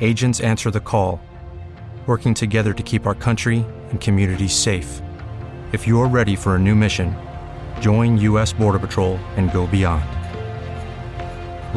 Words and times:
Agents 0.00 0.40
answer 0.40 0.70
the 0.70 0.80
call, 0.80 1.20
working 2.06 2.32
together 2.32 2.72
to 2.72 2.82
keep 2.82 3.04
our 3.04 3.14
country 3.14 3.66
and 3.90 4.00
communities 4.00 4.54
safe. 4.54 5.02
If 5.72 5.86
you're 5.86 6.08
ready 6.08 6.34
for 6.34 6.56
a 6.56 6.58
new 6.58 6.74
mission, 6.74 7.14
join 7.80 8.16
U.S. 8.18 8.54
Border 8.54 8.78
Patrol 8.78 9.18
and 9.36 9.52
go 9.52 9.66
beyond. 9.66 10.06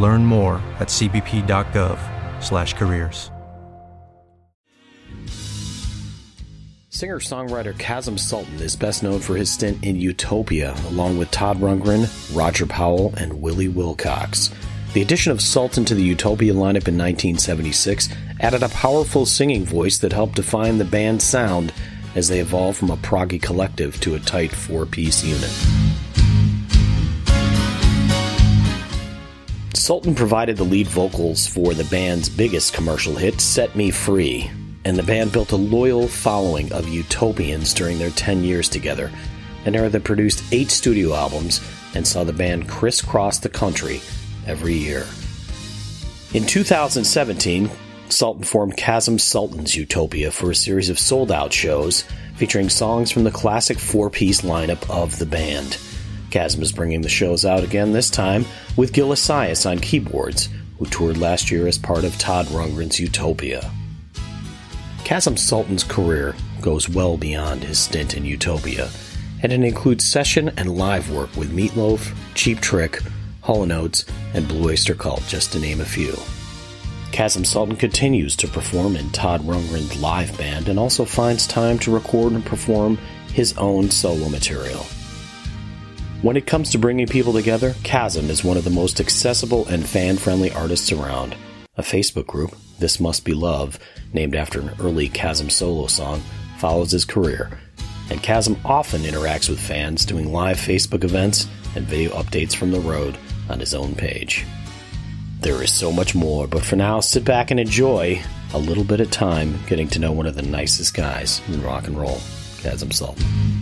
Learn 0.02 0.26
more 0.26 0.64
at 0.80 0.88
cbp.gov/careers. 0.88 3.32
Singer-songwriter 6.90 7.78
Kasim 7.80 8.18
Sultan 8.20 8.62
is 8.62 8.76
best 8.76 9.02
known 9.02 9.20
for 9.20 9.36
his 9.36 9.52
stint 9.52 9.84
in 9.84 9.96
Utopia, 9.96 10.76
along 10.90 11.18
with 11.18 11.32
Todd 11.32 11.60
Rundgren, 11.60 12.08
Roger 12.36 12.68
Powell, 12.68 13.16
and 13.18 13.42
Willie 13.42 13.70
Wilcox. 13.70 14.52
The 14.94 15.02
addition 15.02 15.32
of 15.32 15.40
Sultan 15.40 15.86
to 15.86 15.96
the 15.96 16.04
Utopia 16.04 16.54
lineup 16.54 16.90
in 16.90 16.98
1976 16.98 18.10
added 18.42 18.62
a 18.62 18.68
powerful 18.68 19.26
singing 19.26 19.64
voice 19.64 19.98
that 20.00 20.12
helped 20.12 20.36
define 20.36 20.80
the 20.80 20.84
band's 20.84 21.24
sound 21.24 21.72
as 22.14 22.28
they 22.28 22.42
evolved 22.42 22.78
from 22.78 22.90
a 22.90 22.98
proggy 22.98 23.42
collective 23.42 23.98
to 24.02 24.16
a 24.16 24.20
tight 24.20 24.52
four 24.52 24.86
piece 24.86 25.24
unit. 25.24 25.50
Sultan 29.74 30.14
provided 30.14 30.58
the 30.58 30.66
lead 30.66 30.88
vocals 30.88 31.48
for 31.48 31.74
the 31.74 31.86
band's 31.86 32.28
biggest 32.28 32.74
commercial 32.74 33.16
hit, 33.16 33.40
Set 33.40 33.74
Me 33.78 33.92
Free, 33.92 34.52
and 34.84 34.98
the 34.98 35.04
band 35.04 35.32
built 35.32 35.54
a 35.54 35.56
loyal 35.56 36.10
following 36.10 36.70
of 36.74 36.90
utopians 36.90 37.74
during 37.74 37.98
their 37.98 38.10
10 38.10 38.44
years 38.44 38.68
together, 38.68 39.10
an 39.64 39.74
era 39.74 39.88
that 39.88 40.04
produced 40.04 40.44
eight 40.52 40.70
studio 40.70 41.14
albums 41.14 41.62
and 41.96 42.06
saw 42.06 42.26
the 42.26 42.34
band 42.34 42.68
crisscross 42.68 43.40
the 43.40 43.48
country 43.48 44.02
every 44.48 44.74
year. 44.74 45.06
In 46.34 46.46
2017, 46.46 47.70
Sultan 48.10 48.44
formed 48.44 48.78
Kasim 48.78 49.20
Sultan's 49.20 49.76
Utopia 49.76 50.32
for 50.32 50.52
a 50.52 50.56
series 50.56 50.90
of 50.90 51.00
sold 51.00 51.32
out 51.32 51.52
shows 51.54 52.06
featuring 52.36 52.70
songs 52.70 53.12
from 53.12 53.24
the 53.24 53.32
classic 53.32 53.80
four 53.80 54.10
piece 54.10 54.42
lineup 54.42 54.90
of 54.90 55.18
the 55.20 55.26
band. 55.26 55.78
Kasim 56.30 56.62
is 56.62 56.72
bringing 56.72 57.02
the 57.02 57.10
shows 57.10 57.46
out 57.46 57.64
again, 57.64 57.92
this 57.92 58.10
time 58.10 58.46
with 58.78 58.94
Gil 58.94 59.10
Assayas 59.10 59.70
on 59.70 59.80
keyboards, 59.80 60.50
who 60.80 60.86
toured 60.86 61.18
last 61.18 61.52
year 61.52 61.68
as 61.68 61.78
part 61.78 62.04
of 62.04 62.18
Todd 62.18 62.48
Rundgren's 62.48 63.00
Utopia. 63.00 63.70
Kasim 65.04 65.36
Sultan's 65.36 65.84
career 65.84 66.36
goes 66.62 66.88
well 66.88 67.18
beyond 67.18 67.64
his 67.64 67.80
stint 67.80 68.16
in 68.16 68.24
Utopia, 68.24 68.90
and 69.44 69.52
it 69.52 69.62
includes 69.64 70.06
session 70.06 70.50
and 70.58 70.78
live 70.78 71.12
work 71.12 71.36
with 71.36 71.52
Meatloaf, 71.52 72.16
Cheap 72.34 72.62
Trick, 72.62 73.02
Hall 73.52 73.70
& 73.72 73.74
Oates, 73.74 74.06
and 74.34 74.48
Blue 74.48 74.70
Oyster 74.70 74.96
Cult, 74.96 75.24
just 75.28 75.52
to 75.52 75.60
name 75.60 75.82
a 75.82 75.86
few. 75.86 76.16
Kasim 77.12 77.44
Sultan 77.44 77.76
continues 77.76 78.34
to 78.38 78.48
perform 78.48 78.96
in 78.96 79.10
Todd 79.10 79.42
Rundgren's 79.42 80.02
live 80.02 80.38
band 80.38 80.70
and 80.70 80.80
also 80.80 81.04
finds 81.04 81.46
time 81.46 81.78
to 81.80 81.94
record 81.94 82.32
and 82.32 82.46
perform 82.46 82.98
his 83.34 83.52
own 83.58 83.92
solo 83.92 84.30
material. 84.30 84.86
When 86.22 86.38
it 86.38 86.48
comes 86.48 86.70
to 86.70 86.78
bringing 86.78 87.08
people 87.08 87.34
together, 87.34 87.76
Kasim 87.84 88.30
is 88.30 88.42
one 88.42 88.56
of 88.56 88.64
the 88.64 88.70
most 88.70 89.02
accessible 89.02 89.68
and 89.68 89.86
fan 89.86 90.16
friendly 90.16 90.52
artists 90.54 90.94
around. 90.94 91.36
A 91.76 91.82
Facebook 91.82 92.28
group, 92.28 92.56
This 92.80 93.02
Must 93.02 93.26
Be 93.26 93.34
Love, 93.34 93.78
named 94.14 94.34
after 94.34 94.62
an 94.62 94.72
early 94.80 95.10
Kasim 95.10 95.50
solo 95.50 95.88
song, 95.88 96.22
follows 96.58 96.92
his 96.92 97.04
career, 97.04 97.60
and 98.10 98.24
Kasim 98.24 98.56
often 98.64 99.02
interacts 99.02 99.50
with 99.50 99.60
fans 99.60 100.06
doing 100.06 100.32
live 100.32 100.56
Facebook 100.56 101.04
events 101.04 101.50
and 101.76 101.86
video 101.86 102.12
updates 102.12 102.56
from 102.56 102.72
the 102.72 102.80
road 102.80 103.18
on 103.50 103.60
his 103.60 103.74
own 103.74 103.96
page. 103.96 104.46
There 105.40 105.64
is 105.64 105.74
so 105.74 105.92
much 105.92 106.14
more, 106.14 106.48
but 106.48 106.64
for 106.64 106.76
now, 106.76 107.00
sit 107.00 107.26
back 107.26 107.52
and 107.52 107.60
enjoy 107.60 108.22
a 108.54 108.60
little 108.60 108.84
bit 108.84 109.00
of 109.00 109.10
time 109.10 109.60
getting 109.68 109.88
to 109.90 110.00
know 110.00 110.12
one 110.12 110.28
of 110.28 110.36
the 110.36 110.42
nicest 110.42 110.94
guys 110.94 111.42
in 111.48 111.64
rock 111.64 111.88
and 111.88 111.98
roll, 111.98 112.20
Kasim 112.62 112.92
Sultan. 112.92 113.61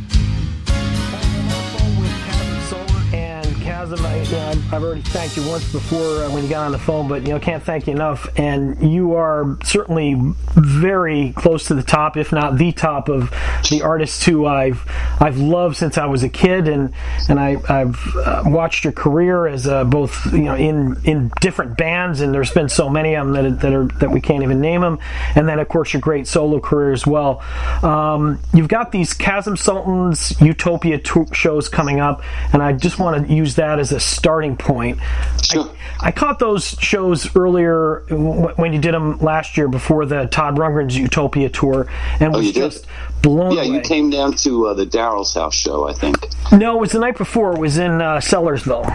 Kasim, 3.79 4.05
I, 4.05 4.21
you 4.23 4.31
know, 4.31 4.49
I've 4.73 4.83
already 4.83 4.99
thanked 4.99 5.37
you 5.37 5.47
once 5.47 5.71
before 5.71 6.23
uh, 6.23 6.29
when 6.31 6.43
you 6.43 6.49
got 6.49 6.65
on 6.65 6.73
the 6.73 6.77
phone, 6.77 7.07
but 7.07 7.21
you 7.21 7.29
know, 7.29 7.39
can't 7.39 7.63
thank 7.63 7.87
you 7.87 7.93
enough. 7.93 8.27
And 8.37 8.91
you 8.91 9.13
are 9.13 9.57
certainly 9.63 10.17
very 10.53 11.31
close 11.31 11.67
to 11.67 11.75
the 11.75 11.83
top, 11.83 12.17
if 12.17 12.33
not 12.33 12.57
the 12.57 12.73
top, 12.73 13.07
of 13.07 13.29
the 13.69 13.81
artists 13.81 14.25
who 14.25 14.45
I've 14.45 14.83
I've 15.21 15.37
loved 15.37 15.77
since 15.77 15.97
I 15.97 16.07
was 16.07 16.23
a 16.23 16.29
kid, 16.29 16.67
and 16.67 16.93
and 17.29 17.39
I, 17.39 17.51
have 17.69 18.05
uh, 18.17 18.43
watched 18.47 18.83
your 18.83 18.91
career 18.91 19.47
as 19.47 19.65
uh, 19.65 19.85
both 19.85 20.25
you 20.33 20.39
know 20.39 20.57
in 20.57 20.99
in 21.05 21.31
different 21.39 21.77
bands, 21.77 22.19
and 22.19 22.33
there's 22.33 22.51
been 22.51 22.67
so 22.67 22.89
many 22.89 23.15
of 23.15 23.27
them 23.27 23.33
that 23.45 23.61
that 23.61 23.73
are 23.73 23.85
that 23.99 24.11
we 24.11 24.19
can't 24.19 24.43
even 24.43 24.59
name 24.59 24.81
them, 24.81 24.99
and 25.35 25.47
then 25.47 25.57
of 25.57 25.69
course 25.69 25.93
your 25.93 26.01
great 26.01 26.27
solo 26.27 26.59
career 26.59 26.91
as 26.91 27.07
well. 27.07 27.41
Um, 27.81 28.41
you've 28.53 28.67
got 28.67 28.91
these 28.91 29.13
Kasim 29.13 29.55
Sultan's 29.55 30.35
Utopia 30.41 30.97
tour 30.97 31.27
shows 31.31 31.69
coming 31.69 32.01
up, 32.01 32.23
and 32.51 32.61
I 32.61 32.73
just 32.73 32.99
want 32.99 33.25
to 33.25 33.33
use 33.33 33.55
that 33.55 33.68
as 33.77 33.91
a 33.91 33.99
starting 33.99 34.57
point. 34.57 34.99
Sure. 35.43 35.69
I, 35.99 36.07
I 36.07 36.11
caught 36.11 36.39
those 36.39 36.75
shows 36.79 37.35
earlier 37.35 38.03
when 38.09 38.73
you 38.73 38.79
did 38.79 38.93
them 38.93 39.19
last 39.19 39.57
year 39.57 39.67
before 39.67 40.07
the 40.07 40.25
Todd 40.25 40.55
Rundgren's 40.55 40.97
Utopia 40.97 41.49
tour, 41.49 41.87
and 42.19 42.33
oh, 42.33 42.39
was 42.39 42.51
just 42.51 42.87
blown 43.21 43.51
yeah, 43.51 43.61
away. 43.63 43.75
you 43.75 43.81
came 43.81 44.09
down 44.09 44.33
to 44.37 44.67
uh, 44.67 44.73
the 44.73 44.85
Daryl's 44.85 45.33
house 45.33 45.55
show, 45.55 45.87
I 45.89 45.93
think. 45.93 46.17
No, 46.51 46.77
it 46.77 46.81
was 46.81 46.91
the 46.93 46.99
night 46.99 47.17
before. 47.17 47.53
It 47.53 47.59
was 47.59 47.77
in 47.77 48.01
uh, 48.01 48.17
Sellersville. 48.17 48.85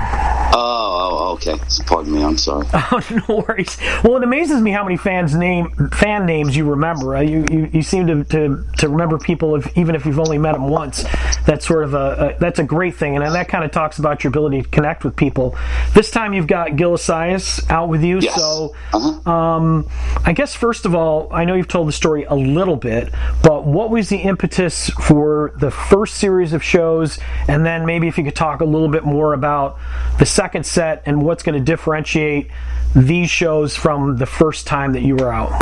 Oh, 0.56 0.56
oh, 0.56 1.32
okay. 1.34 1.56
Pardon 1.86 2.12
me. 2.12 2.22
I'm 2.24 2.38
sorry. 2.38 2.66
Oh, 2.74 3.00
no 3.28 3.44
worries. 3.48 3.76
Well, 4.04 4.16
it 4.16 4.22
amazes 4.22 4.60
me 4.60 4.70
how 4.70 4.84
many 4.84 4.96
fans 4.96 5.34
name 5.34 5.70
fan 5.92 6.26
names 6.26 6.56
you 6.56 6.68
remember. 6.70 7.16
Uh, 7.16 7.20
you, 7.22 7.44
you 7.50 7.70
you 7.72 7.82
seem 7.82 8.06
to, 8.06 8.24
to, 8.24 8.64
to 8.78 8.88
remember 8.88 9.18
people 9.18 9.56
if, 9.56 9.76
even 9.76 9.94
if 9.94 10.04
you've 10.06 10.18
only 10.20 10.38
met 10.38 10.52
them 10.52 10.68
once. 10.68 11.04
That's 11.46 11.66
sort 11.66 11.84
of 11.84 11.94
a, 11.94 12.36
a 12.36 12.38
that's 12.38 12.58
a 12.58 12.62
great 12.64 12.94
thing, 12.94 13.16
and 13.16 13.34
that 13.34 13.48
kind 13.48 13.64
of 13.64 13.72
talks 13.72 13.98
about 13.98 14.22
your 14.22 14.28
ability 14.28 14.62
to 14.62 14.68
connect 14.68 15.02
with 15.04 15.16
people. 15.16 15.56
This 15.94 16.10
time 16.10 16.34
you've 16.34 16.46
got 16.46 16.76
Gil 16.76 16.92
Assayas 16.92 17.68
out 17.70 17.88
with 17.88 18.02
you, 18.04 18.20
Yes. 18.20 18.34
so 18.36 18.74
Uh-huh. 18.92 19.30
um, 19.30 19.88
I 20.24 20.32
guess 20.32 20.54
first 20.54 20.86
of 20.86 20.94
all, 20.94 21.28
I 21.32 21.44
know 21.44 21.54
you've 21.54 21.68
told 21.68 21.88
the 21.88 21.92
story 21.92 22.24
a 22.24 22.34
little 22.34 22.76
bit, 22.76 23.12
but 23.42 23.64
what 23.64 23.90
was 23.90 24.08
the 24.08 24.13
impetus 24.18 24.90
for 24.90 25.52
the 25.56 25.70
first 25.70 26.16
series 26.16 26.52
of 26.52 26.62
shows, 26.62 27.18
and 27.48 27.64
then 27.64 27.86
maybe 27.86 28.08
if 28.08 28.18
you 28.18 28.24
could 28.24 28.36
talk 28.36 28.60
a 28.60 28.64
little 28.64 28.88
bit 28.88 29.04
more 29.04 29.32
about 29.32 29.78
the 30.18 30.26
second 30.26 30.64
set 30.64 31.02
and 31.06 31.22
what's 31.22 31.42
going 31.42 31.58
to 31.58 31.64
differentiate 31.64 32.50
these 32.94 33.30
shows 33.30 33.76
from 33.76 34.16
the 34.16 34.26
first 34.26 34.66
time 34.66 34.92
that 34.92 35.02
you 35.02 35.16
were 35.16 35.32
out? 35.32 35.52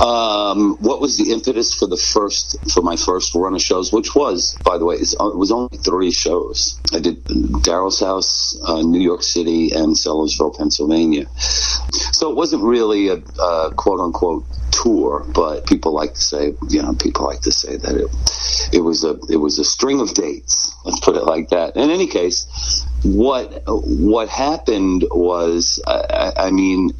Um, 0.00 0.76
what 0.80 1.00
was 1.00 1.16
the 1.16 1.32
impetus 1.32 1.74
for 1.74 1.86
the 1.86 1.96
first 1.96 2.56
for 2.70 2.82
my 2.82 2.96
first 2.96 3.34
run 3.34 3.54
of 3.54 3.62
shows? 3.62 3.92
Which 3.92 4.14
was, 4.14 4.56
by 4.64 4.78
the 4.78 4.84
way, 4.84 4.96
uh, 4.96 5.28
it 5.28 5.36
was 5.36 5.50
only 5.50 5.78
three 5.78 6.10
shows. 6.10 6.78
I 6.92 7.00
did 7.00 7.24
Daryl's 7.24 8.00
house, 8.00 8.58
uh, 8.62 8.82
New 8.82 9.00
York 9.00 9.22
City, 9.22 9.72
and 9.72 9.96
Sellersville, 9.96 10.56
Pennsylvania. 10.56 11.26
So 11.38 12.30
it 12.30 12.36
wasn't 12.36 12.62
really 12.62 13.08
a 13.08 13.20
quote 13.76 14.00
unquote 14.00 14.44
tour, 14.70 15.24
but 15.34 15.66
people 15.66 15.92
like 15.92 16.14
to 16.14 16.20
say, 16.20 16.54
you 16.68 16.82
know, 16.82 16.94
people 16.94 17.24
like 17.24 17.40
to 17.42 17.52
say 17.52 17.76
that 17.76 17.94
it 17.94 18.10
it 18.72 18.80
was 18.80 19.04
a 19.04 19.18
it 19.30 19.36
was 19.36 19.58
a 19.58 19.64
string 19.64 20.00
of 20.00 20.12
dates. 20.14 20.72
Let's 20.84 21.00
put 21.00 21.16
it 21.16 21.24
like 21.24 21.50
that. 21.50 21.76
In 21.76 21.90
any 21.90 22.06
case, 22.06 22.46
what 23.02 23.62
what 23.66 24.28
happened 24.28 25.04
was, 25.10 25.80
I 25.86 26.32
I 26.36 26.50
mean, 26.50 26.90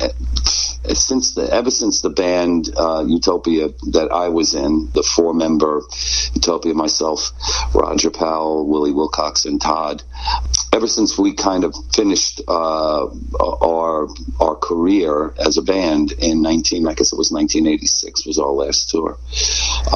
since 0.95 1.35
the 1.35 1.53
ever 1.53 1.71
since 1.71 2.01
the 2.01 2.11
band 2.11 2.71
uh, 2.77 3.05
Utopia 3.07 3.69
that 3.93 4.11
I 4.13 4.29
was 4.29 4.55
in, 4.55 4.91
the 4.95 5.03
four 5.03 5.35
member 5.35 5.83
Utopia, 6.35 6.75
myself, 6.75 7.33
Roger 7.75 8.11
Powell, 8.11 8.67
Willie 8.69 8.93
Wilcox, 8.93 9.45
and 9.45 9.61
Todd. 9.61 10.03
Ever 10.73 10.87
since 10.87 11.19
we 11.19 11.33
kind 11.33 11.65
of 11.65 11.75
finished 11.95 12.41
uh, 12.49 13.07
our 13.41 14.09
our 14.41 14.57
career 14.57 15.35
as 15.39 15.57
a 15.57 15.63
band 15.63 16.13
in 16.13 16.43
19, 16.43 16.87
I 16.87 16.95
guess 16.95 17.13
it 17.13 17.19
was 17.19 17.31
1986 17.33 18.27
was 18.27 18.39
our 18.39 18.51
last 18.51 18.91
tour. 18.91 19.17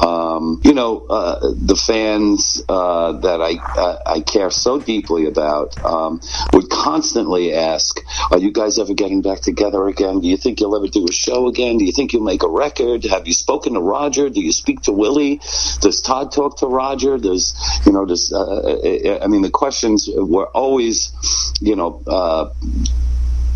Um, 0.01 0.61
you 0.63 0.73
know, 0.73 1.05
uh, 1.07 1.53
the 1.55 1.75
fans 1.75 2.63
uh, 2.67 3.13
that 3.13 3.41
I 3.41 4.01
I 4.05 4.21
care 4.21 4.49
so 4.49 4.79
deeply 4.79 5.25
about 5.25 5.83
um, 5.83 6.21
would 6.53 6.69
constantly 6.69 7.53
ask, 7.53 8.01
"Are 8.31 8.37
you 8.39 8.51
guys 8.51 8.79
ever 8.79 8.93
getting 8.93 9.21
back 9.21 9.41
together 9.41 9.87
again? 9.87 10.19
Do 10.21 10.27
you 10.27 10.37
think 10.37 10.59
you'll 10.59 10.75
ever 10.75 10.87
do 10.87 11.05
a 11.07 11.11
show 11.11 11.47
again? 11.47 11.77
Do 11.77 11.85
you 11.85 11.91
think 11.91 12.13
you'll 12.13 12.23
make 12.23 12.43
a 12.43 12.49
record? 12.49 13.03
Have 13.05 13.27
you 13.27 13.33
spoken 13.33 13.73
to 13.73 13.79
Roger? 13.79 14.29
Do 14.29 14.41
you 14.41 14.51
speak 14.51 14.81
to 14.83 14.91
Willie? 14.91 15.37
Does 15.81 16.01
Todd 16.01 16.31
talk 16.31 16.57
to 16.57 16.67
Roger? 16.67 17.17
Does 17.17 17.53
you 17.85 17.91
know? 17.91 18.05
Does 18.05 18.33
uh, 18.33 19.19
I 19.21 19.27
mean 19.27 19.41
the 19.41 19.51
questions 19.51 20.09
were 20.13 20.49
always, 20.61 21.11
you 21.59 21.75
know. 21.75 22.01
Uh, 22.05 22.49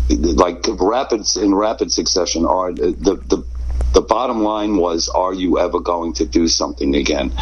like 0.08 0.64
rapid 0.78 1.22
in 1.36 1.52
rapid 1.52 1.90
succession 1.90 2.46
are 2.46 2.72
the, 2.72 2.92
the 3.26 3.44
the 3.92 4.00
bottom 4.00 4.40
line 4.44 4.76
was 4.76 5.08
are 5.08 5.34
you 5.34 5.58
ever 5.58 5.80
going 5.80 6.12
to 6.12 6.24
do 6.24 6.46
something 6.46 6.94
again 6.94 7.32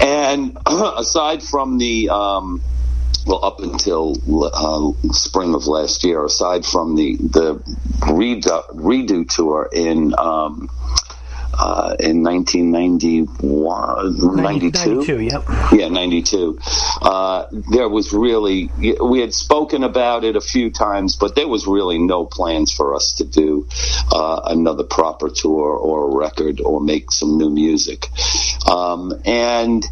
and 0.00 0.56
aside 0.66 1.42
from 1.42 1.78
the 1.78 2.10
um, 2.10 2.62
well, 3.26 3.44
up 3.44 3.60
until 3.60 4.16
uh, 4.52 5.12
spring 5.12 5.54
of 5.54 5.66
last 5.66 6.04
year, 6.04 6.24
aside 6.24 6.66
from 6.66 6.94
the 6.94 7.16
the 7.16 7.54
redo, 8.00 8.66
redo 8.74 9.28
tour 9.28 9.68
in 9.72 10.14
um, 10.18 10.68
uh, 11.58 11.96
in 12.00 12.22
1991, 12.22 14.42
92? 14.42 14.94
92, 14.94 15.20
yep. 15.20 15.44
Yeah, 15.72 15.88
92. 15.88 16.58
Uh, 17.00 17.46
there 17.72 17.88
was 17.88 18.12
really, 18.12 18.70
we 19.00 19.20
had 19.20 19.34
spoken 19.34 19.84
about 19.84 20.24
it 20.24 20.36
a 20.36 20.40
few 20.40 20.70
times, 20.70 21.16
but 21.16 21.34
there 21.34 21.48
was 21.48 21.66
really 21.66 21.98
no 21.98 22.26
plans 22.26 22.72
for 22.72 22.94
us 22.94 23.14
to 23.14 23.24
do 23.24 23.66
uh, 24.12 24.42
another 24.46 24.84
proper 24.84 25.30
tour 25.30 25.76
or 25.76 26.10
a 26.10 26.16
record 26.16 26.60
or 26.60 26.80
make 26.80 27.10
some 27.10 27.38
new 27.38 27.50
music. 27.50 28.08
Um, 28.70 29.12
and 29.24 29.84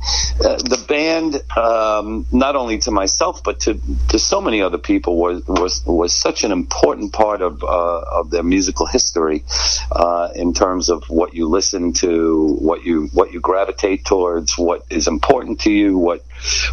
uh, 0.44 0.56
the 0.56 0.84
band, 0.88 1.40
um, 1.56 2.26
not 2.32 2.56
only 2.56 2.78
to 2.78 2.90
myself, 2.90 3.44
but 3.44 3.60
to, 3.60 3.80
to 4.08 4.18
so 4.18 4.40
many 4.40 4.62
other 4.62 4.78
people, 4.78 5.16
was, 5.16 5.46
was, 5.46 5.82
was 5.86 6.14
such 6.14 6.44
an 6.44 6.52
important 6.52 7.12
part 7.12 7.42
of, 7.42 7.62
uh, 7.62 8.20
of 8.20 8.30
their 8.30 8.42
musical 8.42 8.86
history 8.86 9.44
uh, 9.90 10.30
in 10.34 10.54
terms 10.54 10.88
of 10.88 11.04
what 11.08 11.34
you 11.34 11.48
listen 11.52 11.92
to, 11.92 12.56
what 12.58 12.82
you 12.84 13.08
what 13.12 13.32
you 13.32 13.40
gravitate 13.40 14.04
towards, 14.04 14.58
what 14.58 14.82
is 14.90 15.06
important 15.06 15.60
to 15.60 15.70
you, 15.70 15.96
what 15.96 16.24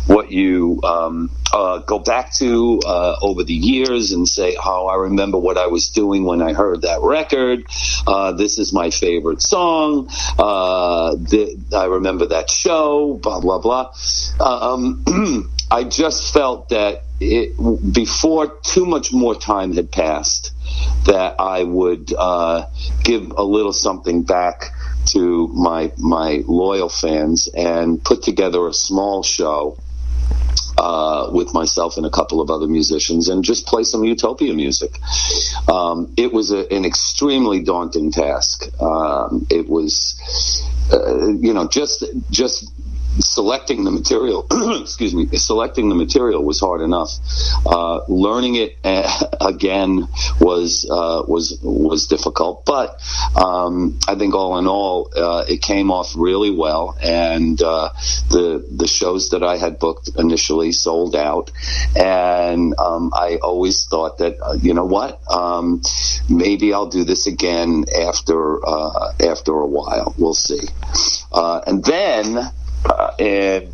what 0.08 0.32
you 0.32 0.80
um, 0.84 1.30
uh, 1.54 1.80
go 1.80 2.00
back 2.00 2.34
to 2.34 2.80
uh, 2.86 3.18
over 3.22 3.44
the 3.44 3.54
years 3.54 4.12
and 4.12 4.28
say, 4.28 4.58
"Oh, 4.64 4.88
I 4.88 4.96
remember 4.96 5.38
what 5.38 5.58
I 5.58 5.68
was 5.68 5.90
doing 5.90 6.24
when 6.24 6.42
I 6.42 6.54
heard 6.54 6.82
that 6.82 7.02
record. 7.02 7.66
Uh, 8.08 8.32
this 8.32 8.58
is 8.58 8.74
my 8.74 8.90
favorite 8.90 9.42
song. 9.42 10.10
Uh, 10.40 11.16
th- 11.30 11.58
I 11.76 11.86
remember 11.86 12.28
that 12.28 12.50
show." 12.50 13.20
Blah 13.22 13.42
blah 13.42 13.60
blah. 13.60 13.94
Um, 14.40 15.04
I 15.72 15.84
just 15.84 16.34
felt 16.34 16.70
that 16.70 17.04
it, 17.20 17.94
before 17.94 18.48
too 18.64 18.86
much 18.86 19.12
more 19.12 19.36
time 19.36 19.74
had 19.74 19.92
passed, 19.92 20.54
that 21.06 21.40
I 21.40 21.64
would 21.64 22.14
uh, 22.18 22.66
give 23.04 23.32
a 23.32 23.44
little 23.44 23.74
something 23.74 24.24
back 24.24 24.72
to 25.08 25.48
my 25.48 25.92
my 25.98 26.44
loyal 26.48 26.90
fans 26.90 27.48
and 27.48 28.04
put 28.04 28.22
together 28.24 28.68
a 28.68 28.74
small 28.74 29.24
show 29.24 29.78
uh, 30.78 31.30
with 31.32 31.54
myself 31.54 31.98
and 31.98 32.06
a 32.06 32.10
couple 32.10 32.42
of 32.42 32.50
other 32.50 32.68
musicians 32.68 33.28
and 33.28 33.44
just 33.44 33.68
play 33.68 33.84
some 33.84 34.04
Utopia 34.04 34.54
music. 34.54 34.98
Um, 35.68 36.14
it 36.16 36.32
was 36.32 36.52
a, 36.52 36.72
an 36.74 36.86
extremely 36.86 37.62
daunting 37.62 38.12
task. 38.12 38.70
Um, 38.82 39.46
it 39.50 39.68
was, 39.68 40.16
uh, 40.94 41.28
you 41.28 41.54
know, 41.54 41.68
just 41.68 42.06
just 42.30 42.72
selecting 43.20 43.84
the 43.84 43.92
material, 43.92 44.46
excuse 44.82 45.14
me, 45.14 45.28
selecting 45.38 45.90
the 45.90 45.96
material 45.96 46.44
was 46.44 46.60
hard 46.60 46.82
enough. 46.82 47.10
Uh, 47.66 48.02
learning 48.08 48.56
it 48.56 48.78
uh, 48.84 49.26
again 49.42 50.08
was 50.40 50.90
uh, 50.90 51.24
was 51.28 51.60
was 51.62 52.08
difficult, 52.08 52.66
but 52.66 53.02
um, 53.36 54.00
I 54.08 54.16
think 54.16 54.34
all 54.34 54.58
in 54.58 54.68
all, 54.68 55.10
uh, 55.16 55.46
it 55.48 55.62
came 55.62 55.92
off 55.92 56.14
really 56.16 56.52
well, 56.52 56.98
and 57.02 57.62
uh, 57.62 57.90
the 58.30 58.66
the 58.72 58.88
shows 58.88 59.30
that 59.30 59.44
I 59.44 59.58
had 59.58 59.80
booked 59.80 60.10
initially 60.18 60.72
sold 60.72 61.16
out, 61.16 61.52
and 61.96 62.74
um, 62.80 63.12
I 63.14 63.38
always 63.42 63.86
thought 63.86 64.20
that 64.20 64.38
uh, 64.42 64.54
you 64.54 64.74
know 64.74 64.86
what, 64.86 65.20
um, 65.32 65.82
maybe 66.30 66.74
I'll 66.74 66.90
do 66.90 67.04
this 67.04 67.28
again 67.28 67.86
after 67.96 68.60
after 69.22 69.54
a 69.54 69.68
while. 69.68 70.14
We'll 70.18 70.34
see, 70.34 70.68
and 71.32 71.84
then 71.84 72.52
uh, 72.86 73.12
and 73.20 73.74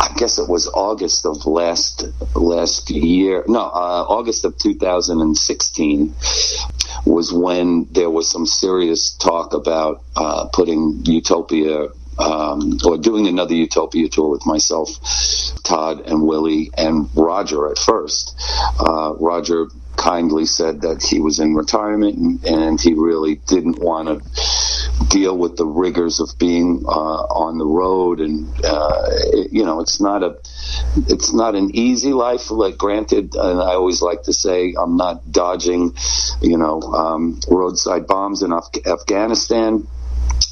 I 0.00 0.12
guess 0.16 0.38
it 0.38 0.48
was 0.48 0.68
August 0.68 1.26
of 1.26 1.46
last 1.46 2.04
last 2.34 2.90
year. 2.90 3.44
No, 3.46 3.60
uh, 3.60 4.04
August 4.08 4.44
of 4.44 4.58
2016 4.58 6.14
was 7.06 7.32
when 7.32 7.86
there 7.90 8.10
was 8.10 8.28
some 8.28 8.46
serious 8.46 9.10
talk 9.10 9.54
about 9.54 10.02
uh, 10.16 10.48
putting 10.52 11.00
Utopia 11.04 11.88
um, 12.18 12.78
or 12.84 12.98
doing 12.98 13.26
another 13.26 13.54
Utopia 13.54 14.08
tour 14.08 14.28
with 14.28 14.46
myself, 14.46 14.88
Todd, 15.64 16.00
and 16.06 16.22
Willie, 16.22 16.70
and 16.76 17.08
Roger 17.14 17.70
at 17.70 17.78
first. 17.78 18.36
Uh, 18.78 19.14
Roger 19.18 19.66
kindly 20.04 20.44
said 20.44 20.82
that 20.82 21.02
he 21.02 21.18
was 21.18 21.40
in 21.40 21.54
retirement 21.54 22.18
and, 22.18 22.44
and 22.44 22.80
he 22.80 22.92
really 22.92 23.36
didn't 23.46 23.78
want 23.78 24.06
to 24.06 25.06
deal 25.08 25.36
with 25.36 25.56
the 25.56 25.66
rigors 25.66 26.20
of 26.20 26.28
being 26.38 26.84
uh, 26.86 26.90
on 26.90 27.56
the 27.56 27.64
road 27.64 28.20
and 28.20 28.46
uh, 28.64 29.02
it, 29.32 29.50
you 29.50 29.64
know 29.64 29.80
it's 29.80 30.02
not 30.02 30.22
a 30.22 30.36
it's 31.08 31.32
not 31.32 31.54
an 31.54 31.70
easy 31.74 32.12
life. 32.12 32.50
Like 32.50 32.76
granted 32.76 33.34
and 33.34 33.60
I 33.60 33.72
always 33.74 34.02
like 34.02 34.24
to 34.24 34.34
say 34.34 34.74
I'm 34.78 34.96
not 34.96 35.32
dodging 35.32 35.94
you 36.42 36.58
know 36.58 36.80
um, 36.82 37.40
roadside 37.48 38.06
bombs 38.06 38.42
in 38.42 38.52
Af- 38.52 38.86
Afghanistan 38.86 39.88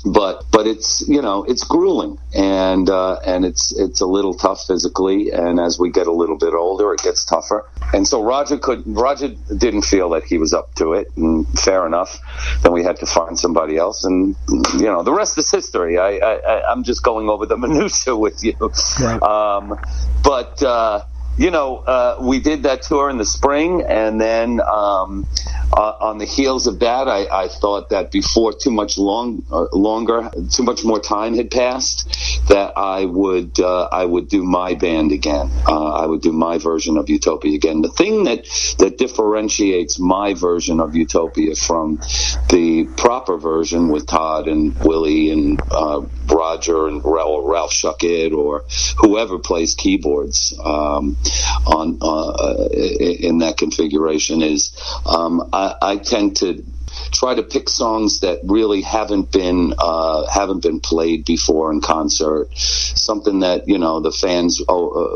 but 0.05 0.45
but 0.51 0.67
it's 0.67 1.07
you 1.09 1.23
know 1.23 1.45
it's 1.45 1.65
grueling 1.65 2.19
and 2.35 2.91
uh, 2.91 3.19
and 3.25 3.45
it's 3.45 3.73
it's 3.73 4.01
a 4.01 4.07
little 4.07 4.35
tough 4.35 4.67
physically. 4.67 5.31
And 5.31 5.61
as 5.61 5.79
we 5.79 5.91
get 5.91 6.07
a 6.07 6.13
little 6.13 6.37
bit 6.37 6.55
older 6.55 6.93
it 6.93 7.03
gets 7.03 7.25
tougher. 7.25 7.69
And 7.93 8.07
so 8.07 8.23
Roger 8.23 8.59
could 8.59 8.83
Roger 8.87 9.29
didn't 9.57 9.83
feel 9.83 10.11
that 10.11 10.25
he 10.25 10.39
was 10.39 10.53
up 10.53 10.75
to 10.77 10.95
it. 10.95 11.09
And 11.17 11.47
fair 11.59 11.87
enough 11.87 12.19
then 12.63 12.73
we 12.73 12.83
had 12.83 12.97
to 12.97 13.07
find 13.07 13.39
somebody 13.39 13.77
else. 13.77 14.05
And 14.05 14.35
you 14.49 14.87
know 14.87 15.03
the 15.03 15.13
rest 15.13 15.39
is 15.39 15.51
history. 15.51 15.99
I, 15.99 16.17
I 16.17 16.63
I'm 16.71 16.83
just 16.83 17.03
going 17.03 17.29
over 17.29 17.47
the 17.47 17.57
minutia 17.65 18.17
with 18.17 18.43
you. 18.43 18.57
Right. 19.01 19.23
um, 19.23 19.79
but 20.25 20.63
uh, 20.63 21.05
you 21.39 21.51
know, 21.51 21.79
uh, 21.79 22.17
we 22.21 22.41
did 22.41 22.65
that 22.65 22.83
tour 22.83 23.09
in 23.09 23.17
the 23.17 23.25
spring, 23.25 23.83
and 23.83 24.21
then 24.21 24.61
um, 24.61 25.27
uh, 25.73 25.97
on 26.01 26.19
the 26.19 26.27
heels 26.27 26.67
of 26.67 26.81
that, 26.81 27.09
I, 27.09 27.45
I, 27.45 27.49
thought 27.49 27.89
that 27.91 28.11
before 28.11 28.53
too 28.53 28.71
much 28.71 28.99
long, 28.99 29.43
uh, 29.51 29.67
longer, 29.73 30.31
too 30.51 30.63
much 30.63 30.85
more 30.85 31.01
time 31.01 31.35
had 31.35 31.51
passed, 31.51 32.49
that 32.49 32.77
I 32.77 33.07
would 33.07 33.59
uh, 33.59 33.89
I 33.91 34.05
would 34.05 34.29
do 34.29 34.43
my 34.43 34.75
band 34.75 35.13
again. 35.13 35.51
Uh, 35.67 35.93
I 35.95 36.07
would 36.07 36.21
do 36.21 36.33
my 36.33 36.59
version 36.59 36.99
of 36.99 37.09
Utopia 37.09 37.55
again. 37.55 37.81
The 37.81 37.89
thing 37.89 38.25
that 38.25 38.45
that 38.79 38.99
differentiates 38.99 39.99
my 39.99 40.35
version 40.35 40.81
of 40.81 40.95
Utopia 40.95 41.55
from 41.55 41.97
the 42.51 42.89
proper 42.99 43.39
version 43.39 43.89
with 43.89 44.07
Todd 44.07 44.49
and 44.49 44.79
Willie 44.85 45.31
and 45.31 45.61
uh, 45.71 46.03
Roger 46.27 46.89
and 46.89 47.03
Ralph, 47.05 47.73
Schuckett 47.73 48.33
or 48.33 48.65
whoever 48.99 49.39
plays 49.39 49.75
keyboards. 49.75 50.55
Um, 50.63 51.17
on 51.67 51.99
uh, 52.01 52.69
in 52.73 53.39
that 53.39 53.57
configuration 53.57 54.43
is 54.43 54.73
um, 55.07 55.49
I, 55.53 55.75
I, 55.81 55.97
tend 55.97 56.37
to 56.37 56.65
try 57.13 57.35
to 57.35 57.43
pick 57.43 57.69
songs 57.69 58.21
that 58.21 58.41
really 58.45 58.81
haven't 58.81 59.31
been 59.31 59.75
uh, 59.79 60.27
haven't 60.27 60.63
been 60.63 60.81
played 60.81 61.25
before 61.25 61.71
in 61.73 61.81
concert. 61.81 62.49
Something 62.57 63.41
that 63.41 63.69
you 63.69 63.79
know 63.79 64.01
the 64.01 64.13
fans 64.13 64.61
uh, 64.61 64.65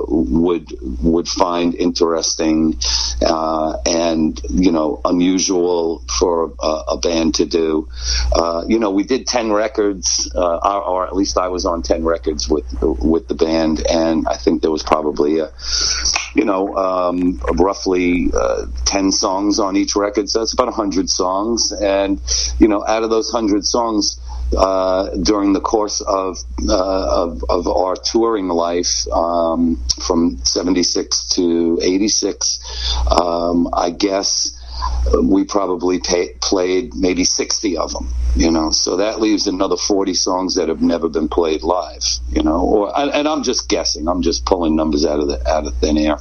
would 0.09 0.73
would 1.03 1.29
find 1.29 1.75
interesting 1.75 2.79
uh, 3.27 3.79
and 3.87 4.41
you 4.51 4.73
know 4.73 5.01
unusual 5.05 6.03
for 6.19 6.53
a, 6.61 6.83
a 6.89 6.99
band 6.99 7.37
to 7.37 7.47
do. 7.47 7.89
Uh, 8.33 8.65
you 8.69 8.79
know, 8.79 8.91
we 8.91 9.05
did 9.05 9.27
ten 9.27 9.53
records, 9.53 10.31
uh, 10.35 10.57
or, 10.57 10.83
or, 10.83 11.07
at 11.07 11.17
least 11.17 11.39
I 11.39 11.49
was 11.49 11.65
on 11.65 11.83
ten 11.83 12.05
records 12.05 12.49
with 12.49 12.67
with 12.83 13.29
the 13.29 13.35
band, 13.35 13.85
and 13.87 14.27
I 14.29 14.37
think 14.37 14.63
there 14.63 14.71
was 14.71 14.83
probably 14.83 15.39
a 15.39 15.51
you 16.35 16.45
know 16.45 16.77
um, 16.77 17.41
roughly 17.55 18.31
uh, 18.35 18.67
ten 18.85 19.11
songs 19.13 19.59
on 19.59 19.77
each 19.77 19.97
record, 19.97 20.29
so 20.29 20.41
that's 20.41 20.53
about 20.53 20.73
hundred 20.75 21.09
songs 21.09 21.73
you 22.59 22.69
know, 22.69 22.85
out 22.87 23.03
of 23.03 23.11
those 23.11 23.31
hundred 23.31 23.65
songs, 23.65 24.21
uh, 24.57 25.11
during 25.23 25.53
the 25.53 25.61
course 25.61 26.01
of, 26.01 26.39
uh, 26.69 27.25
of, 27.25 27.45
of 27.49 27.67
our 27.67 27.97
touring 27.97 28.49
life 28.49 29.07
um, 29.13 29.77
from 30.01 30.39
'76 30.45 31.29
to 31.31 31.79
'86, 31.83 32.61
um, 33.11 33.69
I 33.73 33.91
guess 33.91 34.56
we 35.23 35.45
probably 35.45 36.01
pay, 36.01 36.33
played 36.41 36.95
maybe 36.95 37.25
60 37.25 37.77
of 37.77 37.93
them, 37.93 38.09
you 38.35 38.51
know. 38.51 38.71
So 38.71 38.97
that 38.97 39.21
leaves 39.21 39.47
another 39.47 39.77
40 39.77 40.15
songs 40.15 40.55
that 40.57 40.69
have 40.69 40.83
never 40.83 41.09
been 41.09 41.29
played 41.29 41.63
live, 41.63 42.05
you 42.31 42.43
know. 42.43 42.61
Or 42.61 42.99
and 42.99 43.29
I'm 43.29 43.43
just 43.43 43.69
guessing. 43.69 44.09
I'm 44.09 44.23
just 44.23 44.45
pulling 44.45 44.77
numbers 44.77 45.05
out 45.05 45.21
of 45.21 45.29
the 45.29 45.49
out 45.49 45.67
of 45.67 45.75
thin 45.77 45.99
air. 45.99 46.19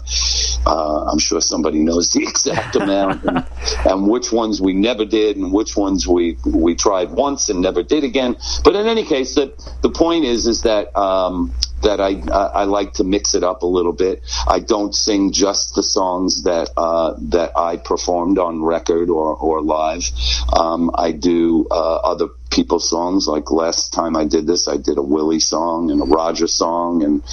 Uh, 0.66 1.06
I'm 1.06 1.20
sure 1.20 1.42
somebody 1.42 1.80
knows 1.80 2.10
the 2.10 2.24
exact 2.28 2.76
amount 2.76 3.24
and, 3.24 3.46
and, 3.86 4.08
which 4.08 4.32
ones 4.32 4.62
we 4.62 4.74
never 4.74 5.06
did 5.06 5.38
and 5.38 5.52
which 5.52 5.76
ones 5.76 6.08
we 6.08 6.38
we 6.46 6.76
tried 6.76 7.12
once 7.12 7.50
and 7.50 7.62
never 7.62 7.84
did 7.84 8.04
again. 8.04 8.38
But 8.64 8.76
in 8.76 8.88
any 8.88 9.04
case, 9.04 9.36
the 9.36 9.54
the 9.82 9.90
point 9.90 10.26
is 10.26 10.48
is 10.48 10.62
that 10.64 10.96
um, 10.98 11.54
that 11.86 12.02
I, 12.02 12.22
I 12.32 12.64
like 12.66 12.94
to 12.94 13.04
mix 13.04 13.36
it 13.36 13.44
up 13.44 13.64
a 13.64 13.68
little 13.68 13.94
bit. 13.94 14.22
I 14.48 14.60
don't 14.60 14.94
sing 14.94 15.32
just 15.32 15.76
the 15.76 15.84
songs 15.84 16.44
that 16.44 16.72
uh, 16.76 17.14
that 17.30 17.58
I 17.58 17.78
performed 17.78 18.38
on 18.38 18.64
record 18.64 19.10
or 19.10 19.36
or 19.36 19.62
live. 19.62 20.04
Um, 20.52 20.92
I 20.94 21.12
do 21.12 21.68
uh, 21.70 21.96
other 21.98 22.28
people's 22.52 22.90
songs. 22.90 23.28
Like 23.28 23.52
last 23.52 23.94
time 23.94 24.16
I 24.16 24.26
did 24.26 24.48
this, 24.48 24.68
I 24.68 24.78
did 24.78 24.98
a 24.98 25.02
Willie 25.02 25.40
song 25.40 25.92
and 25.92 26.02
a 26.02 26.06
Roger 26.06 26.48
song 26.48 27.04
and 27.04 27.24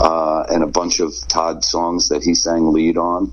uh, 0.00 0.44
and 0.48 0.62
a 0.62 0.68
bunch 0.68 1.00
of 1.00 1.12
Todd 1.28 1.64
songs 1.64 2.08
that 2.08 2.22
he 2.22 2.34
sang 2.34 2.72
lead 2.72 2.96
on 2.96 3.32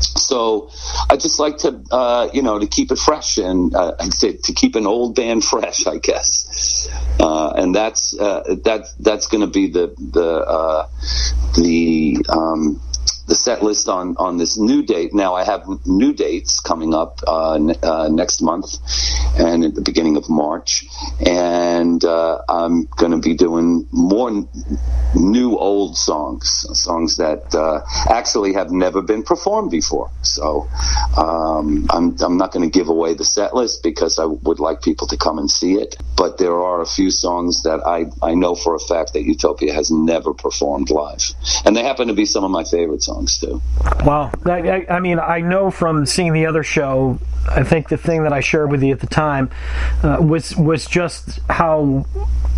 so 0.00 0.70
I 1.10 1.16
just 1.16 1.38
like 1.38 1.58
to, 1.58 1.82
uh, 1.90 2.28
you 2.32 2.42
know, 2.42 2.58
to 2.58 2.66
keep 2.66 2.90
it 2.90 2.98
fresh 2.98 3.38
and 3.38 3.74
uh, 3.74 3.92
to, 3.92 4.36
to, 4.36 4.52
keep 4.52 4.76
an 4.76 4.86
old 4.86 5.14
band 5.14 5.44
fresh, 5.44 5.86
I 5.86 5.98
guess. 5.98 6.88
Uh, 7.20 7.52
and 7.56 7.74
that's 7.74 8.18
uh, 8.18 8.42
that 8.64 8.88
that's 9.00 9.26
going 9.26 9.42
to 9.42 9.46
be 9.46 9.68
the 9.68 9.94
the 9.98 10.40
uh, 10.40 10.88
the 11.54 12.24
um, 12.28 12.80
the 13.26 13.34
set 13.34 13.62
list 13.62 13.88
on 13.88 14.16
on 14.18 14.38
this 14.38 14.56
new 14.56 14.82
date. 14.82 15.12
Now 15.12 15.34
I 15.34 15.44
have 15.44 15.66
new 15.84 16.12
dates 16.12 16.60
coming 16.60 16.94
up 16.94 17.20
uh, 17.26 17.58
uh, 17.82 18.08
next 18.10 18.40
month 18.40 18.78
and 19.38 19.64
at 19.64 19.74
the 19.74 19.80
beginning 19.80 20.16
of 20.16 20.28
March, 20.28 20.86
and 21.24 22.04
uh, 22.04 22.40
I'm 22.48 22.84
going 22.96 23.12
to 23.12 23.18
be 23.18 23.34
doing 23.34 23.86
more 23.90 24.30
new 25.14 25.56
old 25.56 25.96
songs, 25.96 26.66
songs 26.72 27.16
that 27.16 27.54
uh, 27.54 27.80
actually 28.08 28.54
have 28.54 28.70
never 28.70 29.02
been 29.02 29.22
performed 29.22 29.70
before. 29.70 30.10
So 30.22 30.68
um, 31.16 31.86
I'm 31.90 32.16
I'm 32.20 32.36
not 32.36 32.52
going 32.52 32.70
to 32.70 32.78
give 32.78 32.88
away 32.88 33.14
the 33.14 33.24
set 33.24 33.54
list 33.54 33.82
because 33.82 34.18
I 34.18 34.24
would 34.24 34.60
like 34.60 34.82
people 34.82 35.08
to 35.08 35.16
come 35.16 35.38
and 35.38 35.50
see 35.50 35.74
it. 35.74 35.96
But 36.16 36.38
there 36.38 36.54
are 36.54 36.80
a 36.80 36.86
few 36.86 37.10
songs 37.10 37.64
that 37.64 37.84
I 37.84 38.06
I 38.22 38.34
know 38.34 38.54
for 38.54 38.74
a 38.76 38.80
fact 38.80 39.14
that 39.14 39.22
Utopia 39.24 39.74
has 39.74 39.90
never 39.90 40.32
performed 40.32 40.90
live, 40.90 41.34
and 41.64 41.76
they 41.76 41.82
happen 41.82 42.06
to 42.08 42.14
be 42.14 42.24
some 42.24 42.44
of 42.44 42.50
my 42.52 42.62
favorite 42.62 43.02
songs 43.02 43.15
songs 43.16 43.38
too. 43.38 43.62
Wow, 44.04 44.30
I, 44.44 44.86
I, 44.88 45.00
mean, 45.00 45.18
I 45.18 45.40
know 45.40 45.70
from 45.70 46.06
seeing 46.06 46.32
the 46.32 46.46
other 46.46 46.62
show. 46.62 47.18
I 47.48 47.62
think 47.62 47.88
the 47.88 47.96
thing 47.96 48.24
that 48.24 48.32
I 48.32 48.40
shared 48.40 48.70
with 48.70 48.82
you 48.82 48.92
at 48.92 49.00
the 49.00 49.06
time 49.06 49.50
uh, 50.02 50.18
was 50.20 50.56
was 50.56 50.86
just 50.86 51.38
how 51.48 52.04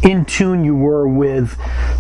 in 0.03 0.25
tune 0.25 0.65
you 0.65 0.75
were 0.75 1.07
with 1.07 1.59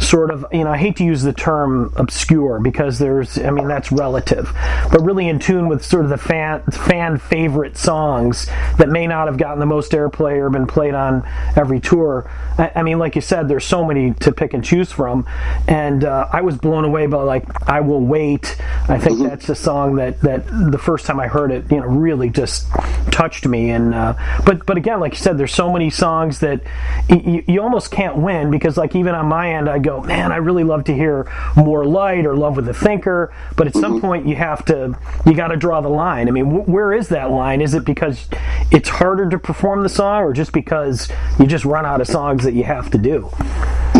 sort 0.08 0.30
of 0.30 0.44
you 0.52 0.64
know 0.64 0.70
I 0.70 0.78
hate 0.78 0.96
to 0.96 1.04
use 1.04 1.22
the 1.22 1.32
term 1.32 1.92
obscure 1.96 2.60
because 2.60 2.98
there's 2.98 3.38
I 3.38 3.50
mean 3.50 3.68
that's 3.68 3.92
relative, 3.92 4.50
but 4.90 5.02
really 5.02 5.28
in 5.28 5.38
tune 5.38 5.68
with 5.68 5.84
sort 5.84 6.04
of 6.04 6.10
the 6.10 6.18
fan 6.18 6.62
fan 6.64 7.18
favorite 7.18 7.76
songs 7.76 8.46
that 8.78 8.88
may 8.88 9.06
not 9.06 9.28
have 9.28 9.36
gotten 9.36 9.58
the 9.60 9.66
most 9.66 9.92
airplay 9.92 10.38
or 10.38 10.50
been 10.50 10.66
played 10.66 10.94
on 10.94 11.28
every 11.56 11.80
tour. 11.80 12.30
I, 12.58 12.72
I 12.76 12.82
mean, 12.82 12.98
like 12.98 13.14
you 13.14 13.20
said, 13.20 13.48
there's 13.48 13.64
so 13.64 13.84
many 13.84 14.14
to 14.14 14.32
pick 14.32 14.54
and 14.54 14.64
choose 14.64 14.90
from, 14.90 15.26
and 15.66 16.04
uh, 16.04 16.28
I 16.32 16.40
was 16.40 16.56
blown 16.56 16.84
away 16.84 17.06
by 17.06 17.22
like 17.22 17.68
I 17.68 17.80
will 17.80 18.00
wait 18.00 18.56
I 18.88 18.98
think 18.98 19.18
mm-hmm. 19.18 19.28
that's 19.28 19.48
a 19.50 19.54
song 19.54 19.96
that, 19.96 20.20
that 20.22 20.46
the 20.46 20.78
first 20.78 21.04
time 21.04 21.20
I 21.20 21.26
heard 21.26 21.52
it, 21.52 21.70
you 21.70 21.78
know, 21.78 21.86
really 21.86 22.30
just 22.30 22.70
touched 23.10 23.46
me. 23.46 23.70
And 23.70 23.94
uh, 23.94 24.14
but 24.46 24.64
but 24.64 24.78
again, 24.78 24.98
like 25.00 25.12
you 25.12 25.18
said, 25.18 25.36
there's 25.36 25.52
so 25.52 25.70
many 25.70 25.90
songs 25.90 26.40
that 26.40 26.62
y- 27.10 27.44
you 27.46 27.60
almost 27.60 27.90
can't 27.90 28.16
win 28.16 28.50
because 28.50 28.78
like 28.78 28.96
even 28.96 29.14
on 29.14 29.26
my 29.26 29.54
end, 29.54 29.68
I 29.68 29.78
go, 29.78 29.97
man, 30.02 30.32
I 30.32 30.36
really 30.36 30.64
love 30.64 30.84
to 30.84 30.94
hear 30.94 31.30
more 31.56 31.84
light 31.84 32.26
or 32.26 32.36
love 32.36 32.56
with 32.56 32.66
the 32.66 32.74
thinker. 32.74 33.32
But 33.56 33.66
at 33.66 33.72
mm-hmm. 33.72 33.80
some 33.80 34.00
point, 34.00 34.26
you 34.26 34.36
have 34.36 34.64
to 34.66 34.98
you 35.26 35.34
got 35.34 35.48
to 35.48 35.56
draw 35.56 35.80
the 35.80 35.88
line. 35.88 36.28
I 36.28 36.30
mean, 36.30 36.46
wh- 36.46 36.68
where 36.68 36.92
is 36.92 37.08
that 37.08 37.30
line? 37.30 37.60
Is 37.60 37.74
it 37.74 37.84
because 37.84 38.28
it's 38.70 38.88
harder 38.88 39.28
to 39.28 39.38
perform 39.38 39.82
the 39.82 39.88
song, 39.88 40.22
or 40.22 40.32
just 40.32 40.52
because 40.52 41.08
you 41.38 41.46
just 41.46 41.64
run 41.64 41.86
out 41.86 42.00
of 42.00 42.06
songs 42.06 42.44
that 42.44 42.54
you 42.54 42.64
have 42.64 42.90
to 42.90 42.98
do? 42.98 43.30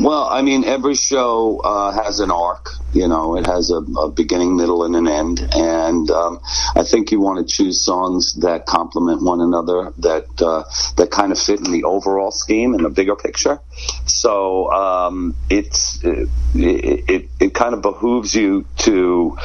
Well, 0.01 0.29
I 0.31 0.43
mean, 0.43 0.65
every 0.65 0.95
show 0.95 1.59
uh, 1.59 1.91
has 1.91 2.21
an 2.21 2.31
arc. 2.31 2.71
You 2.93 3.09
know, 3.09 3.37
it 3.37 3.47
has 3.47 3.71
a, 3.71 3.79
a 3.79 4.09
beginning, 4.09 4.57
middle, 4.57 4.85
and 4.85 4.95
an 4.95 5.09
end. 5.09 5.41
And 5.53 6.09
um, 6.11 6.41
I 6.77 6.85
think 6.85 7.11
you 7.11 7.21
want 7.21 7.47
to 7.47 7.53
choose 7.53 7.81
songs 7.81 8.35
that 8.35 8.65
complement 8.65 9.23
one 9.23 9.41
another, 9.41 9.93
that 9.99 10.41
uh, 10.41 10.63
that 10.97 11.11
kind 11.11 11.33
of 11.33 11.39
fit 11.39 11.59
in 11.59 11.73
the 11.73 11.83
overall 11.83 12.31
scheme 12.31 12.75
and 12.75 12.85
the 12.85 12.91
bigger 12.91 13.17
picture. 13.17 13.61
So 14.07 14.71
um, 14.71 15.35
it's 15.51 15.99
it, 16.05 16.29
it, 16.55 17.29
it, 17.41 17.55
kind 17.55 17.75
of 17.75 17.83
behooves 17.83 18.35
you 18.35 18.67
to. 18.79 19.37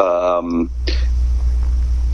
Um, 0.00 0.70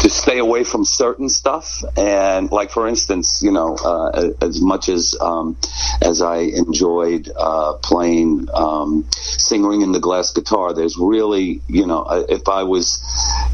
to 0.01 0.09
stay 0.09 0.39
away 0.39 0.65
from 0.65 0.85
certain 0.85 1.29
stuff. 1.29 1.83
And 1.97 2.51
like 2.51 2.71
for 2.71 2.89
instance, 2.89 3.43
you 3.43 3.53
know, 3.53 3.77
uh, 3.77 4.31
as 4.41 4.61
much 4.61 4.89
as 4.89 5.17
um, 5.21 5.57
as 6.01 6.23
I 6.23 6.39
enjoyed 6.39 7.31
uh, 7.37 7.75
playing 7.75 8.49
um, 8.53 9.07
singring 9.11 9.83
and 9.83 9.95
the 9.95 10.01
glass 10.01 10.33
guitar, 10.33 10.73
there's 10.73 10.97
really, 10.99 11.61
you 11.69 11.87
know, 11.87 12.07
if 12.29 12.49
I 12.49 12.63
was 12.65 13.03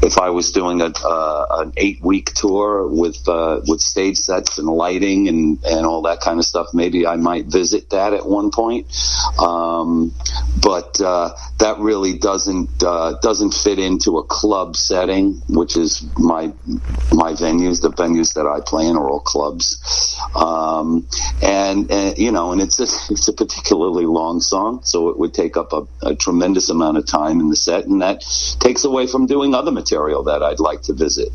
if 0.01 0.17
I 0.17 0.29
was 0.29 0.51
doing 0.51 0.81
a 0.81 0.91
uh, 1.03 1.45
an 1.51 1.73
eight 1.77 2.01
week 2.01 2.33
tour 2.33 2.87
with 2.87 3.27
uh, 3.27 3.61
with 3.67 3.81
stage 3.81 4.17
sets 4.17 4.57
and 4.57 4.67
lighting 4.67 5.27
and 5.27 5.63
and 5.63 5.85
all 5.85 6.03
that 6.03 6.21
kind 6.21 6.39
of 6.39 6.45
stuff, 6.45 6.67
maybe 6.73 7.05
I 7.05 7.15
might 7.15 7.45
visit 7.45 7.91
that 7.91 8.13
at 8.13 8.25
one 8.25 8.51
point. 8.51 8.87
Um, 9.37 10.13
but 10.61 10.99
uh, 11.01 11.33
that 11.59 11.77
really 11.79 12.17
doesn't 12.17 12.79
doesn't 12.79 13.53
fit 13.53 13.79
into 13.79 14.17
a 14.17 14.23
club 14.23 14.75
setting, 14.75 15.41
which 15.47 15.77
is 15.77 16.03
my 16.17 16.53
my 17.11 17.27
my 17.27 17.33
venues, 17.33 17.81
the 17.81 17.91
venues 17.91 18.33
that 18.35 18.45
I 18.45 18.61
play 18.65 18.87
in 18.87 18.95
are 18.95 19.09
all 19.09 19.19
clubs, 19.19 20.17
um, 20.35 21.07
and, 21.41 21.91
and, 21.91 22.17
you 22.17 22.31
know, 22.31 22.51
and 22.51 22.61
it's 22.61 22.79
a, 22.79 22.83
it's 23.11 23.27
a 23.27 23.33
particularly 23.33 24.05
long 24.05 24.39
song, 24.39 24.81
so 24.83 25.09
it 25.09 25.17
would 25.19 25.33
take 25.33 25.57
up 25.57 25.73
a, 25.73 25.87
a, 26.01 26.15
tremendous 26.15 26.69
amount 26.69 26.97
of 26.97 27.05
time 27.05 27.39
in 27.39 27.49
the 27.49 27.55
set, 27.55 27.85
and 27.85 28.01
that 28.01 28.23
takes 28.59 28.85
away 28.85 29.07
from 29.07 29.25
doing 29.25 29.53
other 29.53 29.71
material 29.71 29.86
that 29.89 30.43
I'd 30.43 30.59
like 30.59 30.83
to 30.83 30.93
visit. 30.93 31.29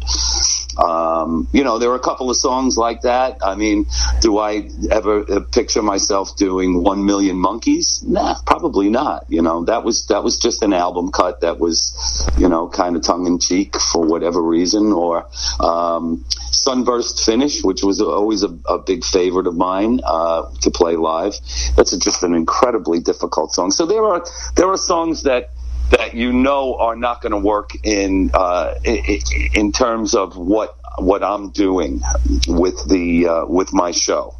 Um, 0.79 1.49
you 1.53 1.65
know, 1.65 1.79
there 1.79 1.91
are 1.91 1.97
a 1.97 2.01
couple 2.01 2.31
of 2.31 2.37
songs 2.37 2.79
like 2.79 3.03
that. 3.03 3.39
I 3.43 3.57
mean, 3.57 3.87
do 4.21 4.39
I 4.39 4.71
ever 4.91 5.41
picture 5.43 5.83
myself 5.83 6.37
doing 6.37 6.83
One 6.83 7.05
Million 7.05 7.37
Monkeys? 7.37 8.03
Nah, 8.07 8.37
probably 8.47 8.89
not. 8.89 9.27
You 9.29 9.43
know, 9.43 9.65
that 9.65 9.85
was 9.85 10.07
that 10.07 10.25
was 10.25 10.39
just 10.39 10.63
an 10.63 10.73
album 10.73 11.11
cut 11.11 11.43
that 11.43 11.59
was, 11.59 12.31
you 12.39 12.49
know, 12.49 12.69
kind 12.69 12.97
of 12.97 13.03
tongue 13.03 13.27
in 13.27 13.39
cheek 13.39 13.77
for 13.79 14.07
whatever 14.07 14.41
reason, 14.41 14.93
or 14.93 15.27
um, 15.61 16.25
Sunburst 16.51 17.25
Finish, 17.25 17.63
which 17.63 17.83
was 17.83 18.01
always 18.01 18.43
a, 18.43 18.59
a 18.67 18.79
big 18.79 19.05
favorite 19.05 19.47
of 19.47 19.57
mine 19.57 20.01
uh, 20.05 20.51
to 20.63 20.71
play 20.71 20.97
live. 20.97 21.35
That's 21.77 21.95
just 21.99 22.23
an 22.23 22.35
incredibly 22.35 23.01
difficult 23.01 23.53
song. 23.53 23.73
So 23.73 23.85
there 23.85 24.05
are 24.05 24.25
there 24.57 24.69
are 24.69 24.79
songs 24.79 25.25
that 25.25 25.51
that 25.93 26.15
you 26.15 26.33
know 26.33 26.77
are 26.77 26.97
not 26.97 27.23
going 27.23 27.33
to 27.33 27.39
work 27.39 27.71
in, 27.85 28.31
uh, 28.35 28.75
in 28.85 29.73
terms 29.73 30.15
of 30.15 30.37
what 30.37 30.77
what 30.99 31.23
I'm 31.23 31.51
doing 31.51 32.03
with 32.47 32.87
the 32.89 33.29
uh, 33.29 33.47
with 33.47 33.73
my 33.73 33.93
show. 33.93 34.35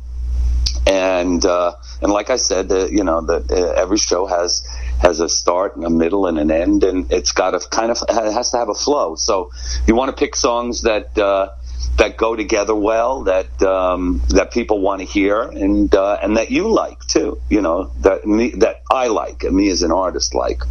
And 0.87 1.45
uh, 1.45 1.75
and 2.01 2.13
like 2.13 2.31
I 2.31 2.37
said, 2.37 2.73
uh, 2.73 2.87
you 2.87 3.05
know, 3.05 3.21
that 3.23 3.51
uh, 3.51 3.81
every 3.81 3.99
show 3.99 4.27
has 4.27 4.67
has 5.01 5.21
a 5.21 5.29
start 5.29 5.77
and 5.77 5.85
a 5.85 5.91
middle 5.91 6.27
and 6.27 6.39
an 6.39 6.51
end, 6.51 6.83
and 6.85 7.13
it's 7.13 7.33
got 7.33 7.53
to 7.53 7.61
kind 7.69 7.91
of 7.91 7.99
it 8.09 8.33
has 8.33 8.51
to 8.51 8.57
have 8.59 8.69
a 8.69 8.75
flow. 8.75 9.15
So 9.15 9.51
you 9.87 9.95
want 9.95 10.11
to 10.11 10.17
pick 10.19 10.35
songs 10.35 10.83
that 10.83 11.17
uh, 11.17 11.51
that 11.99 12.17
go 12.17 12.35
together 12.35 12.75
well, 12.75 13.25
that 13.25 13.63
um, 13.63 14.23
that 14.31 14.53
people 14.53 14.81
want 14.81 15.01
to 15.01 15.07
hear, 15.07 15.43
and 15.43 15.95
uh, 15.95 16.19
and 16.21 16.37
that 16.37 16.51
you 16.51 16.73
like 16.73 17.07
too. 17.07 17.41
You 17.49 17.61
know 17.61 17.93
that 18.01 18.27
me 18.27 18.51
that 18.57 18.83
I 18.91 19.07
like, 19.07 19.45
and 19.45 19.55
me 19.55 19.71
as 19.71 19.83
an 19.83 19.93
artist 19.93 20.35
like. 20.35 20.63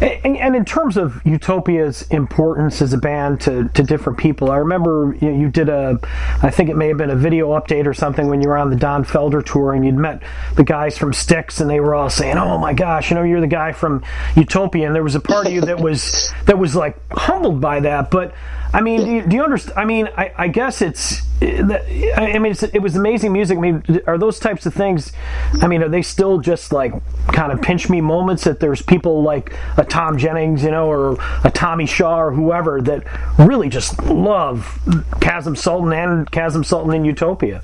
And, 0.00 0.36
and, 0.36 0.56
in 0.56 0.64
terms 0.64 0.96
of 0.96 1.20
Utopia's 1.24 2.02
importance 2.10 2.82
as 2.82 2.92
a 2.92 2.98
band 2.98 3.40
to, 3.42 3.68
to 3.68 3.82
different 3.82 4.18
people, 4.18 4.50
I 4.50 4.56
remember 4.56 5.16
you, 5.20 5.30
know, 5.30 5.38
you, 5.38 5.50
did 5.50 5.68
a, 5.68 5.98
I 6.42 6.50
think 6.50 6.70
it 6.70 6.76
may 6.76 6.88
have 6.88 6.96
been 6.96 7.10
a 7.10 7.16
video 7.16 7.50
update 7.50 7.86
or 7.86 7.94
something 7.94 8.28
when 8.28 8.42
you 8.42 8.48
were 8.48 8.56
on 8.56 8.70
the 8.70 8.76
Don 8.76 9.04
Felder 9.04 9.44
tour 9.44 9.72
and 9.72 9.84
you'd 9.84 9.94
met 9.94 10.22
the 10.56 10.64
guys 10.64 10.98
from 10.98 11.12
Styx 11.12 11.60
and 11.60 11.70
they 11.70 11.80
were 11.80 11.94
all 11.94 12.10
saying, 12.10 12.36
"Oh 12.36 12.58
my 12.58 12.72
gosh, 12.72 13.10
you 13.10 13.16
know, 13.16 13.22
you're 13.22 13.40
the 13.40 13.46
guy 13.46 13.72
from 13.72 14.02
Utopia." 14.36 14.86
And 14.86 14.94
there 14.94 15.02
was 15.02 15.14
a 15.14 15.20
part 15.20 15.46
of 15.46 15.52
you 15.52 15.60
that 15.62 15.80
was 15.80 16.32
that 16.46 16.58
was 16.58 16.74
like 16.74 16.96
humbled 17.12 17.60
by 17.60 17.80
that, 17.80 18.10
but 18.10 18.34
I 18.74 18.80
mean, 18.80 19.00
yeah. 19.00 19.06
do, 19.06 19.12
you, 19.12 19.22
do 19.22 19.36
you 19.36 19.44
understand? 19.44 19.78
I 19.78 19.84
mean, 19.84 20.08
I, 20.16 20.32
I 20.36 20.48
guess 20.48 20.82
it's. 20.82 21.22
I 21.40 22.38
mean, 22.38 22.54
it 22.72 22.80
was 22.80 22.96
amazing 22.96 23.32
music. 23.32 23.58
I 23.58 23.60
mean, 23.60 24.00
are 24.06 24.16
those 24.16 24.38
types 24.38 24.66
of 24.66 24.72
things? 24.72 25.12
I 25.60 25.66
mean, 25.66 25.82
are 25.82 25.88
they 25.88 26.00
still 26.00 26.38
just 26.38 26.72
like 26.72 26.92
kind 27.26 27.52
of 27.52 27.60
pinch 27.60 27.90
me 27.90 28.00
moments 28.00 28.44
that 28.44 28.60
there's 28.60 28.80
people 28.82 29.22
like 29.22 29.54
a 29.76 29.84
Tom 29.84 30.16
Jennings, 30.16 30.62
you 30.64 30.70
know, 30.70 30.88
or 30.88 31.18
a 31.44 31.50
Tommy 31.50 31.86
Shaw 31.86 32.18
or 32.18 32.32
whoever 32.32 32.80
that 32.82 33.04
really 33.38 33.68
just 33.68 34.00
love 34.04 34.78
Kasim 35.20 35.54
Sultan 35.54 35.92
and 35.92 36.30
Kasim 36.30 36.64
Sultan 36.64 36.94
in 36.94 37.04
Utopia? 37.04 37.62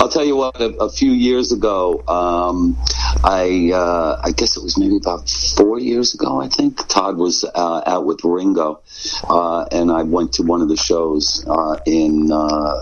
I'll 0.00 0.08
tell 0.08 0.24
you 0.24 0.36
what. 0.36 0.60
A, 0.60 0.74
a 0.76 0.90
few 0.90 1.12
years 1.12 1.52
ago, 1.52 2.04
um, 2.06 2.76
I 3.22 3.70
uh, 3.72 4.20
I 4.22 4.32
guess 4.32 4.56
it 4.56 4.62
was 4.62 4.76
maybe 4.76 4.96
about 4.96 5.28
four 5.56 5.78
years 5.78 6.14
ago. 6.14 6.40
I 6.40 6.48
think 6.48 6.86
Todd 6.88 7.16
was 7.16 7.44
uh, 7.44 7.82
out 7.86 8.06
with 8.06 8.24
Ringo, 8.24 8.80
uh, 9.28 9.66
and 9.70 9.90
I 9.90 10.02
went 10.02 10.33
to 10.34 10.42
one 10.42 10.60
of 10.60 10.68
the 10.68 10.76
shows 10.76 11.44
uh, 11.48 11.76
in 11.86 12.30
uh, 12.32 12.74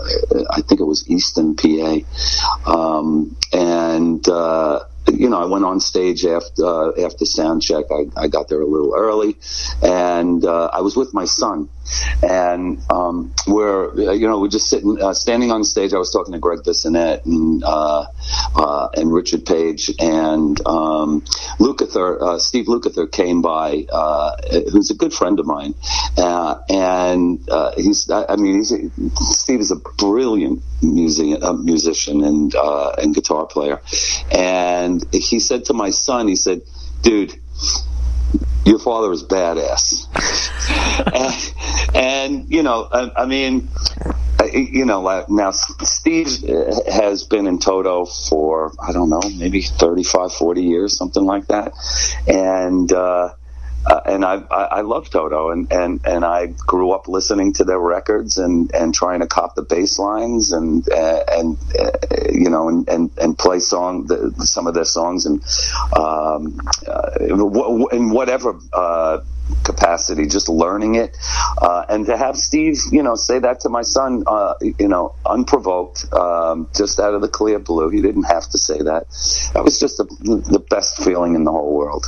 I 0.49 0.61
think 0.61 0.81
it 0.81 0.85
was 0.85 1.07
Easton, 1.07 1.55
PA, 1.55 1.99
um, 2.65 3.35
and 3.51 4.27
uh, 4.27 4.81
you 5.11 5.29
know, 5.29 5.41
I 5.41 5.45
went 5.45 5.65
on 5.65 5.79
stage 5.79 6.25
after 6.25 6.65
uh, 6.65 6.91
after 7.05 7.25
sound 7.25 7.61
check. 7.61 7.85
I, 7.91 8.23
I 8.23 8.27
got 8.27 8.49
there 8.49 8.61
a 8.61 8.65
little 8.65 8.93
early, 8.95 9.37
and 9.81 10.43
uh, 10.45 10.69
I 10.71 10.81
was 10.81 10.95
with 10.95 11.13
my 11.13 11.25
son, 11.25 11.69
and 12.21 12.79
um, 12.89 13.33
we're 13.47 14.13
you 14.13 14.27
know 14.27 14.39
we're 14.39 14.47
just 14.49 14.69
sitting 14.69 15.01
uh, 15.01 15.13
standing 15.13 15.51
on 15.51 15.63
stage. 15.63 15.93
I 15.93 15.97
was 15.97 16.11
talking 16.11 16.33
to 16.33 16.39
Gregg 16.39 16.59
Bissonette 16.59 17.25
and 17.25 17.63
uh, 17.63 18.05
uh, 18.55 18.89
and 18.95 19.13
Richard 19.13 19.45
Page. 19.45 19.91
And 19.99 20.59
um, 20.65 21.21
Lukather, 21.59 22.21
uh, 22.21 22.39
Steve 22.39 22.65
Lukather 22.65 23.11
came 23.11 23.41
by, 23.41 23.85
who's 24.71 24.89
a 24.91 24.95
good 24.95 25.13
friend 25.13 25.39
of 25.39 25.45
mine, 25.45 25.75
and 26.17 27.39
he's 27.75 28.09
I 28.09 28.35
mean 28.37 28.55
he's 28.55 28.73
Steve 29.19 29.59
is 29.59 29.71
a 29.71 29.77
brilliant 29.97 30.61
music, 30.81 31.41
musician 31.59 32.23
and 32.23 32.55
and 32.55 33.13
guitar 33.13 33.45
player, 33.45 33.81
and 34.31 34.92
he 35.11 35.39
said 35.39 35.65
to 35.65 35.73
my 35.73 35.89
son, 35.89 36.27
he 36.27 36.35
said, 36.35 36.61
dude, 37.01 37.33
your 38.65 38.79
father 38.79 39.11
is 39.11 39.23
badass. 39.23 40.07
and, 41.93 41.95
and, 41.95 42.51
you 42.51 42.63
know, 42.63 42.87
I, 42.91 43.23
I 43.23 43.25
mean, 43.25 43.69
you 44.53 44.85
know, 44.85 45.25
now 45.29 45.51
Steve 45.51 46.27
has 46.87 47.23
been 47.23 47.47
in 47.47 47.59
Toto 47.59 48.05
for, 48.05 48.71
I 48.81 48.91
don't 48.91 49.09
know, 49.09 49.21
maybe 49.37 49.61
35, 49.61 50.33
40 50.33 50.63
years, 50.63 50.97
something 50.97 51.23
like 51.23 51.47
that. 51.47 51.73
And, 52.27 52.91
uh, 52.91 53.29
uh, 53.85 53.99
and 54.05 54.23
I, 54.23 54.35
I, 54.49 54.63
I 54.63 54.81
love 54.81 55.09
Toto, 55.09 55.51
and, 55.51 55.71
and, 55.71 55.99
and 56.05 56.23
I 56.23 56.47
grew 56.47 56.91
up 56.91 57.07
listening 57.07 57.53
to 57.53 57.63
their 57.63 57.79
records 57.79 58.37
and, 58.37 58.73
and 58.73 58.93
trying 58.93 59.19
to 59.19 59.27
cop 59.27 59.55
the 59.55 59.63
bass 59.63 59.99
lines 59.99 60.51
and 60.51 60.87
uh, 60.89 61.23
and 61.29 61.57
uh, 61.79 61.91
you 62.31 62.49
know 62.49 62.69
and, 62.69 62.87
and, 62.87 63.11
and 63.17 63.37
play 63.37 63.59
song 63.59 64.07
the, 64.07 64.33
some 64.45 64.67
of 64.67 64.73
their 64.73 64.85
songs 64.85 65.25
and 65.25 65.41
um, 65.97 66.59
uh, 66.87 67.89
in 67.91 68.09
whatever 68.11 68.59
capacity, 69.63 70.27
just 70.27 70.49
learning 70.49 70.95
it, 70.95 71.17
uh, 71.61 71.85
and 71.89 72.05
to 72.05 72.17
have 72.17 72.37
Steve, 72.37 72.79
you 72.91 73.03
know, 73.03 73.15
say 73.15 73.39
that 73.39 73.61
to 73.61 73.69
my 73.69 73.81
son, 73.81 74.23
uh, 74.25 74.53
you 74.61 74.87
know, 74.87 75.15
unprovoked, 75.25 76.11
um, 76.13 76.67
just 76.75 76.99
out 76.99 77.13
of 77.13 77.21
the 77.21 77.27
clear 77.27 77.59
blue. 77.59 77.89
He 77.89 78.01
didn't 78.01 78.23
have 78.23 78.47
to 78.49 78.57
say 78.57 78.77
that. 78.77 79.07
That 79.53 79.63
was 79.63 79.79
just 79.79 79.97
the, 79.97 80.05
the 80.49 80.59
best 80.59 81.03
feeling 81.03 81.35
in 81.35 81.43
the 81.43 81.51
whole 81.51 81.73
world. 81.75 82.05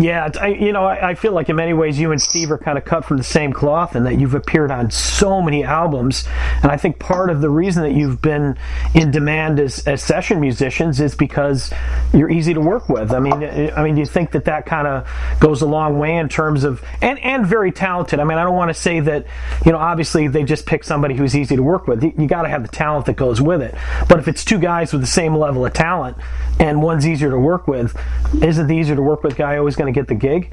Yeah, 0.00 0.30
I, 0.40 0.48
you 0.48 0.72
know, 0.72 0.84
I, 0.84 1.10
I, 1.10 1.14
feel 1.14 1.32
like 1.32 1.48
in 1.48 1.56
many 1.56 1.74
ways 1.74 1.98
you 1.98 2.12
and 2.12 2.20
Steve 2.20 2.50
are 2.50 2.58
kind 2.58 2.78
of 2.78 2.84
cut 2.84 3.04
from 3.04 3.18
the 3.18 3.24
same 3.24 3.52
cloth, 3.52 3.94
and 3.94 4.06
that 4.06 4.18
you've 4.18 4.34
appeared 4.34 4.70
on 4.70 4.90
so 4.90 5.42
many 5.42 5.64
albums. 5.64 6.26
And 6.62 6.72
I 6.72 6.76
think 6.76 6.98
part 6.98 7.30
of 7.30 7.40
the 7.40 7.50
reason 7.50 7.82
that 7.82 7.92
you've 7.92 8.20
been 8.22 8.56
in 8.94 9.10
demand 9.10 9.60
as, 9.60 9.86
as 9.86 10.02
session 10.02 10.40
musicians 10.40 10.98
is 11.00 11.14
because 11.14 11.72
you're 12.12 12.30
easy 12.30 12.54
to 12.54 12.60
work 12.60 12.88
with. 12.88 13.12
I 13.12 13.20
mean, 13.20 13.34
I 13.34 13.82
mean, 13.84 13.94
do 13.94 14.00
you 14.00 14.06
think 14.06 14.32
that 14.32 14.46
that 14.46 14.66
kind 14.66 14.86
of 14.86 15.08
goes 15.40 15.62
a 15.62 15.66
long 15.66 15.98
way 15.98 16.16
in 16.16 16.28
terms 16.28 16.64
of 16.64 16.82
and 17.00 17.18
and 17.20 17.46
very 17.46 17.70
talented? 17.70 18.18
I 18.18 18.24
mean, 18.24 18.38
I 18.38 18.44
don't 18.44 18.56
want 18.56 18.70
to 18.70 18.74
say 18.74 19.00
that 19.00 19.26
you 19.64 19.72
know, 19.72 19.78
obviously 19.78 20.26
they 20.28 20.42
just 20.42 20.66
pick 20.66 20.84
somebody 20.84 21.14
who's 21.14 21.36
easy 21.36 21.56
to 21.56 21.62
work 21.62 21.86
with. 21.86 22.02
You, 22.02 22.26
got 22.26 22.42
to 22.42 22.48
have 22.48 22.62
the 22.62 22.68
talent 22.68 23.06
that 23.06 23.16
goes 23.16 23.40
with 23.40 23.62
it. 23.62 23.74
But 24.08 24.18
if 24.18 24.26
it's 24.26 24.44
two 24.44 24.58
guys 24.58 24.92
with 24.92 25.02
the 25.02 25.06
same 25.06 25.36
level 25.36 25.66
of 25.66 25.72
talent 25.72 26.16
and 26.58 26.82
one's 26.82 27.06
easier 27.06 27.30
to 27.30 27.38
work 27.38 27.68
with, 27.68 27.96
isn't 28.42 28.66
the 28.66 28.76
easier 28.76 28.96
to 28.96 29.02
work 29.02 29.22
with 29.22 29.36
guy 29.36 29.58
always 29.58 29.71
going 29.76 29.92
to 29.92 29.98
get 29.98 30.08
the 30.08 30.14
gig? 30.14 30.52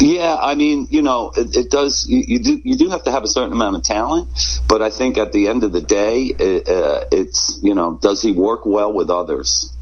Yeah, 0.00 0.36
I 0.40 0.54
mean, 0.54 0.86
you 0.90 1.02
know, 1.02 1.32
it, 1.36 1.56
it 1.56 1.70
does. 1.70 2.06
You, 2.08 2.22
you, 2.26 2.38
do 2.38 2.60
you 2.62 2.76
do 2.76 2.88
have 2.90 3.02
to 3.04 3.10
have 3.10 3.24
a 3.24 3.28
certain 3.28 3.52
amount 3.52 3.76
of 3.76 3.82
talent, 3.82 4.28
but 4.68 4.80
I 4.80 4.90
think 4.90 5.18
at 5.18 5.32
the 5.32 5.48
end 5.48 5.64
of 5.64 5.72
the 5.72 5.80
day, 5.80 6.26
it, 6.38 6.68
uh, 6.68 7.04
it's 7.10 7.58
you 7.62 7.74
know, 7.74 7.98
does 8.00 8.22
he 8.22 8.30
work 8.32 8.64
well 8.64 8.92
with 8.92 9.10
others? 9.10 9.72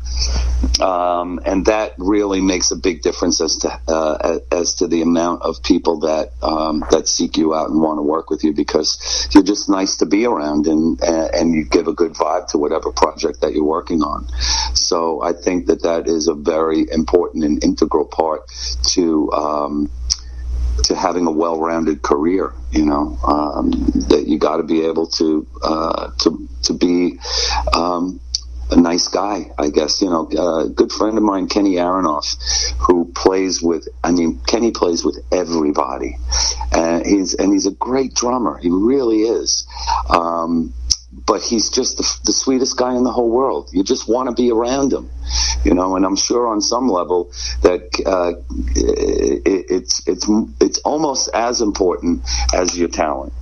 Um, 0.80 1.40
and 1.44 1.66
that 1.66 1.94
really 1.98 2.40
makes 2.40 2.70
a 2.70 2.76
big 2.76 3.02
difference 3.02 3.40
as 3.40 3.56
to 3.58 3.80
uh, 3.88 4.38
as 4.50 4.74
to 4.74 4.86
the 4.86 5.02
amount 5.02 5.42
of 5.42 5.62
people 5.62 6.00
that 6.00 6.32
um, 6.42 6.84
that 6.90 7.08
seek 7.08 7.36
you 7.36 7.54
out 7.54 7.70
and 7.70 7.80
want 7.80 7.98
to 7.98 8.02
work 8.02 8.30
with 8.30 8.44
you 8.44 8.52
because 8.52 9.28
you're 9.32 9.42
just 9.42 9.68
nice 9.68 9.96
to 9.96 10.06
be 10.06 10.26
around 10.26 10.66
and 10.66 11.00
and 11.02 11.54
you 11.54 11.64
give 11.64 11.88
a 11.88 11.92
good 11.92 12.12
vibe 12.12 12.48
to 12.48 12.58
whatever 12.58 12.92
project 12.92 13.40
that 13.40 13.54
you're 13.54 13.64
working 13.64 14.02
on. 14.02 14.28
So 14.74 15.22
I 15.22 15.32
think 15.32 15.66
that 15.66 15.82
that 15.82 16.08
is 16.08 16.28
a 16.28 16.34
very 16.34 16.86
important 16.90 17.44
and 17.44 17.62
integral 17.62 18.04
part 18.04 18.50
to. 18.94 19.32
Um, 19.32 19.90
to 20.84 20.94
having 20.94 21.26
a 21.26 21.30
well-rounded 21.30 22.02
career, 22.02 22.52
you 22.70 22.84
know, 22.84 23.18
um, 23.24 23.70
that 24.08 24.24
you 24.26 24.38
got 24.38 24.58
to 24.58 24.62
be 24.62 24.84
able 24.84 25.06
to 25.06 25.46
uh, 25.62 26.10
to 26.20 26.48
to 26.64 26.74
be 26.74 27.18
um, 27.72 28.20
a 28.70 28.76
nice 28.76 29.08
guy, 29.08 29.50
I 29.58 29.70
guess. 29.70 30.02
You 30.02 30.10
know, 30.10 30.28
a 30.28 30.68
good 30.68 30.92
friend 30.92 31.16
of 31.16 31.22
mine, 31.22 31.48
Kenny 31.48 31.74
Aronoff, 31.74 32.36
who 32.78 33.12
plays 33.12 33.62
with. 33.62 33.88
I 34.02 34.12
mean, 34.12 34.40
Kenny 34.46 34.72
plays 34.72 35.04
with 35.04 35.18
everybody, 35.32 36.16
and 36.72 37.06
he's 37.06 37.34
and 37.34 37.52
he's 37.52 37.66
a 37.66 37.72
great 37.72 38.14
drummer. 38.14 38.58
He 38.58 38.70
really 38.70 39.22
is. 39.22 39.66
Um, 40.08 40.72
but 41.24 41.40
he's 41.40 41.70
just 41.70 41.96
the, 41.96 42.20
the, 42.26 42.32
sweetest 42.32 42.76
guy 42.76 42.94
in 42.94 43.04
the 43.04 43.12
whole 43.12 43.30
world. 43.30 43.70
You 43.72 43.82
just 43.82 44.08
want 44.08 44.28
to 44.28 44.34
be 44.34 44.50
around 44.50 44.92
him, 44.92 45.08
you 45.64 45.72
know. 45.72 45.96
And 45.96 46.04
I'm 46.04 46.16
sure 46.16 46.48
on 46.48 46.60
some 46.60 46.88
level 46.88 47.30
that 47.62 47.88
uh, 48.04 48.32
it, 48.74 49.66
it's 49.70 50.06
it's 50.06 50.26
it's 50.60 50.78
almost 50.80 51.30
as 51.32 51.60
important 51.60 52.22
as 52.52 52.76
your 52.78 52.88
talent. 52.88 53.32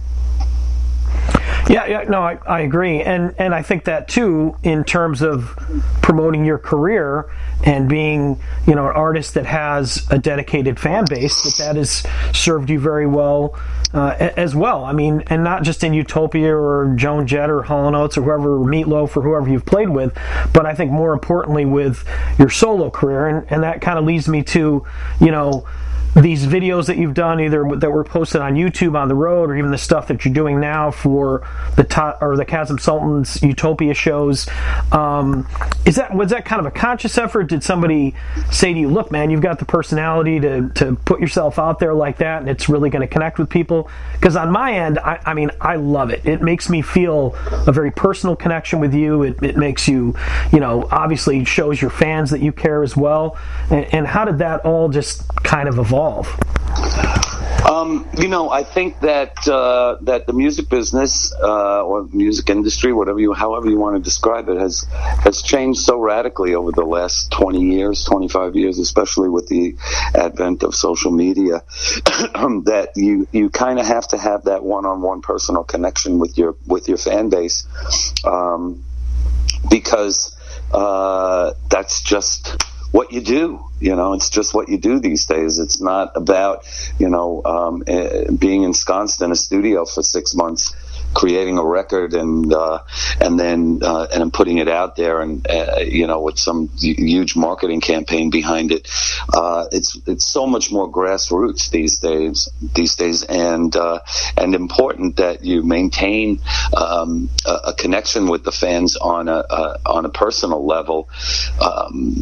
Yeah, 1.69 1.87
yeah, 1.87 2.03
no, 2.03 2.21
I, 2.21 2.39
I 2.47 2.61
agree, 2.61 3.01
and 3.01 3.35
and 3.39 3.55
I 3.55 3.63
think 3.63 3.85
that 3.85 4.07
too 4.07 4.55
in 4.63 4.85
terms 4.85 5.23
of 5.23 5.57
promoting 6.03 6.45
your 6.45 6.59
career 6.59 7.31
and 7.65 7.89
being 7.89 8.39
you 8.67 8.75
know 8.75 8.87
an 8.87 8.95
artist 8.95 9.33
that 9.35 9.47
has 9.47 10.07
a 10.11 10.19
dedicated 10.19 10.79
fan 10.79 11.07
base 11.09 11.43
that 11.43 11.65
that 11.65 11.77
has 11.77 12.05
served 12.35 12.69
you 12.69 12.79
very 12.79 13.07
well 13.07 13.59
uh, 13.95 14.15
as 14.37 14.55
well. 14.55 14.85
I 14.85 14.93
mean, 14.93 15.23
and 15.29 15.43
not 15.43 15.63
just 15.63 15.83
in 15.83 15.95
Utopia 15.95 16.55
or 16.55 16.93
Joan 16.97 17.27
Jett 17.27 17.49
or 17.49 17.65
and 17.65 17.97
Oates 17.97 18.19
or 18.19 18.23
whoever 18.23 18.59
Meatloaf 18.59 19.17
or 19.17 19.23
whoever 19.23 19.49
you've 19.49 19.65
played 19.65 19.89
with, 19.89 20.13
but 20.53 20.67
I 20.67 20.75
think 20.75 20.91
more 20.91 21.15
importantly 21.15 21.65
with 21.65 22.05
your 22.39 22.51
solo 22.51 22.91
career, 22.91 23.27
and 23.27 23.47
and 23.51 23.63
that 23.63 23.81
kind 23.81 23.99
of 23.99 24.05
leads 24.05 24.29
me 24.29 24.43
to 24.43 24.85
you 25.19 25.31
know 25.31 25.67
these 26.15 26.47
videos 26.47 26.87
that 26.87 26.97
you've 26.97 27.15
done, 27.15 27.41
either 27.41 27.65
that 27.77 27.91
were 27.91 28.05
posted 28.05 28.41
on 28.41 28.55
YouTube 28.55 28.97
on 28.97 29.09
the 29.09 29.15
road, 29.15 29.51
or 29.51 29.57
even 29.57 29.71
the 29.71 29.79
stuff 29.79 30.09
that 30.09 30.25
you're 30.25 30.35
doing 30.35 30.61
now 30.61 30.91
for 30.91 31.43
the 31.77 31.85
to- 31.85 32.17
or 32.21 32.37
the 32.37 32.45
Kasim 32.45 32.79
Sultan's 32.79 33.43
Utopia 33.43 33.95
shows, 33.95 34.47
um, 34.93 35.47
is 35.85 35.97
that 35.97 36.15
was 36.15 36.31
that 36.31 36.45
kind 36.45 36.61
of 36.61 36.67
a 36.67 36.71
conscious 36.71 37.19
effort? 37.19 37.45
Did 37.45 37.65
somebody 37.65 38.15
say 38.51 38.73
to 38.73 38.79
you, 38.79 38.89
"Look, 38.89 39.11
man, 39.11 39.31
you've 39.31 39.41
got 39.41 39.59
the 39.59 39.65
personality 39.65 40.39
to 40.41 40.69
to 40.71 40.97
put 41.05 41.21
yourself 41.21 41.59
out 41.59 41.79
there 41.79 41.95
like 41.95 42.19
that, 42.19 42.41
and 42.41 42.49
it's 42.49 42.69
really 42.69 42.91
going 42.91 43.03
to 43.03 43.09
connect 43.09 43.39
with 43.39 43.49
people"? 43.49 43.91
Because 44.13 44.37
on 44.37 44.51
my 44.51 44.73
end, 44.73 44.99
I, 44.99 45.19
I, 45.27 45.35
mean, 45.35 45.51
I 45.61 45.77
love 45.77 46.11
it. 46.11 46.25
It 46.25 46.43
makes 46.43 46.69
me 46.69 46.81
feel 46.81 47.35
a 47.67 47.73
very 47.73 47.91
personal 47.91 48.37
connection 48.37 48.79
with 48.79 48.95
you. 48.95 49.23
It, 49.23 49.43
it 49.43 49.57
makes 49.57 49.89
you, 49.89 50.15
you 50.53 50.61
know, 50.61 50.89
obviously 50.91 51.45
shows 51.45 51.81
your 51.81 51.91
fans 51.91 52.31
that 52.31 52.41
you 52.41 52.53
care 52.53 52.83
as 52.83 52.97
well. 52.97 53.37
and, 53.71 53.85
and 53.93 54.07
how 54.07 54.25
did 54.25 54.39
that 54.39 54.65
all 54.65 54.89
just 54.89 55.27
kind 55.43 55.69
of 55.69 55.79
evolve? 55.79 56.04
Evolve? 56.05 56.41
Um, 57.65 58.07
you 58.19 58.29
know, 58.29 58.51
I 58.51 58.63
think 58.63 59.01
that 59.01 59.49
uh, 59.49 59.97
that 60.03 60.27
the 60.27 60.35
music 60.35 60.69
business 60.69 61.33
uh, 61.43 61.83
or 61.83 62.05
music 62.13 62.51
industry, 62.51 62.93
whatever 62.93 63.19
you, 63.19 63.33
however 63.33 63.71
you 63.71 63.79
want 63.79 63.97
to 63.97 64.03
describe 64.03 64.51
it, 64.51 64.59
has 64.59 64.87
has 64.93 65.41
changed 65.41 65.81
so 65.81 65.99
radically 65.99 66.55
over 66.55 66.73
the 66.73 66.85
last 66.85 67.31
twenty 67.31 67.63
years, 67.63 68.05
twenty 68.05 68.29
five 68.29 68.55
years, 68.55 68.79
especially 68.79 69.31
with 69.31 69.49
the 69.49 69.77
advent 70.15 70.63
of 70.63 70.75
social 70.75 71.11
media, 71.11 71.63
that 72.05 72.91
you 72.97 73.27
you 73.33 73.49
kind 73.49 73.79
of 73.79 73.87
have 73.87 74.07
to 74.09 74.19
have 74.19 74.45
that 74.45 74.63
one 74.63 74.85
on 74.85 75.01
one 75.01 75.23
personal 75.23 75.65
connection 75.65 76.19
with 76.19 76.37
your 76.37 76.57
with 76.67 76.87
your 76.87 76.99
fan 76.99 77.31
base, 77.31 77.65
um, 78.25 78.85
because 79.71 80.37
uh, 80.71 81.55
that's 81.71 82.03
just 82.03 82.63
what 82.95 83.11
you 83.11 83.21
do. 83.21 83.61
You 83.81 83.97
know, 83.97 84.13
it's 84.13 84.31
just 84.31 84.55
what 84.55 84.69
you 84.69 84.79
do 84.79 85.01
these 85.01 85.27
days. 85.27 85.59
It's 85.59 85.83
not 85.83 86.13
about 86.15 86.65
you 86.97 87.09
know 87.09 87.43
um, 87.45 87.83
uh, 87.89 88.31
being 88.31 88.63
ensconced 88.63 89.21
in 89.21 89.33
a 89.33 89.35
studio 89.35 89.85
for 89.85 90.03
six 90.05 90.33
months 90.37 90.73
creating 91.15 91.59
a 91.59 91.65
record 91.65 92.15
and 92.15 92.53
uh, 92.53 92.81
and 93.21 93.39
then 93.39 93.81
uh, 93.83 94.07
and 94.13 94.33
putting 94.33 94.59
it 94.59 94.69
out 94.69 94.97
there 94.97 95.21
and 95.21 95.47
uh, 95.49 95.77
you 95.79 96.07
know 96.07 96.21
with 96.21 96.39
some 96.39 96.69
huge 96.77 97.37
marketing 97.37 97.81
campaign 97.81 98.31
behind 98.31 98.73
it. 98.73 98.89
Uh, 99.33 99.67
it's 99.73 99.99
it's 100.07 100.27
so 100.27 100.47
much 100.47 100.71
more 100.71 100.91
grassroots 100.91 101.71
these 101.71 101.99
days 102.01 102.49
these 102.75 102.97
days 102.97 103.23
and 103.23 103.75
uh, 103.77 104.01
and 104.37 104.55
important 104.55 105.17
that 105.17 105.45
you 105.45 105.63
maintain 105.63 106.41
um, 106.77 107.31
a, 107.47 107.69
a, 107.69 107.75
connection 107.75 108.29
with 108.29 108.45
the 108.45 108.53
fans 108.53 108.97
on 108.97 109.29
a, 109.29 109.45
a 109.51 109.79
on 109.87 110.05
a 110.05 110.11
personal 110.11 110.67
level. 110.67 111.09
Um, 111.61 112.15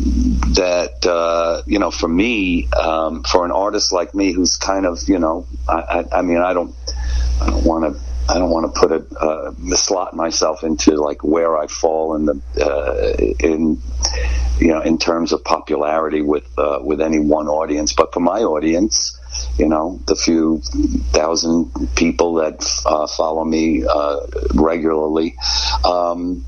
that 0.54 1.06
uh, 1.06 1.62
you 1.66 1.78
know 1.78 1.90
for 1.90 2.08
me 2.08 2.68
um, 2.72 3.22
for 3.24 3.44
an 3.44 3.50
artist 3.50 3.92
like 3.92 4.14
me 4.14 4.32
who's 4.32 4.56
kind 4.56 4.86
of 4.86 5.08
you 5.08 5.18
know 5.18 5.46
I, 5.68 5.74
I, 5.74 6.18
I 6.18 6.22
mean 6.22 6.38
I 6.38 6.52
don't 6.52 6.74
I 7.40 7.46
don't 7.46 7.64
want 7.64 7.94
to 7.94 8.11
I 8.28 8.38
don't 8.38 8.50
want 8.50 8.72
to 8.72 8.80
put 8.80 8.92
a 8.92 9.18
uh, 9.18 9.52
mislot 9.52 10.14
myself 10.14 10.62
into 10.62 10.92
like 10.96 11.24
where 11.24 11.56
I 11.58 11.66
fall 11.66 12.14
in 12.14 12.26
the 12.26 12.40
uh, 12.60 13.46
in 13.46 13.80
you 14.58 14.68
know 14.68 14.80
in 14.80 14.98
terms 14.98 15.32
of 15.32 15.44
popularity 15.44 16.22
with 16.22 16.46
uh, 16.58 16.78
with 16.82 17.00
any 17.00 17.18
one 17.18 17.48
audience, 17.48 17.92
but 17.92 18.12
for 18.14 18.20
my 18.20 18.42
audience, 18.42 19.18
you 19.58 19.68
know, 19.68 20.00
the 20.06 20.16
few 20.16 20.60
thousand 21.12 21.70
people 21.96 22.34
that 22.34 22.64
uh, 22.86 23.06
follow 23.06 23.44
me 23.44 23.84
uh, 23.84 24.20
regularly. 24.54 25.36
Um, 25.84 26.44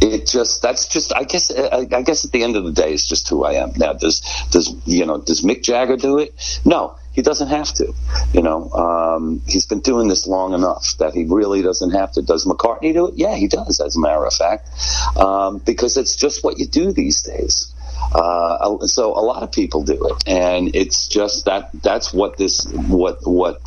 it 0.00 0.26
just 0.26 0.62
that's 0.62 0.88
just 0.88 1.14
I 1.14 1.22
guess 1.22 1.52
I, 1.56 1.86
I 1.92 2.02
guess 2.02 2.24
at 2.24 2.32
the 2.32 2.42
end 2.42 2.56
of 2.56 2.64
the 2.64 2.72
day 2.72 2.92
it's 2.92 3.06
just 3.06 3.28
who 3.28 3.44
I 3.44 3.54
am 3.54 3.72
now. 3.76 3.92
Does 3.92 4.20
does 4.50 4.74
you 4.84 5.06
know 5.06 5.18
does 5.18 5.42
Mick 5.42 5.62
Jagger 5.62 5.96
do 5.96 6.18
it? 6.18 6.60
No, 6.64 6.96
he 7.12 7.22
doesn't 7.22 7.48
have 7.48 7.72
to. 7.74 7.92
You 8.32 8.42
know, 8.42 8.70
um, 8.70 9.42
he's 9.46 9.66
been 9.66 9.80
doing 9.80 10.08
this 10.08 10.26
long 10.26 10.54
enough 10.54 10.96
that 10.98 11.14
he 11.14 11.24
really 11.24 11.62
doesn't 11.62 11.90
have 11.90 12.12
to. 12.12 12.22
Does 12.22 12.46
McCartney 12.46 12.92
do 12.92 13.08
it? 13.08 13.14
Yeah, 13.16 13.34
he 13.34 13.48
does, 13.48 13.80
as 13.80 13.96
a 13.96 14.00
matter 14.00 14.24
of 14.24 14.32
fact, 14.32 14.68
um, 15.16 15.58
because 15.58 15.96
it's 15.96 16.16
just 16.16 16.42
what 16.42 16.58
you 16.58 16.66
do 16.66 16.92
these 16.92 17.22
days. 17.22 17.72
Uh, 18.14 18.86
so 18.86 19.12
a 19.18 19.24
lot 19.24 19.42
of 19.42 19.52
people 19.52 19.84
do 19.84 19.98
it, 20.04 20.22
and 20.26 20.74
it's 20.74 21.08
just 21.08 21.46
that 21.46 21.70
that's 21.82 22.12
what 22.12 22.36
this 22.36 22.66
what 22.72 23.18
what 23.22 23.60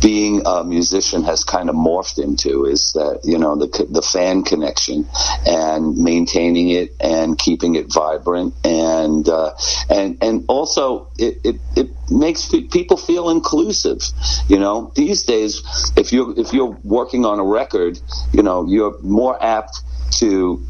being 0.00 0.42
a 0.44 0.64
musician 0.64 1.22
has 1.22 1.44
kind 1.44 1.68
of 1.68 1.76
morphed 1.76 2.18
into 2.22 2.64
is 2.66 2.92
that 2.92 3.20
you 3.24 3.38
know 3.38 3.56
the 3.56 3.86
the 3.90 4.02
fan 4.02 4.42
connection 4.42 5.08
and 5.46 5.96
maintaining 5.96 6.70
it 6.70 6.94
and 7.00 7.38
keeping 7.38 7.76
it 7.76 7.92
vibrant 7.92 8.54
and 8.64 9.28
uh, 9.28 9.52
and 9.88 10.18
and 10.20 10.44
also 10.48 11.08
it, 11.18 11.40
it 11.44 11.56
it 11.76 11.88
makes 12.10 12.48
people 12.48 12.96
feel 12.96 13.30
inclusive. 13.30 14.02
You 14.48 14.58
know, 14.58 14.92
these 14.94 15.24
days 15.24 15.62
if 15.96 16.12
you 16.12 16.34
if 16.36 16.52
you're 16.52 16.76
working 16.82 17.24
on 17.24 17.38
a 17.38 17.44
record, 17.44 17.98
you 18.32 18.42
know 18.42 18.66
you're 18.66 19.00
more 19.02 19.40
apt 19.42 19.80
to 20.18 20.66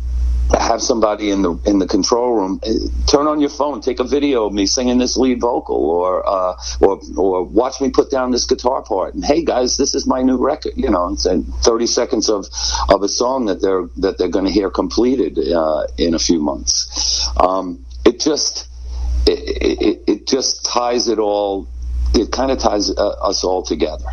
have 0.54 0.80
somebody 0.80 1.30
in 1.30 1.42
the 1.42 1.59
in 1.66 1.78
the 1.78 1.87
control 1.87 2.35
room 2.35 2.61
eh, 2.62 2.72
turn 3.06 3.26
on 3.26 3.40
your 3.40 3.50
phone 3.50 3.80
take 3.80 4.00
a 4.00 4.04
video 4.04 4.46
of 4.46 4.52
me 4.52 4.66
singing 4.66 4.98
this 4.98 5.16
lead 5.16 5.40
vocal 5.40 5.90
or 5.90 6.26
uh, 6.28 6.54
or 6.80 7.00
or 7.16 7.42
watch 7.42 7.80
me 7.80 7.90
put 7.90 8.11
down 8.11 8.30
this 8.30 8.44
guitar 8.44 8.82
part. 8.82 9.14
And 9.14 9.24
hey 9.24 9.44
guys 9.44 9.76
this 9.76 9.94
is 9.94 10.06
my 10.06 10.22
new 10.22 10.37
record 10.37 10.74
you 10.76 10.90
know 10.90 11.16
and 11.24 11.46
30 11.46 11.87
seconds 11.87 12.28
of 12.28 12.46
of 12.88 13.02
a 13.02 13.09
song 13.09 13.46
that 13.46 13.61
they're 13.61 13.88
that 13.98 14.18
they're 14.18 14.28
going 14.28 14.44
to 14.44 14.52
hear 14.52 14.70
completed 14.70 15.38
uh, 15.52 15.87
in 15.98 16.14
a 16.14 16.18
few 16.18 16.40
months. 16.40 17.28
Um, 17.38 17.85
it 18.04 18.20
just 18.20 18.68
it, 19.26 19.40
it, 19.82 20.02
it, 20.06 20.26
just 20.28 20.64
ties 20.64 21.09
it 21.09 21.18
all 21.18 21.66
it 22.14 22.30
kind 22.30 22.52
of 22.52 22.59
ties 22.59 22.90
uh, 22.90 23.09
us 23.22 23.42
all 23.42 23.62
together 23.62 24.06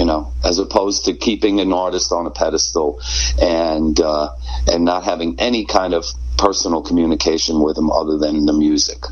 you 0.00 0.06
know, 0.06 0.32
as 0.42 0.58
opposed 0.58 1.04
to 1.04 1.12
keeping 1.12 1.60
an 1.60 1.74
artist 1.74 2.10
on 2.10 2.26
a 2.26 2.30
pedestal 2.30 3.02
and 3.38 4.00
uh, 4.00 4.30
and 4.66 4.86
not 4.86 5.04
having 5.04 5.38
any 5.38 5.66
kind 5.66 5.92
of 5.92 6.06
personal 6.38 6.80
communication 6.80 7.60
with 7.60 7.76
them 7.76 7.90
other 7.90 8.16
than 8.16 8.46
the 8.46 8.54
music. 8.54 9.04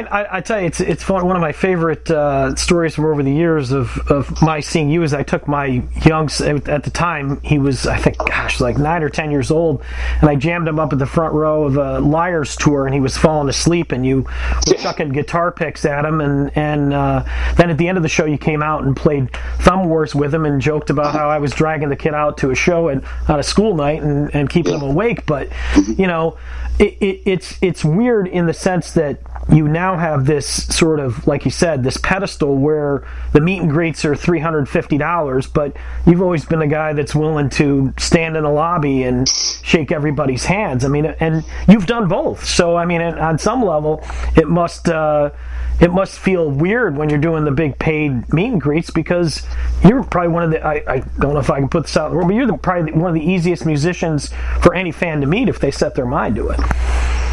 I, 0.00 0.38
I, 0.38 0.40
tell 0.40 0.58
you, 0.58 0.66
it's 0.66 0.80
it's 0.80 1.02
fun. 1.02 1.26
One 1.26 1.36
of 1.36 1.42
my 1.42 1.52
favorite 1.52 2.10
uh, 2.10 2.54
stories 2.56 2.94
from 2.94 3.04
over 3.04 3.22
the 3.22 3.32
years 3.32 3.72
of, 3.72 3.98
of 4.10 4.40
my 4.40 4.60
seeing 4.60 4.88
you 4.88 5.02
is 5.02 5.12
I 5.12 5.22
took 5.22 5.46
my 5.46 5.82
young 6.04 6.30
at 6.66 6.84
the 6.84 6.90
time 6.92 7.40
he 7.42 7.58
was 7.58 7.86
I 7.86 7.98
think 7.98 8.16
gosh 8.16 8.60
like 8.60 8.78
nine 8.78 9.02
or 9.02 9.10
ten 9.10 9.30
years 9.30 9.50
old, 9.50 9.82
and 10.20 10.30
I 10.30 10.36
jammed 10.36 10.66
him 10.66 10.78
up 10.78 10.92
at 10.92 10.98
the 10.98 11.06
front 11.06 11.34
row 11.34 11.64
of 11.64 11.76
a 11.76 12.00
Liars 12.00 12.56
tour, 12.56 12.86
and 12.86 12.94
he 12.94 13.00
was 13.00 13.18
falling 13.18 13.48
asleep, 13.50 13.92
and 13.92 14.06
you 14.06 14.26
were 14.66 14.74
chucking 14.74 15.10
guitar 15.10 15.52
picks 15.52 15.84
at 15.84 16.06
him, 16.06 16.20
and 16.22 16.56
and 16.56 16.94
uh, 16.94 17.24
then 17.56 17.68
at 17.68 17.76
the 17.76 17.88
end 17.88 17.98
of 17.98 18.02
the 18.02 18.08
show 18.08 18.24
you 18.24 18.38
came 18.38 18.62
out 18.62 18.84
and 18.84 18.96
played 18.96 19.30
Thumb 19.60 19.88
Wars 19.88 20.14
with 20.14 20.34
him 20.34 20.46
and 20.46 20.60
joked 20.60 20.88
about 20.88 21.12
how 21.12 21.28
I 21.28 21.38
was 21.38 21.52
dragging 21.52 21.90
the 21.90 21.96
kid 21.96 22.14
out 22.14 22.38
to 22.38 22.50
a 22.50 22.54
show 22.54 22.88
at 22.88 23.04
on 23.28 23.38
a 23.38 23.42
school 23.42 23.74
night 23.74 24.02
and, 24.02 24.34
and 24.34 24.48
keeping 24.48 24.74
him 24.74 24.82
awake, 24.82 25.26
but 25.26 25.48
you 25.98 26.06
know 26.06 26.38
it, 26.78 26.96
it, 27.00 27.22
it's 27.26 27.58
it's 27.60 27.84
weird 27.84 28.26
in 28.26 28.46
the 28.46 28.54
sense 28.54 28.92
that 28.92 29.20
you 29.50 29.66
now 29.66 29.96
have 29.96 30.26
this 30.26 30.46
sort 30.74 31.00
of, 31.00 31.26
like 31.26 31.44
you 31.44 31.50
said, 31.50 31.82
this 31.82 31.96
pedestal 31.96 32.56
where 32.56 33.06
the 33.32 33.40
meet 33.40 33.60
and 33.60 33.70
greets 33.70 34.04
are 34.04 34.14
$350, 34.14 35.52
but 35.52 35.76
you've 36.06 36.22
always 36.22 36.44
been 36.44 36.62
a 36.62 36.66
guy 36.66 36.92
that's 36.92 37.14
willing 37.14 37.50
to 37.50 37.92
stand 37.98 38.36
in 38.36 38.44
a 38.44 38.52
lobby 38.52 39.02
and 39.02 39.28
shake 39.28 39.90
everybody's 39.90 40.44
hands. 40.44 40.84
I 40.84 40.88
mean, 40.88 41.06
and 41.06 41.44
you've 41.66 41.86
done 41.86 42.08
both. 42.08 42.44
So, 42.44 42.76
I 42.76 42.84
mean, 42.84 43.00
on 43.00 43.38
some 43.38 43.64
level, 43.64 44.04
it 44.36 44.46
must, 44.46 44.88
uh, 44.88 45.30
it 45.80 45.92
must 45.92 46.18
feel 46.20 46.48
weird 46.48 46.96
when 46.96 47.08
you're 47.08 47.18
doing 47.18 47.44
the 47.44 47.50
big 47.50 47.78
paid 47.78 48.32
meet 48.32 48.52
and 48.52 48.60
greets 48.60 48.90
because 48.90 49.42
you're 49.84 50.04
probably 50.04 50.28
one 50.28 50.44
of 50.44 50.50
the, 50.52 50.64
I, 50.64 50.84
I 50.86 50.98
don't 51.18 51.34
know 51.34 51.40
if 51.40 51.50
I 51.50 51.58
can 51.58 51.68
put 51.68 51.84
this 51.84 51.96
out, 51.96 52.12
but 52.12 52.28
you're 52.28 52.46
the, 52.46 52.56
probably 52.56 52.92
one 52.92 53.08
of 53.08 53.14
the 53.14 53.28
easiest 53.28 53.66
musicians 53.66 54.30
for 54.60 54.74
any 54.74 54.92
fan 54.92 55.20
to 55.22 55.26
meet 55.26 55.48
if 55.48 55.58
they 55.58 55.72
set 55.72 55.96
their 55.96 56.06
mind 56.06 56.36
to 56.36 56.50
it. 56.50 56.60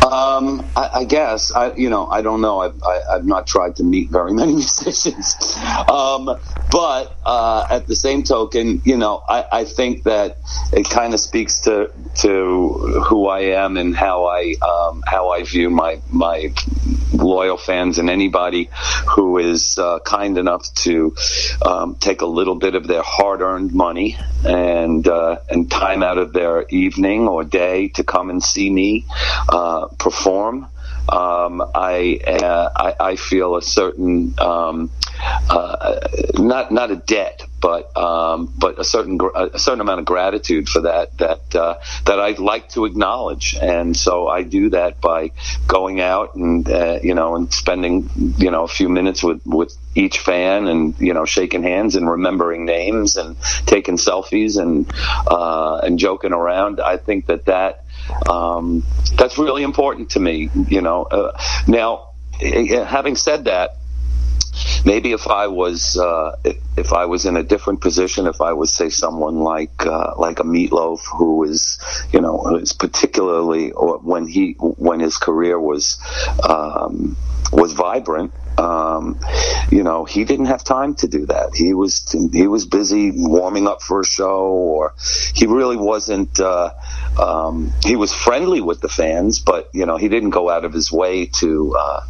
Um, 0.05 0.65
I, 0.75 0.89
I, 0.93 1.03
guess 1.03 1.51
I, 1.51 1.73
you 1.73 1.89
know, 1.89 2.07
I 2.07 2.21
don't 2.21 2.41
know. 2.41 2.59
I've, 2.59 2.81
I, 2.81 3.01
have 3.11 3.25
not 3.25 3.47
tried 3.47 3.75
to 3.77 3.83
meet 3.83 4.09
very 4.09 4.33
many 4.41 4.53
musicians, 4.53 5.35
um, 5.89 6.25
but 6.71 7.17
uh, 7.25 7.67
at 7.69 7.87
the 7.87 7.95
same 7.95 8.23
token, 8.23 8.81
you 8.85 8.97
know, 8.97 9.21
I, 9.27 9.45
I 9.51 9.65
think 9.65 10.03
that 10.03 10.37
it 10.71 10.89
kind 10.89 11.13
of 11.13 11.19
speaks 11.19 11.61
to 11.61 11.91
to 12.21 13.03
who 13.07 13.27
I 13.27 13.39
am 13.61 13.77
and 13.77 13.95
how 13.95 14.25
I 14.25 14.55
um, 14.61 15.03
how 15.05 15.29
I 15.29 15.43
view 15.43 15.69
my 15.69 15.99
my 16.09 16.53
loyal 17.13 17.57
fans 17.57 17.99
and 17.99 18.09
anybody 18.09 18.69
who 19.09 19.37
is 19.37 19.77
uh, 19.77 19.99
kind 19.99 20.37
enough 20.37 20.73
to 20.75 21.15
um, 21.65 21.95
take 21.95 22.21
a 22.21 22.25
little 22.25 22.55
bit 22.55 22.75
of 22.75 22.87
their 22.87 23.01
hard-earned 23.01 23.73
money 23.73 24.17
and 24.45 25.07
uh, 25.07 25.37
and 25.49 25.69
time 25.69 26.03
out 26.03 26.17
of 26.17 26.33
their 26.33 26.65
evening 26.69 27.27
or 27.27 27.43
day 27.43 27.89
to 27.89 28.03
come 28.03 28.29
and 28.29 28.41
see 28.41 28.69
me 28.69 29.05
uh, 29.49 29.87
perform. 29.97 30.67
Um, 31.07 31.63
I, 31.73 32.19
uh, 32.25 32.69
I, 32.75 32.95
I 33.11 33.15
feel 33.15 33.55
a 33.55 33.61
certain 33.61 34.35
um, 34.37 34.91
uh, 35.49 35.99
not 36.35 36.71
not 36.71 36.91
a 36.91 36.95
debt, 36.95 37.41
but 37.59 37.95
um, 37.97 38.53
but 38.57 38.79
a 38.79 38.83
certain 38.83 39.19
a 39.35 39.57
certain 39.59 39.81
amount 39.81 39.99
of 39.99 40.05
gratitude 40.05 40.69
for 40.69 40.81
that 40.81 41.17
that 41.17 41.55
uh, 41.55 41.79
that 42.05 42.19
I'd 42.19 42.39
like 42.39 42.69
to 42.69 42.85
acknowledge, 42.85 43.55
and 43.59 43.95
so 43.95 44.27
I 44.27 44.43
do 44.43 44.69
that 44.69 45.01
by 45.01 45.31
going 45.67 45.99
out 45.99 46.35
and 46.35 46.69
uh, 46.69 46.99
you 47.01 47.15
know 47.15 47.35
and 47.35 47.51
spending 47.51 48.09
you 48.37 48.51
know 48.51 48.63
a 48.63 48.67
few 48.67 48.89
minutes 48.89 49.23
with 49.23 49.41
with 49.45 49.75
each 49.95 50.19
fan 50.19 50.67
and 50.67 50.99
you 50.99 51.13
know 51.13 51.25
shaking 51.25 51.63
hands 51.63 51.95
and 51.95 52.09
remembering 52.09 52.65
names 52.65 53.17
and 53.17 53.35
taking 53.65 53.97
selfies 53.97 54.61
and 54.61 54.91
uh, 55.27 55.79
and 55.83 55.99
joking 55.99 56.33
around. 56.33 56.79
I 56.79 56.97
think 56.97 57.25
that 57.25 57.45
that 57.45 57.85
um, 58.29 58.83
that's 59.15 59.37
really 59.37 59.63
important 59.63 60.11
to 60.11 60.19
me. 60.19 60.49
You 60.67 60.81
know, 60.81 61.03
uh, 61.03 61.31
now 61.67 62.09
having 62.39 63.15
said 63.15 63.45
that 63.45 63.71
maybe 64.85 65.11
if 65.11 65.27
I 65.27 65.47
was 65.47 65.97
uh, 65.97 66.35
if 66.77 66.93
I 66.93 67.05
was 67.05 67.25
in 67.25 67.35
a 67.37 67.43
different 67.43 67.81
position, 67.81 68.27
if 68.27 68.41
I 68.41 68.53
was 68.53 68.73
say 68.73 68.89
someone 68.89 69.39
like 69.39 69.85
uh, 69.85 70.13
like 70.17 70.39
a 70.39 70.43
Meatloaf, 70.43 71.01
who 71.17 71.43
is 71.43 71.77
you 72.11 72.21
know 72.21 72.57
is 72.57 72.73
particularly 72.73 73.69
when 73.69 74.27
he 74.27 74.53
when 74.59 74.99
his 74.99 75.17
career 75.17 75.59
was 75.59 75.97
um, 76.47 77.17
was 77.51 77.73
vibrant, 77.73 78.33
um, 78.59 79.19
you 79.71 79.83
know, 79.83 80.03
he 80.03 80.25
didn't 80.25 80.47
have 80.47 80.63
time 80.63 80.95
to 80.95 81.07
do 81.07 81.25
that. 81.27 81.55
He 81.55 81.73
was 81.73 82.11
he 82.33 82.47
was 82.47 82.65
busy 82.65 83.11
warming 83.15 83.67
up 83.67 83.81
for 83.81 84.01
a 84.01 84.05
show, 84.05 84.47
or 84.47 84.95
he 85.33 85.45
really 85.47 85.77
wasn't. 85.77 86.39
Uh, 86.39 86.71
um, 87.17 87.71
he 87.85 87.95
was 87.95 88.13
friendly 88.13 88.59
with 88.59 88.81
the 88.81 88.89
fans, 88.89 89.39
but 89.39 89.69
you 89.73 89.85
know, 89.85 89.95
he 89.95 90.09
didn't 90.09 90.31
go 90.31 90.49
out 90.49 90.65
of 90.65 90.73
his 90.73 90.91
way 90.91 91.27
to 91.27 91.75
uh, 91.79 92.01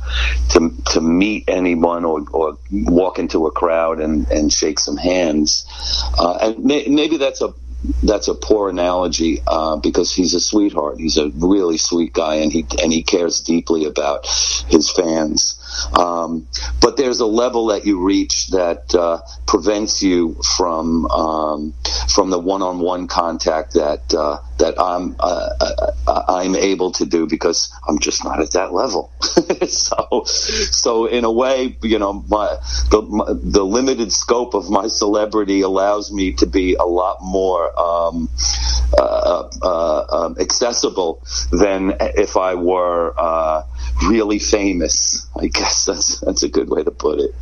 to 0.50 0.72
to 0.94 1.02
meet 1.02 1.46
anyone 1.48 2.04
or, 2.04 2.26
or 2.32 2.58
walk 2.72 3.20
into 3.20 3.46
a 3.46 3.52
crowd 3.52 4.00
and, 4.00 4.28
and 4.30 4.52
shake 4.52 4.80
some 4.80 4.98
hands. 4.98 5.68
Uh, 6.18 6.38
and 6.42 6.66
may, 6.66 6.88
maybe 6.88 7.18
that's 7.18 7.42
a 7.42 7.54
that's 8.04 8.28
a 8.28 8.34
poor 8.34 8.70
analogy 8.70 9.42
uh, 9.48 9.78
because 9.78 10.14
he's 10.14 10.34
a 10.34 10.40
sweetheart. 10.40 10.96
He's 10.98 11.18
a 11.18 11.30
really 11.30 11.78
sweet 11.78 12.14
guy, 12.14 12.36
and 12.36 12.52
he 12.52 12.66
and 12.82 12.92
he 12.92 13.04
cares 13.04 13.42
deeply 13.42 13.86
about 13.86 14.26
his 14.68 14.90
fans. 14.90 15.59
Um, 15.94 16.48
but 16.82 16.98
there's 16.98 17.20
a 17.20 17.26
level 17.26 17.68
that 17.68 17.86
you 17.86 18.00
reach 18.00 18.48
that 18.48 18.94
uh, 18.96 19.20
prevents 19.48 20.04
you 20.04 20.36
from 20.58 21.06
um, 21.08 21.74
from 22.08 22.30
the 22.30 22.40
one-on-one 22.40 23.08
contact 23.08 23.74
that 23.74 24.14
uh, 24.14 24.40
that 24.60 24.80
I'm 24.80 25.16
uh, 25.20 25.50
uh, 26.08 26.24
I'm 26.28 26.56
able 26.56 26.92
to 26.94 27.06
do 27.06 27.26
because 27.28 27.72
I'm 27.88 28.00
just 28.00 28.24
not 28.24 28.42
at 28.42 28.52
that 28.52 28.74
level. 28.74 29.12
so 29.68 30.24
so 30.26 31.06
in 31.06 31.26
a 31.26 31.32
way, 31.32 31.78
you 31.82 32.00
know, 32.00 32.14
my 32.28 32.58
the 32.92 33.02
my, 33.02 33.26
the 33.28 33.64
limited 33.64 34.12
scope 34.12 34.54
of 34.54 34.70
my 34.70 34.88
celebrity 34.88 35.62
allows 35.62 36.12
me 36.12 36.34
to 36.34 36.46
be 36.46 36.76
a 36.76 36.86
lot 36.86 37.18
more 37.22 37.78
um, 37.80 38.30
uh, 38.98 39.50
uh, 39.62 40.06
um, 40.12 40.36
accessible 40.40 41.24
than 41.52 41.96
if 42.00 42.38
I 42.38 42.56
were 42.56 43.14
really 44.08 44.40
famous. 44.40 45.28
I 45.36 45.48
guess 45.48 45.86
that's 45.88 46.20
that's 46.20 46.44
a 46.44 46.50
good 46.50 46.70
way 46.70 46.84
to 46.84 46.92
put 46.92 47.20
it. 47.20 47.36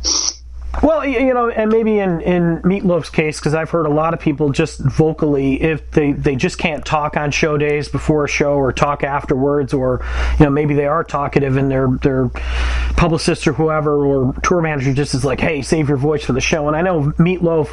Well, 0.82 1.04
you 1.04 1.34
know, 1.34 1.48
and 1.48 1.70
maybe 1.70 1.98
in, 1.98 2.20
in 2.20 2.62
Meatloaf's 2.62 3.10
case, 3.10 3.38
because 3.38 3.54
I've 3.54 3.70
heard 3.70 3.86
a 3.86 3.90
lot 3.90 4.14
of 4.14 4.20
people 4.20 4.50
just 4.50 4.78
vocally, 4.78 5.60
if 5.60 5.90
they, 5.90 6.12
they 6.12 6.36
just 6.36 6.58
can't 6.58 6.84
talk 6.84 7.16
on 7.16 7.30
show 7.30 7.58
days 7.58 7.88
before 7.88 8.24
a 8.24 8.28
show 8.28 8.54
or 8.54 8.72
talk 8.72 9.02
afterwards, 9.02 9.74
or, 9.74 10.04
you 10.38 10.44
know, 10.44 10.50
maybe 10.50 10.74
they 10.74 10.86
are 10.86 11.02
talkative 11.02 11.56
and 11.56 11.70
their, 11.70 11.88
their 12.02 12.28
publicist 12.96 13.46
or 13.48 13.52
whoever 13.52 14.06
or 14.06 14.34
tour 14.42 14.60
manager 14.60 14.92
just 14.94 15.14
is 15.14 15.24
like, 15.24 15.40
hey, 15.40 15.62
save 15.62 15.88
your 15.88 15.98
voice 15.98 16.24
for 16.24 16.32
the 16.32 16.40
show. 16.40 16.68
And 16.68 16.76
I 16.76 16.82
know 16.82 17.12
Meatloaf 17.18 17.68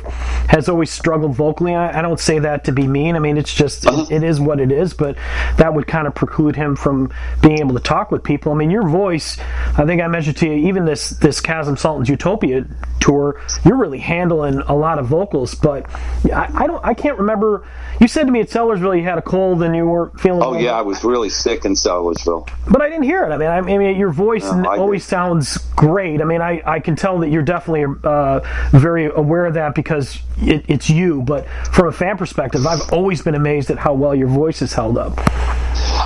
has 0.50 0.68
always 0.68 0.91
struggled 0.91 1.36
vocally. 1.36 1.76
I, 1.76 2.00
I 2.00 2.02
don't 2.02 2.20
say 2.20 2.39
that 2.39 2.65
to 2.65 2.72
be 2.72 2.88
mean. 2.88 3.15
I 3.15 3.20
mean, 3.20 3.38
it's 3.38 3.54
just, 3.54 3.86
uh-huh. 3.86 4.06
it, 4.10 4.24
it 4.24 4.24
is 4.24 4.39
what 4.39 4.60
it 4.60 4.72
is, 4.72 4.94
but 4.94 5.15
that 5.58 5.74
would 5.74 5.86
kind 5.86 6.08
of 6.08 6.15
preclude 6.15 6.56
him 6.56 6.76
from 6.76 7.12
being 7.41 7.60
able 7.60 7.76
to 7.76 7.82
talk 7.82 8.10
with 8.10 8.24
people. 8.24 8.52
I 8.52 8.56
mean, 8.56 8.72
your 8.72 8.88
voice, 8.88 9.38
I 9.78 9.86
think 9.86 10.02
I 10.02 10.08
mentioned 10.08 10.38
to 10.38 10.48
you, 10.48 10.68
even 10.68 10.86
this, 10.86 11.12
this 11.12 11.39
Kasim 11.39 11.78
Sultans 11.78 12.10
Utopia 12.10 12.65
tour, 13.00 13.42
you're 13.64 13.78
really 13.78 14.00
handling 14.00 14.60
a 14.60 14.76
lot 14.76 15.00
of 15.00 15.08
vocals. 15.08 15.56
But 15.56 15.90
I, 16.26 16.50
I 16.54 16.68
don't, 16.68 16.84
I 16.84 16.94
can't 16.94 17.20
remember. 17.20 17.68
You 18.00 18.08
said 18.08 18.26
to 18.26 18.32
me 18.32 18.42
at 18.42 18.50
Sellersville 18.50 18.98
you 18.98 19.04
had 19.04 19.18
a 19.18 19.22
cold 19.22 19.64
and 19.64 19.76
you 19.76 19.86
weren't 19.86 20.20
feeling. 20.20 20.44
Oh 20.44 20.58
yeah, 20.58 20.72
I 20.72 20.82
was 20.82 21.04
really 21.04 21.30
sick 21.30 21.66
in 21.66 21.74
Sellersville. 21.74 22.50
But 22.70 22.82
I 22.82 22.90
didn't 22.90 23.04
hear 23.04 23.24
it. 23.24 23.32
I 23.32 23.38
mean, 23.38 23.48
I, 23.48 23.62
mean, 23.62 23.98
your 23.98 24.12
voice 24.12 24.44
no, 24.44 24.70
always 24.70 25.04
did. 25.04 25.10
sounds 25.10 25.58
great. 25.76 26.22
I 26.22 26.26
mean, 26.26 26.42
I, 26.42 26.62
I 26.66 26.80
can 26.80 26.96
tell 26.96 27.20
that 27.20 27.30
you're 27.30 27.44
definitely 27.44 27.86
uh, 28.04 28.40
very 28.72 29.06
aware 29.06 29.46
of 29.46 29.54
that 29.56 29.76
because 29.76 30.20
it, 30.38 30.66
it's 30.68 30.90
you. 30.90 31.22
But 31.22 31.48
from 31.72 31.88
a 31.88 31.92
fan 31.92 32.18
perspective, 32.18 32.66
I've 32.66 32.92
always 32.92 33.22
been 33.22 33.36
amazed 33.36 33.70
at 33.72 33.78
how 33.78 33.94
well 33.94 34.16
your 34.16 34.28
voice 34.28 34.60
has 34.60 34.74
held 34.74 34.98
up. 34.98 35.18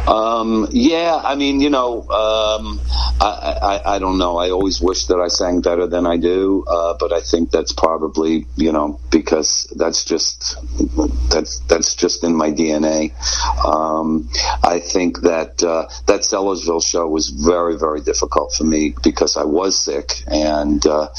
Um, 0.08 0.68
yeah, 0.72 1.22
I 1.24 1.36
mean, 1.36 1.62
you 1.62 1.70
know, 1.70 2.02
um, 2.10 2.80
I, 3.22 3.60
I, 3.62 3.96
I, 3.96 4.00
don't 4.00 4.18
know. 4.18 4.38
I 4.38 4.50
always 4.50 4.82
wish 4.82 5.06
that 5.06 5.20
I 5.20 5.28
sang 5.28 5.62
better 5.62 5.86
than 5.86 6.08
I 6.08 6.18
do, 6.18 6.64
uh, 6.68 6.79
but 7.00 7.12
I 7.14 7.22
think 7.22 7.52
that's 7.52 7.74
probably, 7.74 8.46
you 8.56 8.72
know, 8.72 9.00
because 9.12 9.72
that's 9.76 10.06
just 10.06 10.56
that's 11.30 11.60
that's 11.62 11.96
just 11.96 12.24
in 12.24 12.36
my 12.36 12.52
DNA. 12.52 13.14
Um, 13.66 14.30
I 14.64 14.80
think 14.80 15.22
that 15.22 15.64
uh, 15.64 15.88
that 16.08 16.22
Sellersville 16.22 16.84
show 16.84 17.08
was 17.08 17.30
very 17.30 17.78
very 17.78 18.02
difficult 18.02 18.54
for 18.54 18.64
me 18.64 18.96
because 19.04 19.38
I 19.38 19.44
was 19.44 19.78
sick 19.78 20.24
and 20.28 20.86
uh, 20.86 21.10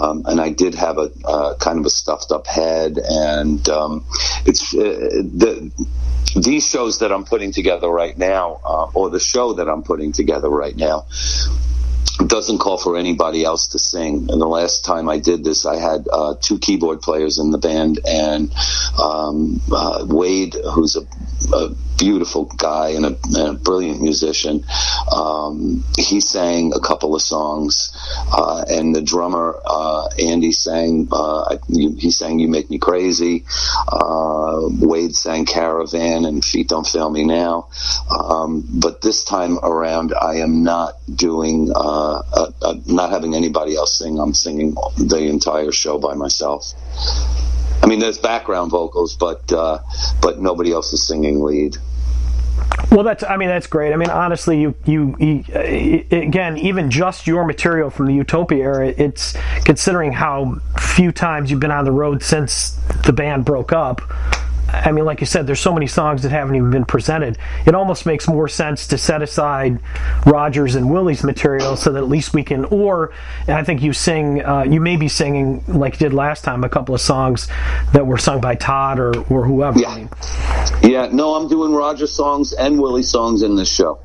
um, 0.00 0.24
and 0.26 0.40
I 0.40 0.50
did 0.50 0.74
have 0.74 0.98
a 0.98 1.10
uh, 1.24 1.56
kind 1.56 1.78
of 1.78 1.86
a 1.86 1.90
stuffed 1.90 2.32
up 2.32 2.46
head, 2.46 2.98
and 2.98 3.68
um, 3.68 4.04
it's 4.46 4.74
uh, 4.74 4.78
the 4.80 5.70
these 6.36 6.66
shows 6.66 6.98
that 6.98 7.12
I'm 7.12 7.24
putting 7.24 7.52
together 7.52 7.88
right 7.88 8.16
now, 8.16 8.60
uh, 8.64 8.90
or 8.94 9.10
the 9.10 9.20
show 9.20 9.54
that 9.54 9.68
I'm 9.68 9.82
putting 9.82 10.12
together 10.12 10.48
right 10.48 10.76
now, 10.76 11.06
doesn't 12.18 12.58
call 12.58 12.78
for 12.78 12.96
anybody 12.96 13.44
else 13.44 13.68
to 13.68 13.78
sing. 13.78 14.28
And 14.30 14.40
the 14.40 14.46
last 14.46 14.84
time 14.84 15.08
I 15.08 15.18
did 15.18 15.44
this, 15.44 15.66
I 15.66 15.76
had 15.76 16.06
uh, 16.12 16.34
two 16.40 16.58
keyboard 16.58 17.02
players 17.02 17.38
in 17.38 17.50
the 17.50 17.58
band, 17.58 18.00
and 18.06 18.54
um, 19.02 19.60
uh, 19.72 20.06
Wade, 20.08 20.56
who's 20.74 20.96
a, 20.96 21.02
a 21.56 21.74
beautiful 21.98 22.44
guy 22.56 22.90
and 22.90 23.06
a, 23.06 23.16
and 23.24 23.48
a 23.48 23.54
brilliant 23.54 24.00
musician. 24.00 24.64
Um, 25.10 25.84
he 25.96 26.20
sang 26.20 26.72
a 26.74 26.80
couple 26.80 27.14
of 27.14 27.22
songs, 27.22 27.92
uh, 28.32 28.64
and 28.68 28.94
the 28.94 29.02
drummer 29.02 29.60
uh, 29.64 30.08
Andy 30.18 30.52
sang. 30.52 31.08
Uh, 31.10 31.58
he 31.68 32.10
sang 32.10 32.38
"You 32.38 32.48
Make 32.48 32.70
Me 32.70 32.78
Crazy." 32.78 33.44
Uh, 33.88 34.68
Wade 34.80 35.14
sang 35.14 35.44
"Caravan" 35.44 36.24
and 36.24 36.44
"Feet 36.44 36.68
Don't 36.68 36.86
Fail 36.86 37.10
Me 37.10 37.24
Now." 37.24 37.68
Um, 38.10 38.64
but 38.68 39.02
this 39.02 39.24
time 39.24 39.58
around, 39.62 40.14
I 40.14 40.36
am 40.36 40.62
not 40.62 40.94
doing, 41.14 41.72
uh, 41.74 42.22
not 42.86 43.10
having 43.10 43.34
anybody 43.34 43.76
else 43.76 43.98
sing. 43.98 44.18
I'm 44.18 44.34
singing 44.34 44.74
the 44.96 45.28
entire 45.28 45.72
show 45.72 45.98
by 45.98 46.14
myself. 46.14 46.74
I 47.84 47.86
mean, 47.86 47.98
there's 47.98 48.16
background 48.16 48.70
vocals, 48.70 49.14
but 49.14 49.52
uh, 49.52 49.78
but 50.22 50.40
nobody 50.40 50.72
else 50.72 50.94
is 50.94 51.06
singing 51.06 51.42
lead. 51.42 51.76
Well, 52.90 53.04
that's 53.04 53.22
I 53.22 53.36
mean 53.36 53.48
that's 53.48 53.66
great. 53.66 53.92
I 53.92 53.96
mean 53.96 54.08
honestly, 54.08 54.58
you 54.58 54.74
you, 54.86 55.14
you 55.18 55.44
uh, 55.54 56.16
again 56.16 56.56
even 56.56 56.90
just 56.90 57.26
your 57.26 57.44
material 57.44 57.90
from 57.90 58.06
the 58.06 58.14
Utopia 58.14 58.64
era, 58.64 58.88
it's 58.88 59.36
considering 59.66 60.12
how 60.12 60.62
few 60.78 61.12
times 61.12 61.50
you've 61.50 61.60
been 61.60 61.70
on 61.70 61.84
the 61.84 61.92
road 61.92 62.22
since 62.22 62.70
the 63.04 63.12
band 63.12 63.44
broke 63.44 63.70
up. 63.70 64.00
I 64.84 64.92
mean, 64.92 65.04
like 65.04 65.20
you 65.20 65.26
said, 65.26 65.46
there's 65.46 65.60
so 65.60 65.72
many 65.72 65.86
songs 65.86 66.22
that 66.22 66.30
haven't 66.30 66.56
even 66.56 66.70
been 66.70 66.84
presented. 66.84 67.38
It 67.66 67.74
almost 67.74 68.06
makes 68.06 68.26
more 68.28 68.48
sense 68.48 68.86
to 68.88 68.98
set 68.98 69.22
aside 69.22 69.78
Rogers 70.26 70.74
and 70.74 70.90
Willie's 70.90 71.22
material 71.22 71.76
so 71.76 71.92
that 71.92 71.98
at 71.98 72.08
least 72.08 72.34
we 72.34 72.42
can. 72.42 72.64
Or 72.66 73.12
I 73.48 73.62
think 73.64 73.82
you 73.82 73.92
sing, 73.92 74.44
uh, 74.44 74.64
you 74.64 74.80
may 74.80 74.96
be 74.96 75.08
singing 75.08 75.64
like 75.68 75.94
you 75.94 76.08
did 76.08 76.14
last 76.14 76.44
time, 76.44 76.64
a 76.64 76.68
couple 76.68 76.94
of 76.94 77.00
songs 77.00 77.48
that 77.92 78.06
were 78.06 78.18
sung 78.18 78.40
by 78.40 78.54
Todd 78.54 78.98
or 78.98 79.16
or 79.28 79.44
whoever. 79.44 79.78
Yeah, 79.78 80.08
yeah. 80.82 81.08
No, 81.12 81.34
I'm 81.34 81.48
doing 81.48 81.72
Rogers 81.72 82.12
songs 82.12 82.52
and 82.52 82.80
Willie 82.80 83.02
songs 83.02 83.42
in 83.42 83.56
this 83.56 83.72
show. 83.72 83.98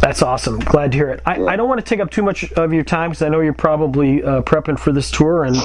That's 0.00 0.20
awesome. 0.20 0.58
Glad 0.58 0.92
to 0.92 0.98
hear 0.98 1.10
it. 1.10 1.22
I, 1.24 1.40
I 1.44 1.56
don't 1.56 1.68
want 1.68 1.78
to 1.80 1.84
take 1.84 2.00
up 2.00 2.10
too 2.10 2.22
much 2.22 2.50
of 2.52 2.72
your 2.72 2.82
time 2.82 3.10
because 3.10 3.22
I 3.22 3.28
know 3.28 3.40
you're 3.40 3.52
probably 3.52 4.22
uh, 4.22 4.42
prepping 4.42 4.78
for 4.78 4.90
this 4.90 5.10
tour 5.10 5.44
and 5.44 5.56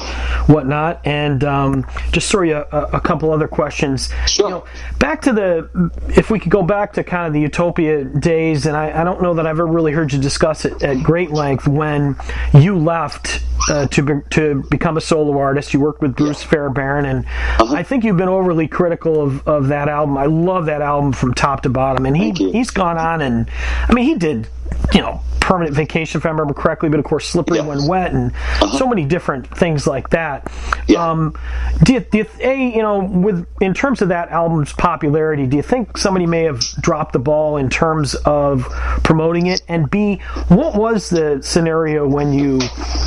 whatnot. 0.47 1.05
And 1.05 1.43
um, 1.43 1.88
just 2.12 2.31
throw 2.31 2.43
you 2.43 2.57
a, 2.57 2.81
a, 2.93 3.01
couple 3.01 3.31
other 3.31 3.47
questions. 3.47 4.10
Sure. 4.27 4.45
You 4.45 4.55
know, 4.55 4.65
back 4.99 5.21
to 5.23 5.33
the, 5.33 5.91
if 6.15 6.29
we 6.29 6.39
could 6.39 6.51
go 6.51 6.62
back 6.62 6.93
to 6.93 7.03
kind 7.03 7.27
of 7.27 7.33
the 7.33 7.39
Utopia 7.41 8.03
days, 8.05 8.67
and 8.67 8.77
I, 8.77 9.01
I 9.01 9.03
don't 9.03 9.21
know 9.21 9.33
that 9.33 9.47
I've 9.47 9.57
ever 9.57 9.65
really 9.65 9.91
heard 9.91 10.13
you 10.13 10.19
discuss 10.19 10.65
it 10.65 10.83
at 10.83 11.03
great 11.03 11.31
length 11.31 11.67
when 11.67 12.15
you 12.53 12.77
left 12.77 13.41
uh, 13.69 13.88
to 13.88 14.03
be, 14.03 14.13
to 14.29 14.63
become 14.69 14.97
a 14.97 15.01
solo 15.01 15.38
artist. 15.38 15.73
You 15.73 15.79
worked 15.79 16.01
with 16.01 16.15
Bruce 16.15 16.43
yeah. 16.43 16.49
Fairbairn, 16.49 17.05
and 17.05 17.25
uh-huh. 17.25 17.73
I 17.73 17.83
think 17.83 18.03
you've 18.03 18.17
been 18.17 18.29
overly 18.29 18.67
critical 18.67 19.21
of, 19.21 19.47
of 19.47 19.67
that 19.69 19.89
album. 19.89 20.17
I 20.17 20.25
love 20.25 20.67
that 20.67 20.81
album 20.81 21.13
from 21.13 21.33
top 21.33 21.63
to 21.63 21.69
bottom, 21.69 22.05
and 22.05 22.15
he 22.15 22.31
he's 22.31 22.69
gone 22.69 22.97
on 22.97 23.21
and 23.21 23.49
I 23.88 23.93
mean 23.93 24.06
he 24.06 24.15
did 24.15 24.47
you 24.93 25.02
know 25.02 25.21
permanent 25.47 25.73
vacation 25.73 26.19
if 26.19 26.26
I 26.26 26.30
remember 26.30 26.54
correctly, 26.54 26.89
but 26.89 27.00
of 27.00 27.06
course 27.06 27.26
slippery 27.26 27.62
when 27.62 27.88
wet 27.88 28.12
and 28.12 28.34
uh-huh. 28.34 28.78
so 28.78 28.86
many 28.86 29.06
different 29.06 29.47
things 29.58 29.88
like 29.88 30.10
that. 30.10 30.52
Yeah. 30.88 31.10
Um, 31.10 31.36
do 31.84 31.93
you, 31.93 32.00
do 32.02 32.17
you, 32.17 32.26
a 32.41 32.76
you 32.76 32.82
know 32.82 33.00
with 33.00 33.47
in 33.62 33.73
terms 33.73 34.02
of 34.02 34.10
that 34.10 34.30
album's 34.30 34.73
popularity, 34.73 35.47
do 35.47 35.56
you 35.56 35.63
think 35.63 35.97
somebody 35.97 36.26
may 36.26 36.43
have 36.43 36.60
dropped 36.82 37.13
the 37.13 37.19
ball 37.19 37.56
in 37.56 37.69
terms 37.69 38.15
of 38.26 38.65
promoting 39.04 39.47
it? 39.47 39.62
And 39.69 39.89
b 39.89 40.17
what 40.50 40.76
was 40.76 41.10
the 41.10 41.41
scenario 41.41 42.06
when 42.06 42.34
you 42.34 42.60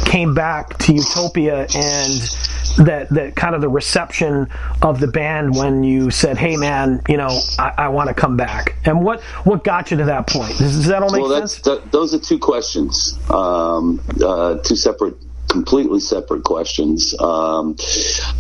came 0.07 0.35
back 0.35 0.79
to 0.79 0.95
Utopia 0.95 1.67
and 1.75 2.37
that 2.85 3.09
that 3.11 3.37
kind 3.37 3.55
of 3.55 3.61
the 3.61 3.69
reception 3.69 4.49
of 4.83 5.01
the 5.01 5.07
band 5.07 5.55
when 5.55 5.83
you 5.83 6.11
said, 6.11 6.39
"Hey, 6.39 6.57
man, 6.57 7.03
you 7.09 7.17
know, 7.17 7.41
I, 7.59 7.73
I 7.77 7.89
want 7.89 8.09
to 8.09 8.15
come 8.15 8.37
back," 8.37 8.77
and 8.85 9.05
what 9.05 9.23
what 9.45 9.65
got 9.65 9.91
you 9.91 9.97
to 9.99 10.05
that 10.05 10.27
point? 10.27 10.57
Does, 10.59 10.77
does 10.77 10.87
that 10.87 11.03
all 11.03 11.11
make 11.11 11.23
well, 11.23 11.39
sense? 11.39 11.61
Th- 11.61 11.81
those 11.91 12.15
are 12.15 12.19
two 12.19 12.39
questions, 12.39 13.19
um, 13.31 14.01
uh, 14.25 14.59
two 14.59 14.77
separate 14.77 15.17
completely 15.49 16.01
separate 16.01 16.45
questions. 16.45 17.19
Um, 17.21 17.77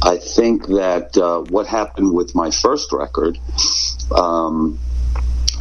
I 0.02 0.16
think 0.16 0.66
that 0.68 1.16
uh, 1.18 1.40
what 1.50 1.66
happened 1.66 2.14
with 2.14 2.34
my 2.34 2.50
first 2.50 2.92
record, 2.92 3.36
um, 4.14 4.78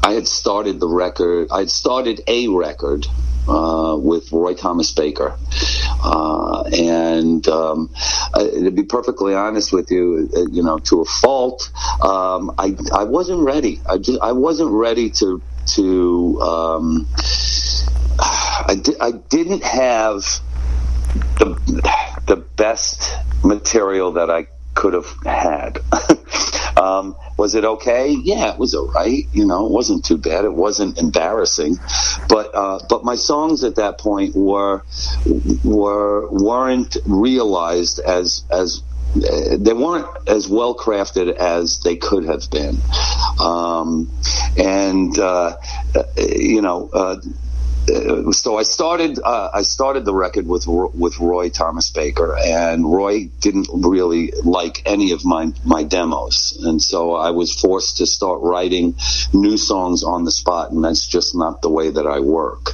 I 0.03 0.13
had 0.13 0.27
started 0.27 0.79
the 0.79 0.87
record, 0.87 1.47
I 1.51 1.59
had 1.59 1.71
started 1.71 2.21
a 2.27 2.47
record 2.47 3.07
uh, 3.49 3.97
with 3.97 4.31
Roy 4.31 4.53
Thomas 4.53 4.91
Baker. 4.91 5.37
Uh, 6.03 6.63
and 6.71 7.47
um, 7.47 7.89
to 8.35 8.71
be 8.71 8.83
perfectly 8.83 9.33
honest 9.33 9.73
with 9.73 9.91
you, 9.91 10.29
uh, 10.35 10.45
you 10.51 10.63
know, 10.63 10.79
to 10.79 11.01
a 11.01 11.05
fault, 11.05 11.71
um, 12.01 12.53
I 12.57 12.75
I 12.93 13.03
wasn't 13.03 13.41
ready. 13.41 13.81
I 13.89 13.97
just 13.97 14.19
I 14.21 14.31
wasn't 14.33 14.71
ready 14.71 15.09
to 15.11 15.41
to. 15.75 16.41
Um, 16.41 17.07
I 18.19 18.75
di- 18.81 18.99
I 18.99 19.11
didn't 19.11 19.63
have 19.63 20.23
the 21.39 21.55
the 22.27 22.35
best 22.35 23.15
material 23.43 24.13
that 24.13 24.29
I 24.29 24.47
could 24.79 24.93
have 24.93 25.13
had. 25.25 25.79
Um, 26.77 27.17
was 27.35 27.55
it 27.55 27.65
okay? 27.65 28.11
Yeah, 28.11 28.53
it 28.53 28.57
was 28.57 28.73
all 28.73 28.87
right. 28.87 29.27
You 29.33 29.45
know, 29.45 29.65
it 29.65 29.71
wasn't 29.73 30.05
too 30.05 30.17
bad. 30.17 30.45
It 30.45 30.53
wasn't 30.53 30.97
embarrassing, 30.97 31.75
but 32.29 32.51
uh, 32.53 32.79
but 32.87 33.03
my 33.03 33.15
songs 33.15 33.65
at 33.65 33.75
that 33.75 33.97
point 33.97 34.33
were 34.33 34.83
were 35.65 36.29
weren't 36.31 36.95
realized 37.05 37.99
as 37.99 38.45
as 38.49 38.81
uh, 39.17 39.57
they 39.57 39.73
weren't 39.73 40.07
as 40.27 40.47
well 40.47 40.73
crafted 40.73 41.35
as 41.35 41.79
they 41.79 41.97
could 41.97 42.23
have 42.23 42.49
been, 42.49 42.77
um, 43.41 44.09
and 44.57 45.19
uh, 45.19 45.57
uh 45.95 46.03
you 46.17 46.61
know 46.61 46.89
uh, 46.93 47.17
so 48.31 48.57
I 48.57 48.63
started 48.63 49.19
uh, 49.23 49.49
I 49.53 49.63
started 49.63 50.05
the 50.05 50.13
record 50.13 50.47
with 50.47 50.65
with 50.67 51.19
Roy 51.19 51.49
Thomas 51.49 51.89
Baker, 51.89 52.37
and 52.37 52.91
Roy 52.91 53.29
didn't 53.39 53.67
really 53.73 54.31
like 54.43 54.81
any 54.85 55.11
of 55.11 55.25
my 55.25 55.51
my 55.65 55.83
demos, 55.83 56.57
and 56.63 56.81
so 56.81 57.15
I 57.15 57.31
was 57.31 57.53
forced 57.53 57.97
to 57.97 58.05
start 58.05 58.41
writing 58.41 58.95
new 59.33 59.57
songs 59.57 60.03
on 60.03 60.23
the 60.23 60.31
spot, 60.31 60.71
and 60.71 60.83
that's 60.83 61.07
just 61.07 61.35
not 61.35 61.61
the 61.61 61.69
way 61.69 61.89
that 61.89 62.05
I 62.05 62.19
work. 62.19 62.71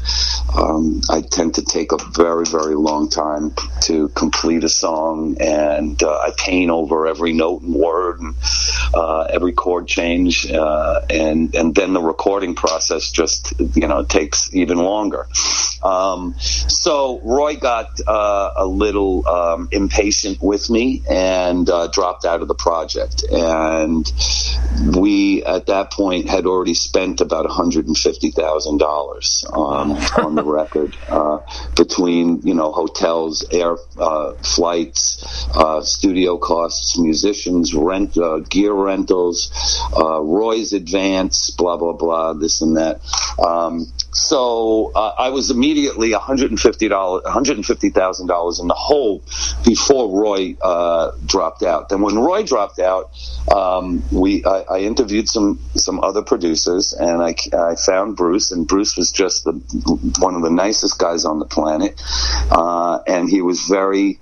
Um, 0.55 1.01
I 1.09 1.21
tend 1.21 1.55
to 1.55 1.63
take 1.63 1.91
a 1.91 1.97
very 1.97 2.45
very 2.45 2.75
long 2.75 3.09
time 3.09 3.53
to 3.81 4.09
complete 4.09 4.63
a 4.63 4.69
song, 4.69 5.37
and 5.39 6.01
uh, 6.01 6.09
I 6.09 6.31
paint 6.37 6.71
over 6.71 7.07
every 7.07 7.33
note 7.33 7.61
and 7.61 7.73
word 7.73 8.19
and 8.19 8.35
uh, 8.93 9.23
every 9.23 9.53
chord 9.53 9.87
change, 9.87 10.51
uh, 10.51 11.01
and 11.09 11.55
and 11.55 11.73
then 11.73 11.93
the 11.93 12.01
recording 12.01 12.55
process 12.55 13.11
just 13.11 13.53
you 13.75 13.87
know 13.87 14.03
takes 14.03 14.53
even 14.53 14.77
longer 14.77 15.04
longer. 15.05 15.27
Um, 15.83 16.35
so 16.39 17.19
Roy 17.23 17.57
got 17.57 17.99
uh, 18.07 18.53
a 18.55 18.65
little 18.65 19.27
um, 19.27 19.67
impatient 19.71 20.41
with 20.41 20.69
me 20.69 21.03
and 21.09 21.69
uh, 21.69 21.87
dropped 21.87 22.23
out 22.25 22.41
of 22.41 22.47
the 22.47 22.55
project. 22.55 23.23
And 23.31 24.11
we, 24.97 25.43
at 25.43 25.67
that 25.67 25.91
point, 25.91 26.27
had 26.27 26.47
already 26.47 26.73
spent 26.73 27.21
about 27.21 27.45
$150,000 27.45 29.53
on, 29.53 29.91
on 30.25 30.35
the 30.35 30.43
record 30.43 30.97
uh, 31.07 31.39
between, 31.75 32.41
you 32.41 32.55
know, 32.55 32.71
hotels, 32.71 33.45
air 33.51 33.77
uh, 33.99 34.33
flights, 34.33 35.47
uh, 35.55 35.81
studio 35.81 36.37
costs, 36.37 36.97
musicians, 36.97 37.75
rent, 37.75 38.17
uh, 38.17 38.39
gear 38.39 38.73
rentals, 38.73 39.51
Roy's 39.95 40.73
advance, 40.73 41.51
blah, 41.51 41.77
blah, 41.77 41.93
blah, 41.93 42.33
this 42.33 42.61
and 42.61 42.77
that. 42.77 43.01
So 44.15 44.93
uh, 44.95 45.13
I 45.19 45.29
was 45.29 45.51
immediately 45.51 46.11
$150, 46.11 46.55
$150,000 46.55 48.61
in 48.61 48.67
the 48.67 48.73
hole 48.73 49.21
before 49.65 50.09
Roy 50.09 50.55
uh, 50.61 51.11
dropped 51.25 51.63
out. 51.63 51.89
Then 51.89 52.01
when 52.01 52.17
Roy 52.17 52.43
dropped 52.43 52.79
out, 52.79 53.11
um, 53.53 54.03
we 54.13 54.45
I, 54.45 54.61
I, 54.61 54.79
interviewed 54.79 55.27
some 55.27 55.59
some 55.75 56.01
other 56.01 56.23
producers, 56.23 56.93
and 56.93 57.21
I, 57.21 57.35
I 57.53 57.75
found 57.75 58.15
Bruce, 58.15 58.51
and 58.51 58.65
Bruce 58.65 58.95
was 58.95 59.11
just 59.11 59.43
the, 59.43 59.51
one 60.19 60.35
of 60.35 60.41
the 60.41 60.49
nicest 60.49 60.97
guys 60.97 61.25
on 61.25 61.39
the 61.39 61.45
planet, 61.45 62.01
uh, 62.51 62.99
and 63.05 63.29
he 63.29 63.41
was 63.41 63.67
very 63.67 64.21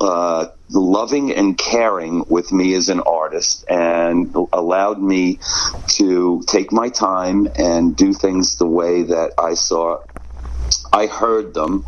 uh, 0.00 0.46
loving 0.70 1.32
and 1.32 1.56
caring 1.56 2.24
with 2.28 2.52
me 2.52 2.74
as 2.74 2.88
an 2.88 3.00
artist 3.00 3.64
and 3.68 4.34
allowed 4.52 5.00
me 5.00 5.40
to 5.88 6.42
take 6.46 6.72
my 6.72 6.88
time 6.88 7.48
and 7.56 7.96
do 7.96 8.12
things 8.12 8.56
the 8.56 8.66
way 8.66 9.02
that 9.02 9.32
I 9.38 9.54
saw 9.54 9.98
I 10.92 11.06
heard 11.06 11.54
them. 11.54 11.84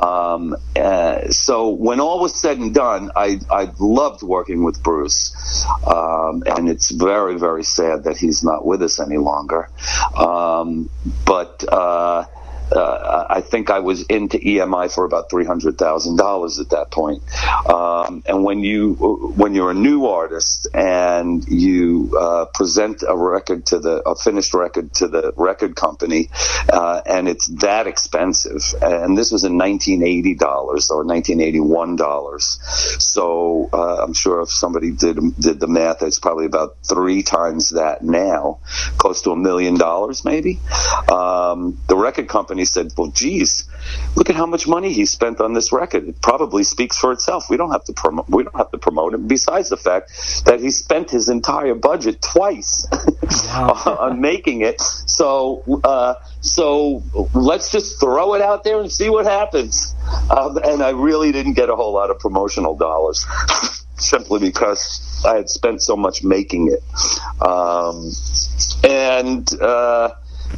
Um, 0.00 0.56
uh, 0.76 1.30
so 1.30 1.70
when 1.70 2.00
all 2.00 2.20
was 2.20 2.34
said 2.40 2.58
and 2.58 2.74
done, 2.74 3.10
I, 3.16 3.40
I 3.50 3.72
loved 3.78 4.22
working 4.22 4.64
with 4.64 4.82
Bruce. 4.82 5.66
Um, 5.86 6.42
and 6.46 6.68
it's 6.68 6.90
very, 6.90 7.38
very 7.38 7.64
sad 7.64 8.04
that 8.04 8.16
he's 8.16 8.42
not 8.42 8.64
with 8.64 8.82
us 8.82 9.00
any 9.00 9.18
longer. 9.18 9.68
Um, 10.16 10.88
but, 11.24 11.64
uh, 11.70 12.24
uh, 12.72 13.26
I 13.28 13.40
think 13.40 13.70
I 13.70 13.80
was 13.80 14.02
into 14.02 14.38
EMI 14.38 14.92
for 14.92 15.04
about 15.04 15.30
three 15.30 15.44
hundred 15.44 15.78
thousand 15.78 16.16
dollars 16.16 16.58
at 16.58 16.70
that 16.70 16.90
point. 16.90 17.22
Um, 17.68 18.22
and 18.26 18.44
when 18.44 18.60
you 18.60 18.94
when 19.36 19.54
you're 19.54 19.70
a 19.70 19.74
new 19.74 20.06
artist 20.06 20.68
and 20.74 21.44
you 21.48 22.16
uh, 22.18 22.46
present 22.46 23.02
a 23.06 23.16
record 23.16 23.66
to 23.66 23.78
the 23.78 24.02
a 24.08 24.16
finished 24.16 24.54
record 24.54 24.94
to 24.94 25.08
the 25.08 25.32
record 25.36 25.76
company, 25.76 26.30
uh, 26.72 27.00
and 27.06 27.28
it's 27.28 27.46
that 27.46 27.86
expensive, 27.86 28.62
and 28.80 29.16
this 29.16 29.30
was 29.30 29.44
in 29.44 29.58
1980 29.58 30.34
dollars 30.34 30.90
or 30.90 31.04
1981 31.04 31.96
dollars. 31.96 32.58
So 32.98 33.68
uh, 33.72 34.02
I'm 34.02 34.14
sure 34.14 34.42
if 34.42 34.50
somebody 34.50 34.90
did 34.90 35.18
did 35.38 35.60
the 35.60 35.68
math, 35.68 36.02
it's 36.02 36.18
probably 36.18 36.46
about 36.46 36.76
three 36.82 37.22
times 37.22 37.70
that 37.70 38.02
now, 38.02 38.60
close 38.96 39.22
to 39.22 39.32
a 39.32 39.36
million 39.36 39.74
dollars 39.76 40.24
maybe. 40.24 40.60
Um, 41.08 41.78
the 41.86 41.96
record 41.96 42.28
company 42.28 42.53
he 42.58 42.64
said, 42.64 42.92
well, 42.96 43.08
geez, 43.08 43.68
look 44.16 44.30
at 44.30 44.36
how 44.36 44.46
much 44.46 44.66
money 44.66 44.92
he 44.92 45.04
spent 45.06 45.40
on 45.40 45.52
this 45.52 45.72
record. 45.72 46.08
It 46.08 46.20
probably 46.20 46.64
speaks 46.64 46.98
for 46.98 47.12
itself. 47.12 47.50
We 47.50 47.56
don't 47.56 47.70
have 47.70 47.84
to 47.84 47.92
promote. 47.92 48.28
We 48.28 48.44
don't 48.44 48.56
have 48.56 48.70
to 48.70 48.78
promote 48.78 49.14
him. 49.14 49.26
Besides 49.26 49.68
the 49.68 49.76
fact 49.76 50.10
that 50.46 50.60
he 50.60 50.70
spent 50.70 51.10
his 51.10 51.28
entire 51.28 51.74
budget 51.74 52.22
twice 52.22 52.86
wow. 53.46 53.96
on 54.00 54.20
making 54.20 54.62
it. 54.62 54.80
So, 54.80 55.80
uh, 55.84 56.14
so 56.40 57.02
let's 57.34 57.70
just 57.70 58.00
throw 58.00 58.34
it 58.34 58.42
out 58.42 58.64
there 58.64 58.80
and 58.80 58.90
see 58.90 59.10
what 59.10 59.26
happens. 59.26 59.94
Um, 60.30 60.58
and 60.58 60.82
I 60.82 60.90
really 60.90 61.32
didn't 61.32 61.54
get 61.54 61.68
a 61.68 61.76
whole 61.76 61.92
lot 61.92 62.10
of 62.10 62.18
promotional 62.18 62.76
dollars. 62.76 63.26
simply 63.96 64.40
because 64.40 65.22
I 65.24 65.36
had 65.36 65.48
spent 65.48 65.82
so 65.82 65.96
much 65.96 66.22
making 66.22 66.72
it. 66.72 66.82
Um, 67.42 68.10
and 68.82 69.48
uh, 69.60 70.10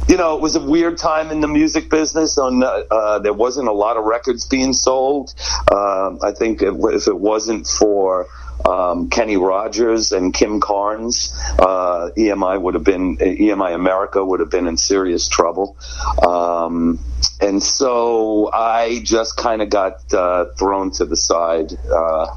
you 0.07 0.17
know, 0.17 0.35
it 0.35 0.41
was 0.41 0.55
a 0.55 0.61
weird 0.61 0.97
time 0.97 1.31
in 1.31 1.41
the 1.41 1.47
music 1.47 1.89
business. 1.89 2.37
On 2.37 2.63
uh, 2.63 2.83
uh, 2.89 3.19
there 3.19 3.33
wasn't 3.33 3.67
a 3.67 3.73
lot 3.73 3.97
of 3.97 4.05
records 4.05 4.45
being 4.45 4.73
sold. 4.73 5.33
Um, 5.71 6.19
I 6.23 6.31
think 6.31 6.61
if 6.61 7.07
it 7.07 7.17
wasn't 7.17 7.67
for 7.67 8.27
um, 8.65 9.09
Kenny 9.09 9.37
Rogers 9.37 10.11
and 10.11 10.33
Kim 10.33 10.59
Carnes, 10.59 11.33
uh, 11.59 12.09
EMI 12.17 12.61
would 12.61 12.73
have 12.73 12.83
been 12.83 13.17
EMI 13.17 13.73
America 13.73 14.23
would 14.23 14.39
have 14.39 14.49
been 14.49 14.67
in 14.67 14.77
serious 14.77 15.27
trouble. 15.27 15.77
Um, 16.25 16.99
and 17.39 17.61
so 17.61 18.51
I 18.51 18.99
just 19.03 19.37
kind 19.37 19.61
of 19.61 19.69
got 19.69 20.13
uh, 20.13 20.45
thrown 20.57 20.91
to 20.91 21.05
the 21.05 21.15
side. 21.15 21.73
Uh, 21.91 22.27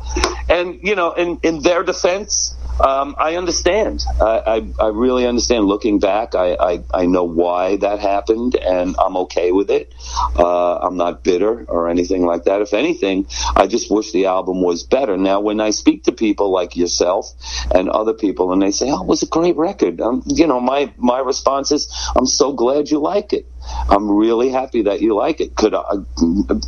and 0.49 0.81
you 0.83 0.95
know, 0.95 1.13
in 1.13 1.39
in 1.43 1.61
their 1.61 1.83
defense. 1.83 2.55
Um, 2.81 3.15
I 3.19 3.37
understand. 3.37 4.05
I, 4.21 4.25
I, 4.25 4.85
I, 4.85 4.89
really 4.89 5.27
understand. 5.27 5.67
Looking 5.67 5.99
back, 5.99 6.35
I, 6.35 6.55
I, 6.55 6.83
I, 6.95 7.07
know 7.07 7.25
why 7.25 7.77
that 7.77 7.99
happened, 7.99 8.55
and 8.55 8.97
I'm 8.99 9.19
okay 9.19 9.53
with 9.53 9.71
it. 9.71 9.93
Uh, 10.35 10.79
I'm 10.79 10.97
not 10.97 11.23
bitter 11.23 11.65
or 11.65 11.91
anything 11.91 12.25
like 12.25 12.45
that. 12.45 12.63
If 12.63 12.73
anything, 12.73 13.27
I 13.55 13.67
just 13.67 13.91
wish 13.91 14.13
the 14.13 14.27
album 14.27 14.63
was 14.63 14.83
better. 14.83 15.19
Now, 15.19 15.41
when 15.41 15.61
I 15.61 15.71
speak 15.71 16.05
to 16.05 16.13
people 16.13 16.51
like 16.51 16.75
yourself 16.75 17.31
and 17.75 17.91
other 17.91 18.15
people, 18.15 18.51
and 18.53 18.63
they 18.63 18.71
say, 18.71 18.91
"Oh, 18.91 19.03
it 19.03 19.07
was 19.07 19.23
a 19.23 19.27
great 19.27 19.57
record," 19.57 20.01
um, 20.01 20.23
you 20.27 20.47
know, 20.47 20.61
my 20.61 20.91
my 20.97 21.19
response 21.19 21.73
is, 21.73 21.87
"I'm 22.17 22.27
so 22.27 22.55
glad 22.55 22.91
you 22.91 22.99
like 22.99 23.35
it." 23.35 23.50
I'm 23.89 24.11
really 24.11 24.51
happy 24.51 24.83
that 24.83 25.01
you 25.01 25.15
like 25.15 25.41
it. 25.41 25.55
Could 25.57 25.75
I, 25.75 25.83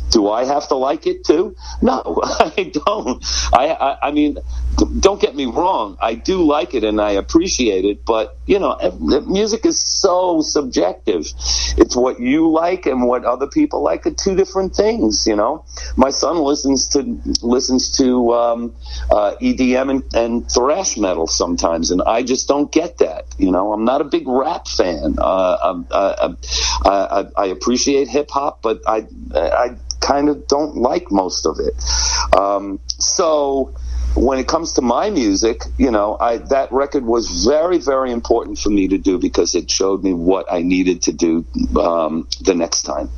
do 0.09 0.29
I 0.29 0.45
have 0.45 0.67
to 0.69 0.75
like 0.75 1.07
it 1.07 1.23
too? 1.23 1.55
No, 1.81 2.19
I 2.23 2.71
don't. 2.85 3.23
I, 3.53 3.67
I, 3.69 4.07
I 4.07 4.11
mean, 4.11 4.37
don't 4.99 5.21
get 5.21 5.35
me 5.35 5.45
wrong. 5.45 5.97
I 6.01 6.15
do 6.15 6.43
like 6.43 6.73
it 6.73 6.83
and 6.83 6.99
I 6.99 7.11
appreciate 7.11 7.85
it, 7.85 8.05
but 8.05 8.37
you 8.45 8.59
know, 8.59 8.77
music 9.25 9.65
is 9.65 9.79
so 9.79 10.41
subjective. 10.41 11.25
It's 11.77 11.95
what 11.95 12.19
you 12.19 12.49
like 12.49 12.85
and 12.85 13.03
what 13.03 13.23
other 13.23 13.47
people 13.47 13.81
like 13.81 14.05
are 14.05 14.11
two 14.11 14.35
different 14.35 14.75
things. 14.75 15.25
You 15.25 15.35
know, 15.35 15.65
my 15.95 16.09
son 16.09 16.37
listens 16.37 16.87
to 16.89 17.19
listens 17.41 17.97
to 17.97 18.33
um, 18.33 18.75
uh, 19.09 19.35
EDM 19.41 19.89
and, 19.89 20.03
and 20.13 20.51
thrash 20.51 20.97
metal 20.97 21.27
sometimes, 21.27 21.91
and 21.91 22.01
I 22.01 22.23
just 22.23 22.47
don't 22.47 22.71
get 22.71 22.97
that. 22.97 23.25
You 23.37 23.51
know, 23.51 23.73
I'm 23.73 23.85
not 23.85 24.01
a 24.01 24.05
big 24.05 24.27
rap 24.27 24.67
fan. 24.67 25.15
Uh, 25.17 25.83
I, 25.91 26.35
I, 26.82 26.82
I, 26.85 27.45
appreciate 27.47 28.07
hip 28.07 28.29
hop, 28.29 28.61
but 28.61 28.81
I 28.87 29.07
I 29.33 29.77
kind 29.99 30.29
of 30.29 30.47
don't 30.47 30.75
like 30.75 31.11
most 31.11 31.45
of 31.45 31.59
it. 31.59 31.73
Um, 32.37 32.79
so 32.87 33.73
when 34.15 34.37
it 34.37 34.47
comes 34.47 34.73
to 34.73 34.81
my 34.81 35.09
music, 35.09 35.63
you 35.77 35.89
know, 35.89 36.17
I, 36.19 36.37
that 36.37 36.71
record 36.71 37.05
was 37.05 37.45
very, 37.45 37.77
very 37.79 38.11
important 38.11 38.59
for 38.59 38.69
me 38.69 38.87
to 38.89 38.97
do 38.97 39.17
because 39.17 39.55
it 39.55 39.71
showed 39.71 40.03
me 40.03 40.13
what 40.13 40.51
I 40.51 40.61
needed 40.61 41.03
to 41.03 41.13
do 41.13 41.45
um, 41.79 42.27
the 42.41 42.53
next 42.53 42.83
time. 42.83 43.09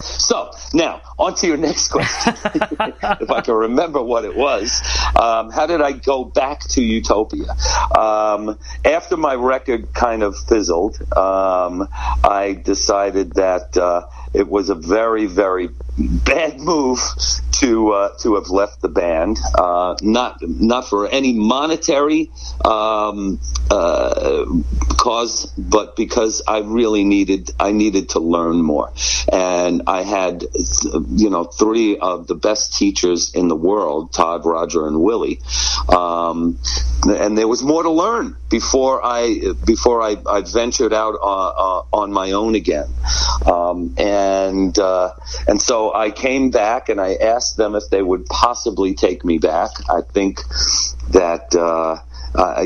So 0.00 0.50
now 0.72 1.02
on 1.18 1.34
to 1.36 1.46
your 1.46 1.56
next 1.56 1.88
question. 1.88 2.34
if 2.44 3.30
I 3.30 3.40
can 3.40 3.54
remember 3.54 4.02
what 4.02 4.24
it 4.24 4.36
was, 4.36 4.82
um, 5.16 5.50
how 5.50 5.66
did 5.66 5.80
I 5.80 5.92
go 5.92 6.24
back 6.24 6.60
to 6.60 6.82
Utopia? 6.82 7.50
Um, 7.96 8.58
after 8.84 9.16
my 9.16 9.34
record 9.34 9.92
kind 9.92 10.22
of 10.22 10.36
fizzled, 10.36 11.00
um, 11.16 11.88
I 11.92 12.60
decided 12.64 13.34
that 13.34 13.76
uh, 13.76 14.02
it 14.34 14.48
was 14.48 14.70
a 14.70 14.74
very, 14.74 15.26
very 15.26 15.70
bad 15.98 16.60
move 16.60 17.00
to 17.52 17.90
uh, 17.90 18.10
to 18.20 18.36
have 18.36 18.48
left 18.50 18.80
the 18.80 18.88
band. 18.88 19.38
Uh, 19.54 19.96
not 20.02 20.38
not 20.42 20.88
for 20.88 21.08
any 21.08 21.32
monetary 21.32 22.30
um, 22.64 23.40
uh, 23.70 24.44
cause, 24.96 25.46
but 25.58 25.96
because 25.96 26.42
I 26.46 26.58
really 26.58 27.04
needed 27.04 27.50
I 27.58 27.72
needed 27.72 28.10
to 28.10 28.20
learn 28.20 28.62
more, 28.62 28.92
and 29.32 29.82
I 29.86 30.02
had 30.02 30.44
you 31.10 31.30
know 31.30 31.44
three 31.44 31.98
of 31.98 32.26
the 32.26 32.36
best 32.36 32.76
teachers 32.76 33.34
in 33.34 33.48
the 33.48 33.56
world: 33.56 34.12
Todd, 34.12 34.44
Roger, 34.44 34.86
and 34.86 35.02
Willie. 35.02 35.40
Um, 35.88 36.58
and 37.06 37.38
there 37.38 37.48
was 37.48 37.62
more 37.62 37.82
to 37.82 37.90
learn 37.90 38.36
before 38.50 39.04
I 39.04 39.52
before 39.64 40.02
I, 40.02 40.16
I 40.28 40.42
ventured 40.42 40.92
out 40.92 41.14
uh, 41.20 41.48
uh, 41.48 41.82
on 41.92 42.12
my 42.12 42.32
own 42.32 42.54
again, 42.54 42.88
um, 43.46 43.94
and 43.98 44.17
uh, 44.78 45.10
and 45.46 45.60
so 45.60 45.94
I 45.94 46.10
came 46.10 46.50
back 46.50 46.88
and 46.88 47.00
I 47.00 47.14
asked 47.14 47.56
them 47.56 47.74
if 47.74 47.90
they 47.90 48.02
would 48.02 48.26
possibly 48.26 48.94
take 48.94 49.24
me 49.24 49.38
back. 49.38 49.70
I 49.90 50.02
think 50.02 50.40
that 51.10 51.54
uh, 51.54 51.98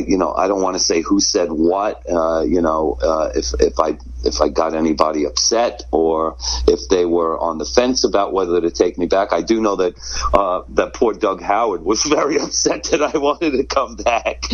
you 0.06 0.18
know, 0.18 0.34
I 0.34 0.48
don't 0.48 0.62
want 0.62 0.76
to 0.76 0.80
say 0.80 1.02
who 1.02 1.20
said 1.20 1.48
what. 1.50 2.02
Uh, 2.10 2.42
you 2.42 2.60
know, 2.60 2.98
uh, 3.02 3.30
if 3.34 3.52
if 3.60 3.80
I 3.80 3.98
if 4.24 4.40
I 4.40 4.48
got 4.48 4.74
anybody 4.74 5.24
upset 5.24 5.82
or 5.90 6.36
if 6.68 6.88
they 6.88 7.04
were 7.06 7.38
on 7.38 7.58
the 7.58 7.64
fence 7.64 8.04
about 8.04 8.32
whether 8.32 8.60
to 8.60 8.70
take 8.70 8.98
me 8.98 9.06
back. 9.06 9.32
I 9.32 9.42
do 9.42 9.60
know 9.60 9.76
that 9.76 9.94
uh, 10.34 10.62
that 10.70 10.94
poor 10.94 11.14
Doug 11.14 11.42
Howard 11.42 11.82
was 11.82 12.04
very 12.06 12.38
upset 12.38 12.84
that 12.84 13.02
I 13.02 13.18
wanted 13.18 13.52
to 13.52 13.64
come 13.64 13.96
back, 13.96 14.44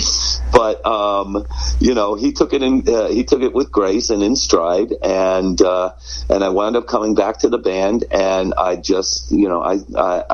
but 0.53 0.85
um, 0.87 1.47
you 1.81 1.95
know, 1.95 2.15
he 2.15 2.33
took 2.33 2.53
it 2.53 2.63
in 2.63 2.85
uh, 2.89 3.09
he 3.09 3.25
took 3.25 3.43
it 3.43 3.55
with 3.55 3.73
grace 3.73 4.11
and 4.11 4.23
in 4.23 4.37
stride, 4.37 4.93
and 5.03 5.61
uh, 5.61 5.93
and 6.31 6.45
I 6.45 6.51
wound 6.51 6.77
up 6.77 6.87
coming 6.87 7.15
back 7.15 7.41
to 7.41 7.49
the 7.49 7.59
band, 7.59 8.05
and 8.11 8.55
I 8.57 8.77
just 8.77 9.31
you 9.31 9.49
know 9.49 9.63
I 9.63 9.79
I 9.97 10.25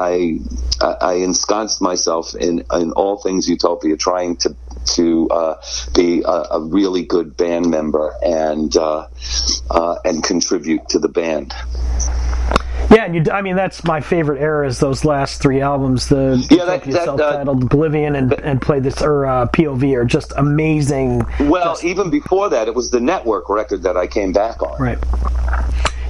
I, 0.81 0.95
I 1.01 1.15
ensconced 1.15 1.83
myself 1.83 2.35
in 2.35 2.65
in 2.73 2.93
all 2.93 3.17
things 3.19 3.49
Utopia, 3.49 3.97
trying 3.97 4.37
to 4.39 4.57
to 4.87 5.29
uh, 5.31 5.55
be 5.95 6.23
a, 6.23 6.47
a, 6.53 6.61
really 6.61 7.05
good 7.05 7.37
band 7.37 7.71
member 7.71 8.15
and 8.23 8.77
uh, 8.77 9.07
uh, 9.71 9.97
and 10.05 10.23
contribute 10.23 10.89
to 10.89 10.99
the 10.99 11.09
band. 11.09 11.55
Yeah, 12.91 13.07
and 13.07 13.15
you, 13.15 13.33
I 13.33 13.43
mean 13.43 13.57
that's 13.57 13.85
my 13.85 14.01
favorite 14.01 14.41
era 14.41 14.67
is 14.67 14.79
those 14.79 15.05
last 15.05 15.41
three 15.41 15.61
albums, 15.61 16.09
the 16.09 16.47
yeah, 16.51 16.65
that, 16.67 16.85
that 16.85 17.05
self-titled 17.05 17.65
Oblivion 17.65 18.15
and 18.15 18.33
and 18.33 18.61
play 18.61 18.81
this 18.81 19.03
or 19.03 19.27
uh, 19.27 19.47
POV 19.49 19.97
are 19.97 20.05
just 20.05 20.33
amazing. 20.37 21.27
Well, 21.41 21.73
just, 21.73 21.85
even 21.85 22.11
before 22.11 22.51
that, 22.51 22.69
it 22.69 22.75
was 22.75 22.91
the 22.91 23.01
Network 23.01 23.49
record 23.49 23.83
that 23.83 23.97
I 23.97 24.07
came 24.07 24.33
back 24.33 24.63
on. 24.63 24.81
Right. 24.81 24.99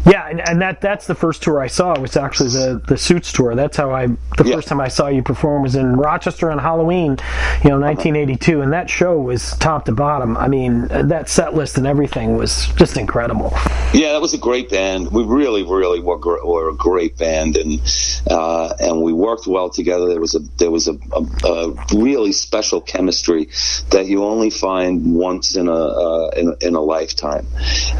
Yeah, 0.07 0.29
and, 0.29 0.47
and 0.47 0.61
that 0.61 0.81
that's 0.81 1.07
the 1.07 1.15
first 1.15 1.43
tour 1.43 1.61
I 1.61 1.67
saw 1.67 1.99
was 1.99 2.17
actually 2.17 2.51
the 2.51 2.83
the 2.87 2.99
Suits 2.99 3.33
tour. 3.33 3.55
That's 3.55 3.77
how 3.77 3.91
I 3.91 4.07
the 4.07 4.45
yeah. 4.45 4.57
first 4.57 4.69
time 4.69 4.81
I 4.81 4.89
saw 4.89 5.09
you 5.09 5.23
perform 5.23 5.63
was 5.63 5.77
in 5.77 5.97
Rochester 5.97 6.51
on 6.51 6.59
Halloween, 6.59 7.17
you 7.63 7.71
know, 7.71 7.81
1982, 7.81 8.61
and 8.61 8.73
that 8.73 8.91
show 8.91 9.19
was 9.19 9.57
top 9.59 9.87
to 9.87 9.93
bottom. 9.93 10.37
I 10.37 10.49
mean, 10.49 10.89
that 10.89 11.29
set 11.29 11.55
list 11.55 11.79
and 11.79 11.87
everything 11.87 12.37
was 12.37 12.67
just 12.77 12.97
incredible. 12.97 13.53
Yeah, 13.95 14.13
that 14.13 14.21
was 14.21 14.35
a 14.35 14.39
great 14.39 14.71
band. 14.71 15.11
We 15.11 15.25
really, 15.25 15.63
really 15.63 16.01
were, 16.01 16.19
were 16.19 16.69
a 16.69 16.75
great 16.75 17.17
band, 17.17 17.57
and 17.57 17.81
uh, 18.29 18.75
and 18.81 19.01
we 19.03 19.13
worked 19.13 19.47
well 19.47 19.71
together. 19.71 20.09
There 20.09 20.21
was 20.21 20.35
a 20.35 20.41
there 20.59 20.71
was 20.71 20.89
a, 20.89 20.99
a, 21.13 21.49
a 21.49 21.75
really 21.95 22.33
special 22.33 22.81
chemistry 22.81 23.49
that 23.91 24.07
you 24.07 24.25
only 24.25 24.51
find 24.51 25.15
once 25.15 25.57
in 25.57 25.69
a 25.69 25.73
uh, 25.73 26.31
in, 26.37 26.57
in, 26.61 26.75
a 26.75 26.81
lifetime, 26.81 27.47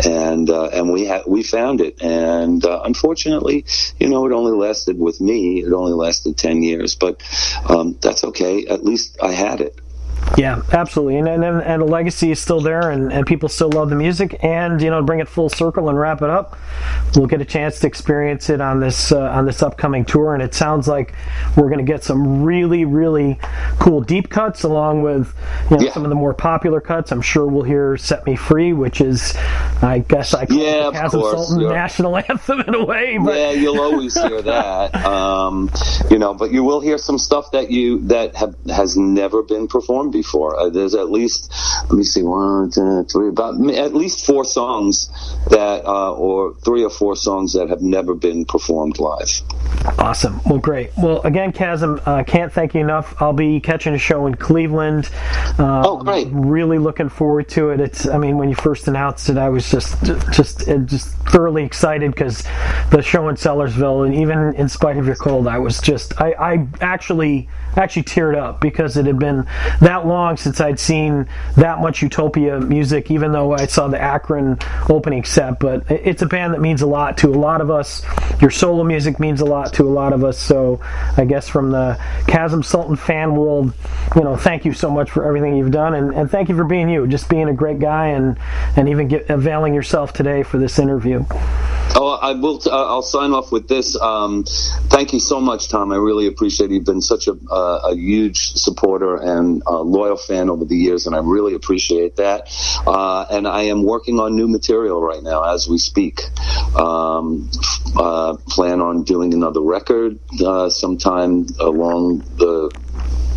and 0.05 0.51
uh, 0.51 0.67
and 0.67 0.93
we 0.93 1.07
had 1.07 1.23
we 1.27 1.43
found 1.43 1.81
it 1.81 1.94
and 2.01 2.65
uh, 2.65 2.83
unfortunately, 2.85 3.67
you 3.99 4.09
know, 4.09 4.27
it 4.27 4.33
only 4.33 4.53
lasted 4.53 4.99
with 4.99 5.21
me. 5.21 5.63
It 5.63 5.73
only 5.73 5.93
lasted 5.95 6.37
ten 6.37 6.63
years, 6.63 6.95
but 6.97 7.23
um, 7.69 7.99
that's 8.03 8.25
okay. 8.25 8.67
At 8.67 8.85
least 8.85 9.19
I 9.23 9.33
had 9.33 9.61
it. 9.61 9.81
Yeah, 10.37 10.63
absolutely, 10.73 11.19
and 11.19 11.29
and, 11.29 11.45
and 11.45 11.83
the 11.83 11.87
legacy 11.87 12.31
is 12.33 12.41
still 12.41 12.61
there, 12.61 12.91
and, 12.91 13.13
and 13.13 13.27
people 13.27 13.49
still 13.49 13.71
love 13.71 13.91
the 13.91 13.97
music. 13.97 14.43
And 14.43 14.81
you 14.83 14.91
know, 14.91 14.99
to 14.99 15.05
bring 15.05 15.21
it 15.21 15.29
full 15.29 15.49
circle 15.49 15.89
and 15.89 15.99
wrap 15.99 16.23
it 16.23 16.31
up, 16.31 16.59
we'll 17.15 17.27
get 17.27 17.41
a 17.41 17.45
chance 17.45 17.79
to 17.81 17.87
experience 17.87 18.51
it 18.51 18.61
on 18.61 18.81
this 18.81 19.13
uh, 19.13 19.21
on 19.21 19.47
this 19.47 19.63
upcoming 19.63 20.05
tour. 20.05 20.35
And 20.35 20.43
it 20.43 20.55
sounds 20.55 20.89
like 20.89 21.15
we're 21.57 21.69
going 21.69 21.85
to 21.85 21.91
get 21.93 22.03
some 22.03 22.43
really 22.43 22.85
really 22.85 23.39
cool 23.79 24.01
deep 24.01 24.29
cuts, 24.29 24.65
along 24.65 25.03
with 25.03 25.33
you 25.71 25.77
know, 25.77 25.85
yeah. 25.85 25.93
some 25.93 26.05
of 26.05 26.09
the 26.09 26.17
more 26.17 26.35
popular 26.35 26.81
cuts. 26.81 27.13
I'm 27.13 27.23
sure 27.23 27.47
we'll 27.47 27.63
hear 27.63 27.97
"Set 27.97 28.27
Me 28.27 28.35
Free," 28.35 28.73
which 28.73 29.01
is, 29.01 29.35
I 29.83 30.05
guess, 30.09 30.35
I 30.35 30.47
call 30.47 30.57
yeah, 30.57 30.89
it 30.89 30.93
the 30.95 31.01
Kasim 31.01 31.21
Sultan 31.21 31.69
national 31.69 32.17
anthem 32.29 32.61
in 32.61 32.75
a 32.75 32.85
way. 32.85 33.19
But. 33.19 33.37
Yeah, 33.37 33.51
you'll 33.53 33.81
always 33.81 34.21
hear 34.21 34.43
that. 34.43 34.95
Um, 35.05 35.71
you 36.11 36.19
know, 36.19 36.35
but 36.35 36.51
you 36.51 36.65
will 36.65 36.81
hear 36.81 36.99
some 36.99 37.19
stuff 37.19 37.53
that 37.53 37.71
you 37.71 38.01
that 38.09 38.35
have 38.35 38.57
has 38.69 38.97
never 38.97 39.43
been 39.43 39.69
performed 39.69 40.14
before. 40.15 40.59
Uh, 40.59 40.71
there's 40.71 40.95
at 40.95 41.11
least, 41.11 41.53
let 41.91 41.99
me 41.99 42.05
see, 42.05 42.23
one, 42.23 42.71
two, 42.71 43.05
three, 43.05 43.29
about 43.29 43.55
at 43.75 43.95
least 43.95 44.25
four 44.25 44.45
songs 44.47 45.11
that, 45.51 45.85
uh, 45.85 46.15
or 46.15 46.55
three 46.65 46.83
or 46.83 46.91
four 46.91 47.17
songs 47.17 47.53
that 47.53 47.69
have 47.69 47.83
never 47.83 48.15
been 48.15 48.47
performed 48.47 48.99
live. 48.99 49.43
Awesome. 49.99 50.41
Well, 50.47 50.59
great. 50.59 50.91
Well, 50.97 51.21
again, 51.23 51.53
Kasim, 51.53 52.01
uh, 52.07 52.25
can't 52.25 52.53
thank 52.53 52.75
you 52.75 52.81
enough. 52.81 53.21
I'll 53.21 53.35
be 53.35 53.61
catching 53.61 53.95
a 53.95 53.99
show 53.99 54.27
in 54.27 54.35
Cleveland. 54.37 55.11
Um, 55.59 55.85
oh, 55.85 56.03
great! 56.03 56.29
Really 56.31 56.79
looking 56.79 57.09
forward 57.09 57.49
to 57.51 57.71
it. 57.71 57.81
It's. 57.81 58.07
I 58.07 58.19
mean, 58.19 58.39
when 58.39 58.49
you 58.49 58.55
first 58.55 58.89
announced 58.89 59.29
it, 59.29 59.37
I 59.37 59.49
was 59.51 59.71
just, 59.71 60.03
just, 60.33 60.67
just 60.87 61.09
thoroughly 61.29 61.65
excited 61.65 62.11
because 62.11 62.45
the 62.91 63.03
show 63.03 63.29
in 63.29 63.35
Sellersville, 63.37 64.07
and 64.07 64.15
even 64.15 64.55
in 64.55 64.69
spite 64.69 64.97
of 64.97 65.07
your 65.07 65.17
cold, 65.17 65.49
I 65.49 65.59
was 65.59 65.81
just, 65.81 66.21
I, 66.21 66.33
I 66.33 66.67
actually, 66.81 67.49
actually 67.77 68.05
teared 68.05 68.37
up 68.37 68.61
because 68.61 68.97
it 68.97 69.07
had 69.07 69.19
been 69.19 69.47
that 69.81 69.94
long 70.03 70.37
since 70.37 70.61
I'd 70.61 70.81
seen 70.81 71.29
that 71.57 71.81
much 71.81 72.03
Utopia 72.03 72.61
music. 72.61 73.11
Even 73.11 73.33
though 73.33 73.53
I 73.53 73.67
saw 73.67 73.89
the 73.89 74.01
Akron 74.01 74.59
opening 74.89 75.25
set, 75.25 75.61
but 75.61 75.91
it's 75.91 76.23
a 76.23 76.27
band 76.27 76.55
that 76.55 76.61
means 76.61 76.83
a 76.83 76.87
lot 76.87 77.19
to 77.19 77.29
a 77.29 77.39
lot 77.39 77.61
of 77.61 77.71
us. 77.71 78.03
Your 78.41 78.51
solo 78.51 78.83
music 78.83 79.21
means 79.21 79.41
a 79.41 79.45
lot 79.45 79.73
to 79.75 79.85
a 79.85 79.93
lot 79.93 80.13
of 80.13 80.25
us. 80.25 80.39
So 80.39 80.81
I 81.17 81.25
guess 81.25 81.49
from 81.49 81.71
the 81.71 81.99
Kasim 82.27 82.63
Sultan 82.63 82.97
fan 82.97 83.37
world, 83.37 83.73
you 84.17 84.23
know, 84.23 84.37
thank 84.37 84.65
you 84.65 84.73
so 84.73 84.91
much 84.91 85.11
for 85.11 85.25
everything 85.25 85.57
you've 85.57 85.71
done, 85.71 85.95
and, 85.95 86.15
and 86.15 86.31
thank 86.31 86.49
you 86.49 86.57
for 86.57 86.65
being 86.65 86.89
you, 86.89 87.07
just 87.07 87.29
being 87.29 87.49
a 87.49 87.55
great 87.55 87.79
guy, 87.79 88.09
and 88.09 88.39
and 88.77 88.89
even 88.89 89.09
get, 89.09 89.29
availing 89.31 89.75
yourself 89.75 90.13
today 90.13 90.43
for 90.43 90.59
this 90.59 90.79
interview. 90.79 91.25
Oh, 91.97 92.19
I 92.21 92.33
will. 92.33 92.59
T- 92.59 92.71
I'll 92.71 93.03
sign 93.03 93.33
off 93.33 93.53
with 93.53 93.69
this. 93.69 93.95
Um, 94.01 94.45
thank 94.45 95.13
you 95.13 95.21
so 95.21 95.41
much, 95.41 95.69
Tom. 95.69 95.93
I 95.93 95.97
really 95.97 96.27
appreciate 96.27 96.71
it. 96.71 96.75
You've 96.75 96.85
been 96.85 97.01
such 97.01 97.29
a, 97.29 97.33
uh, 97.51 97.91
a 97.91 97.95
huge 97.95 98.53
supporter 98.55 99.17
and 99.17 99.63
loyal 99.67 100.17
fan 100.17 100.51
over 100.51 100.65
the 100.65 100.77
years, 100.77 101.07
and 101.07 101.15
I 101.15 101.21
really 101.21 101.55
appreciate 101.55 102.17
that. 102.17 102.49
Uh, 102.87 103.27
and 103.31 103.47
I 103.47 103.63
am 103.63 103.85
working 103.85 104.19
on 104.19 104.35
new 104.35 104.49
material 104.49 105.01
right 105.03 105.23
now 105.23 105.45
as 105.45 105.69
we 105.69 105.79
speak. 105.79 106.21
Um, 106.75 107.51
uh, 107.97 108.37
plan 108.49 108.81
on 108.81 109.05
doing 109.05 109.33
another 109.33 109.61
record 109.61 110.19
uh, 110.45 110.71
sometime 110.71 111.47
along 111.61 112.25
the 112.39 112.73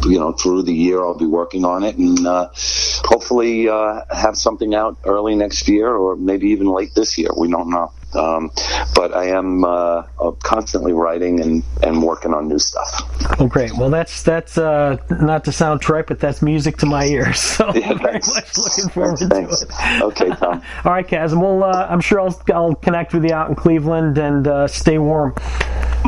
you 0.06 0.20
know 0.20 0.32
through 0.32 0.64
the 0.64 0.74
year 0.74 1.04
I'll 1.04 1.18
be 1.18 1.26
working 1.26 1.66
on 1.66 1.84
it 1.84 1.98
and 1.98 2.26
uh, 2.26 2.50
hopefully 3.04 3.68
uh, 3.68 4.02
have 4.12 4.38
something 4.38 4.74
out 4.76 4.98
early 5.06 5.36
next 5.36 5.68
year 5.68 5.90
or 5.90 6.16
maybe 6.16 6.50
even 6.50 6.68
late 6.68 6.94
this 6.96 7.18
year. 7.18 7.30
We 7.38 7.50
don't 7.50 7.70
know. 7.70 7.92
Um, 8.18 8.52
but 8.96 9.14
I 9.14 9.26
am 9.26 9.64
uh, 9.64 10.04
uh, 10.20 10.32
constantly 10.44 10.94
writing 10.94 11.40
and, 11.40 11.64
and 11.84 12.02
working 12.02 12.34
on 12.34 12.48
new 12.48 12.60
stuff. 12.60 12.90
Oh, 13.40 13.48
great! 13.48 13.74
Well, 13.74 13.90
that's 13.90 14.24
that's 14.24 14.58
uh, 14.58 14.98
not 15.22 15.46
to 15.46 15.52
sound 15.52 15.82
trite, 15.82 16.08
but 16.08 16.20
that's 16.20 16.42
music 16.42 16.78
to 16.78 16.86
my 16.86 17.06
ears. 17.06 17.38
So 17.58 17.74
yeah, 17.74 17.94
very 17.94 18.14
much 18.14 18.58
looking 18.58 18.90
forward 18.90 19.18
thanks. 19.18 19.62
to 19.62 19.68
it. 19.68 20.02
Okay, 20.04 20.30
Tom. 20.30 20.62
All 20.86 20.92
right, 20.92 21.08
Kasim. 21.08 21.42
Well, 21.42 21.64
uh, 21.64 21.88
I'm 21.90 22.02
sure 22.02 22.20
I'll 22.20 22.40
I'll 22.54 22.76
connect 22.76 23.14
with 23.14 23.24
you 23.26 23.34
out 23.34 23.50
in 23.50 23.56
Cleveland 23.56 24.18
and 24.18 24.48
uh, 24.48 24.68
stay 24.68 24.98
warm. 25.00 25.34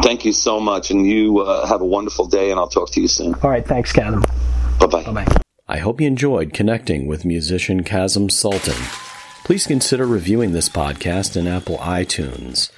Thank 0.03 0.25
you 0.25 0.33
so 0.33 0.59
much, 0.59 0.91
and 0.91 1.07
you 1.07 1.39
uh, 1.39 1.65
have 1.65 1.81
a 1.81 1.85
wonderful 1.85 2.25
day, 2.25 2.51
and 2.51 2.59
I'll 2.59 2.67
talk 2.67 2.91
to 2.91 3.01
you 3.01 3.07
soon. 3.07 3.33
All 3.35 3.49
right, 3.49 3.65
thanks, 3.65 3.91
Kasim. 3.91 4.21
Bye 4.79 4.85
bye. 4.87 5.03
Bye 5.03 5.25
bye. 5.25 5.41
I 5.67 5.77
hope 5.77 6.01
you 6.01 6.07
enjoyed 6.07 6.53
connecting 6.53 7.07
with 7.07 7.25
musician 7.25 7.83
Kasim 7.83 8.29
Sultan. 8.29 8.75
Please 9.49 9.65
consider 9.65 10.05
reviewing 10.05 10.51
this 10.51 10.69
podcast 10.69 11.35
in 11.35 11.47
Apple 11.47 11.79
iTunes. 11.79 12.69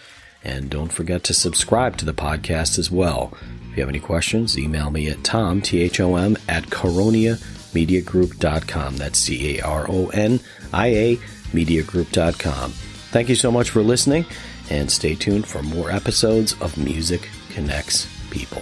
And 0.42 0.70
don't 0.70 0.94
forget 0.94 1.22
to 1.26 1.34
subscribe 1.34 1.98
to 1.98 2.06
the 2.06 2.14
podcast 2.14 2.80
as 2.80 2.90
well. 2.90 3.34
If 3.70 3.76
you 3.76 3.82
have 3.82 3.90
any 3.90 4.00
questions, 4.00 4.58
email 4.58 4.90
me 4.90 5.10
at 5.10 5.22
tom, 5.22 5.62
T-H-O-M, 5.62 6.38
at 6.48 6.68
caroniamediagroup.com. 6.68 8.96
That's 8.96 9.20
C-A-R-O-N-I-A 9.20 11.18
mediagroup.com. 11.18 12.72
Thank 12.72 13.28
you 13.28 13.36
so 13.36 13.52
much 13.52 13.70
for 13.70 13.82
listening, 13.82 14.26
and 14.70 14.90
stay 14.90 15.16
tuned 15.16 15.46
for 15.46 15.62
more 15.62 15.92
episodes 15.92 16.54
of 16.62 16.78
Music 16.78 17.28
Connects 17.50 18.08
People. 18.30 18.62